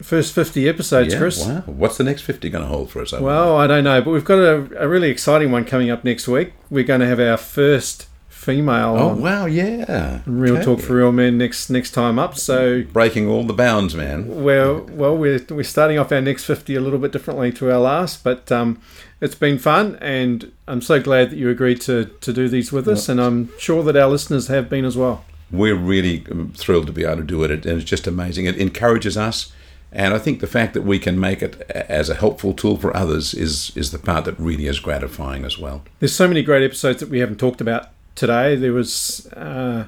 first 0.02 0.34
50 0.34 0.68
episodes, 0.68 1.12
Yeah, 1.12 1.18
Chris. 1.18 1.46
Wow. 1.46 1.62
What's 1.66 1.96
the 1.96 2.04
next 2.04 2.22
50 2.22 2.48
going 2.50 2.64
to 2.64 2.68
hold 2.68 2.90
for 2.90 3.02
us? 3.02 3.12
I 3.12 3.20
Well, 3.20 3.56
I 3.56 3.66
don't 3.66 3.84
know, 3.84 4.00
but 4.02 4.10
we've 4.10 4.24
got 4.24 4.38
a, 4.38 4.84
a 4.84 4.88
really 4.88 5.11
exciting 5.11 5.51
one 5.51 5.64
coming 5.64 5.90
up 5.90 6.05
next 6.05 6.28
week. 6.28 6.53
We're 6.70 6.84
going 6.84 7.01
to 7.01 7.07
have 7.07 7.20
our 7.20 7.36
first 7.36 8.07
female. 8.40 8.96
Oh 8.98 9.14
wow, 9.14 9.44
yeah. 9.44 10.20
Real 10.24 10.55
Okay. 10.57 10.64
Talk 10.64 10.80
for 10.80 10.96
Real 10.96 11.12
Men 11.12 11.36
next 11.36 11.68
next 11.68 11.90
time 11.90 12.18
up. 12.18 12.36
So 12.36 12.82
breaking 12.84 13.28
all 13.28 13.44
the 13.44 13.53
bounds, 13.53 13.94
man. 13.94 14.42
well, 14.42 14.80
well, 14.90 15.16
we're 15.16 15.44
we're 15.51 15.62
starting 15.62 15.98
off 15.98 16.11
our 16.11 16.22
next 16.22 16.44
fifty 16.44 16.74
a 16.74 16.80
little 16.80 16.98
bit 16.98 17.12
differently 17.12 17.53
to 17.53 17.70
our 17.70 17.78
last, 17.78 18.24
but 18.24 18.51
um, 18.51 18.80
it's 19.20 19.34
been 19.34 19.59
fun, 19.59 19.96
and 20.01 20.51
I'm 20.66 20.80
so 20.80 21.01
glad 21.01 21.30
that 21.30 21.36
you 21.36 21.51
agreed 21.51 21.80
to 21.82 22.07
to 22.07 22.32
do 22.32 22.48
these 22.48 22.72
with 22.72 22.88
us, 22.88 23.09
and 23.09 23.20
I'm 23.20 23.51
sure 23.59 23.82
that 23.84 23.96
our 23.96 24.09
listeners 24.09 24.48
have 24.48 24.70
been 24.70 24.86
as 24.86 24.96
well. 24.96 25.24
We're 25.53 25.74
really 25.76 26.24
um, 26.30 26.53
thrilled 26.57 26.86
to 26.86 26.92
be 26.92 27.05
able 27.05 27.16
to 27.16 27.22
do 27.24 27.44
it, 27.44 27.51
and 27.51 27.80
it's 27.80 27.84
just 27.90 28.07
amazing. 28.07 28.46
It 28.46 28.57
encourages 28.57 29.16
us, 29.18 29.53
and 29.93 30.14
I 30.14 30.18
think 30.18 30.41
the 30.41 30.47
fact 30.47 30.74
that 30.74 30.82
we 30.82 30.99
can 30.99 31.18
make 31.18 31.43
it 31.43 31.61
as 31.70 32.09
a 32.09 32.14
helpful 32.14 32.53
tool 32.53 32.76
for 32.76 32.97
others 32.97 33.34
is 33.34 33.72
is 33.76 33.91
the 33.91 33.99
part 33.99 34.24
that 34.24 34.38
really 34.38 34.66
is 34.66 34.78
gratifying 34.78 35.45
as 35.45 35.59
well. 35.59 35.82
There's 35.99 36.14
so 36.14 36.28
many 36.28 36.43
great 36.43 36.62
episodes 36.62 37.01
that 37.01 37.09
we 37.09 37.18
haven't 37.18 37.38
talked 37.38 37.61
about 37.61 37.88
today. 38.14 38.57
There 38.57 38.72
was. 38.72 39.26
Uh, 39.32 39.86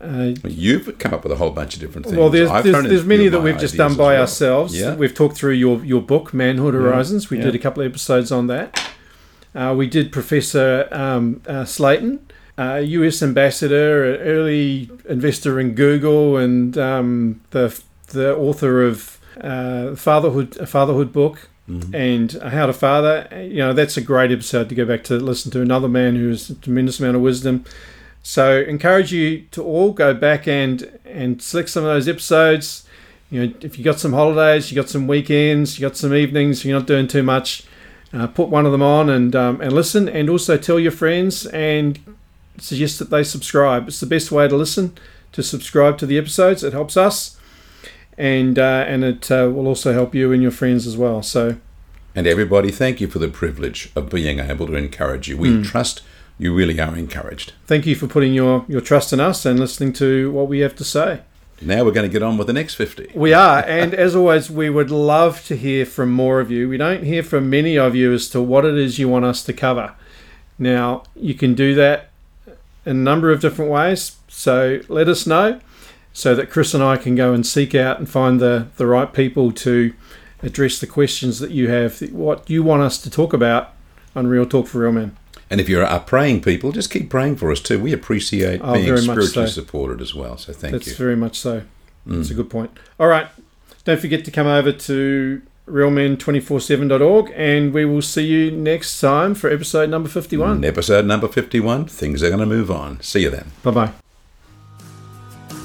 uh, 0.00 0.34
You've 0.44 0.98
come 0.98 1.14
up 1.14 1.22
with 1.22 1.32
a 1.32 1.36
whole 1.36 1.50
bunch 1.50 1.74
of 1.74 1.80
different 1.80 2.06
things. 2.06 2.18
Well, 2.18 2.28
there's 2.28 2.50
there's, 2.62 2.84
there's 2.84 3.04
many 3.06 3.28
that 3.28 3.40
we've 3.40 3.58
just 3.58 3.76
done 3.76 3.96
by 3.96 4.12
well. 4.12 4.22
ourselves. 4.22 4.78
Yeah. 4.78 4.94
We've 4.94 5.14
talked 5.14 5.36
through 5.36 5.52
your 5.52 5.82
your 5.84 6.02
book, 6.02 6.34
Manhood 6.34 6.74
Horizons. 6.74 7.30
We 7.30 7.38
yeah. 7.38 7.44
did 7.44 7.54
a 7.54 7.58
couple 7.58 7.82
of 7.82 7.90
episodes 7.90 8.30
on 8.30 8.48
that. 8.48 8.90
Uh, 9.54 9.74
we 9.76 9.86
did 9.86 10.12
Professor 10.12 10.88
um, 10.90 11.40
uh, 11.46 11.64
Slayton, 11.64 12.26
uh, 12.58 12.82
U.S. 12.84 13.22
ambassador, 13.22 14.16
early 14.16 14.90
investor 15.08 15.58
in 15.60 15.74
Google, 15.74 16.36
and 16.36 16.76
um, 16.76 17.40
the 17.50 17.80
the 18.14 18.34
author 18.36 18.82
of 18.82 19.18
uh, 19.40 19.94
Fatherhood 19.94 20.56
a 20.58 20.66
Fatherhood 20.66 21.12
book. 21.12 21.50
And 21.94 22.30
how 22.32 22.66
to 22.66 22.74
father, 22.74 23.26
you 23.32 23.56
know, 23.56 23.72
that's 23.72 23.96
a 23.96 24.02
great 24.02 24.30
episode 24.30 24.68
to 24.68 24.74
go 24.74 24.84
back 24.84 25.02
to 25.04 25.14
listen 25.14 25.50
to 25.52 25.62
another 25.62 25.88
man 25.88 26.14
who 26.14 26.28
has 26.28 26.50
a 26.50 26.54
tremendous 26.56 27.00
amount 27.00 27.16
of 27.16 27.22
wisdom. 27.22 27.64
So 28.22 28.60
encourage 28.60 29.12
you 29.12 29.46
to 29.52 29.62
all 29.62 29.92
go 29.92 30.12
back 30.12 30.46
and 30.46 30.98
and 31.06 31.40
select 31.40 31.70
some 31.70 31.84
of 31.84 31.88
those 31.88 32.06
episodes. 32.06 32.86
You 33.30 33.46
know, 33.46 33.54
if 33.62 33.78
you 33.78 33.84
got 33.84 33.98
some 33.98 34.12
holidays, 34.12 34.70
you 34.70 34.74
got 34.74 34.90
some 34.90 35.06
weekends, 35.06 35.78
you 35.78 35.88
got 35.88 35.96
some 35.96 36.14
evenings, 36.14 36.64
you're 36.64 36.78
not 36.78 36.86
doing 36.86 37.08
too 37.08 37.22
much, 37.22 37.64
uh, 38.12 38.26
put 38.26 38.50
one 38.50 38.66
of 38.66 38.72
them 38.72 38.82
on 38.82 39.08
and 39.08 39.34
um, 39.34 39.60
and 39.62 39.72
listen, 39.72 40.06
and 40.06 40.28
also 40.28 40.58
tell 40.58 40.78
your 40.78 40.92
friends 40.92 41.46
and 41.46 41.98
suggest 42.58 42.98
that 42.98 43.08
they 43.08 43.24
subscribe. 43.24 43.88
It's 43.88 44.00
the 44.00 44.06
best 44.06 44.30
way 44.30 44.48
to 44.48 44.56
listen 44.56 44.96
to 45.32 45.42
subscribe 45.42 45.96
to 45.98 46.06
the 46.06 46.18
episodes. 46.18 46.62
It 46.62 46.74
helps 46.74 46.96
us, 46.96 47.38
and 48.18 48.58
uh, 48.58 48.84
and 48.86 49.04
it 49.04 49.30
uh, 49.30 49.50
will 49.52 49.66
also 49.66 49.92
help 49.92 50.14
you 50.14 50.32
and 50.32 50.42
your 50.42 50.50
friends 50.52 50.86
as 50.86 50.96
well. 50.96 51.22
So 51.22 51.56
And 52.14 52.26
everybody, 52.26 52.70
thank 52.70 53.00
you 53.00 53.08
for 53.08 53.18
the 53.18 53.28
privilege 53.28 53.90
of 53.96 54.08
being 54.10 54.38
able 54.38 54.66
to 54.68 54.74
encourage 54.74 55.28
you. 55.28 55.36
We 55.36 55.48
Mm. 55.50 55.64
trust 55.64 56.02
you 56.38 56.52
really 56.54 56.80
are 56.80 56.96
encouraged. 56.96 57.52
thank 57.66 57.86
you 57.86 57.94
for 57.94 58.06
putting 58.08 58.34
your 58.34 58.64
your 58.68 58.80
trust 58.80 59.12
in 59.12 59.20
us 59.20 59.46
and 59.46 59.58
listening 59.60 59.92
to 59.94 60.30
what 60.32 60.48
we 60.48 60.60
have 60.60 60.74
to 60.76 60.84
say. 60.84 61.20
Now 61.62 61.84
we're 61.84 61.92
going 61.92 62.08
to 62.10 62.12
get 62.12 62.22
on 62.22 62.36
with 62.36 62.48
the 62.48 62.52
next 62.52 62.74
50. 62.74 63.12
We 63.14 63.32
are, 63.32 63.64
and 63.66 63.94
as 63.94 64.16
always, 64.16 64.50
we 64.50 64.68
would 64.68 64.90
love 64.90 65.44
to 65.46 65.54
hear 65.56 65.86
from 65.86 66.10
more 66.10 66.40
of 66.40 66.50
you. 66.50 66.68
We 66.68 66.76
don't 66.76 67.04
hear 67.04 67.22
from 67.22 67.48
many 67.48 67.78
of 67.78 67.94
you 67.94 68.12
as 68.12 68.28
to 68.30 68.42
what 68.42 68.64
it 68.64 68.76
is 68.76 68.98
you 68.98 69.08
want 69.08 69.24
us 69.24 69.44
to 69.44 69.52
cover. 69.52 69.92
Now, 70.58 71.04
you 71.14 71.34
can 71.34 71.54
do 71.54 71.74
that 71.76 72.10
in 72.84 72.96
a 72.96 73.04
number 73.10 73.30
of 73.30 73.40
different 73.40 73.70
ways, 73.70 74.16
so 74.28 74.80
let 74.88 75.08
us 75.08 75.26
know 75.26 75.60
so 76.14 76.34
that 76.34 76.48
Chris 76.48 76.72
and 76.72 76.82
I 76.82 76.96
can 76.96 77.14
go 77.16 77.34
and 77.34 77.44
seek 77.46 77.74
out 77.74 77.98
and 77.98 78.08
find 78.08 78.40
the, 78.40 78.68
the 78.78 78.86
right 78.86 79.12
people 79.12 79.52
to 79.52 79.92
address 80.42 80.78
the 80.78 80.86
questions 80.86 81.40
that 81.40 81.50
you 81.50 81.68
have, 81.68 82.00
what 82.12 82.48
you 82.48 82.62
want 82.62 82.82
us 82.82 82.96
to 83.02 83.10
talk 83.10 83.32
about 83.34 83.72
on 84.16 84.26
Real 84.28 84.46
Talk 84.46 84.66
for 84.68 84.78
Real 84.78 84.92
Men. 84.92 85.16
And 85.50 85.60
if 85.60 85.68
you're 85.68 85.82
a 85.82 86.00
praying 86.00 86.40
people, 86.42 86.72
just 86.72 86.90
keep 86.90 87.10
praying 87.10 87.36
for 87.36 87.50
us 87.52 87.60
too. 87.60 87.78
We 87.78 87.92
appreciate 87.92 88.60
Oh, 88.64 88.72
being 88.74 88.96
spiritually 88.96 89.46
so. 89.48 89.60
supported 89.60 90.00
as 90.00 90.14
well. 90.14 90.38
So 90.38 90.52
thank 90.52 90.72
That's 90.72 90.86
you. 90.86 90.92
That's 90.92 90.98
very 90.98 91.16
much 91.16 91.38
so. 91.38 91.62
That's 92.06 92.28
Mm. 92.28 92.30
a 92.30 92.34
good 92.34 92.50
point. 92.50 92.70
All 92.98 93.06
right. 93.08 93.26
Don't 93.84 94.00
forget 94.00 94.24
to 94.24 94.30
come 94.30 94.46
over 94.46 94.72
to 94.72 95.42
realmen247.org 95.68 97.32
and 97.34 97.72
we 97.72 97.84
will 97.84 98.02
see 98.02 98.26
you 98.26 98.50
next 98.50 99.00
time 99.00 99.34
for 99.34 99.50
episode 99.50 99.90
number 99.90 100.08
51. 100.08 100.58
In 100.58 100.64
episode 100.64 101.04
number 101.06 101.28
51, 101.28 101.86
things 101.86 102.22
are 102.22 102.28
going 102.28 102.40
to 102.40 102.46
move 102.46 102.70
on. 102.70 103.00
See 103.00 103.20
you 103.22 103.30
then. 103.30 103.50
Bye 103.62 103.70
bye. 103.70 104.03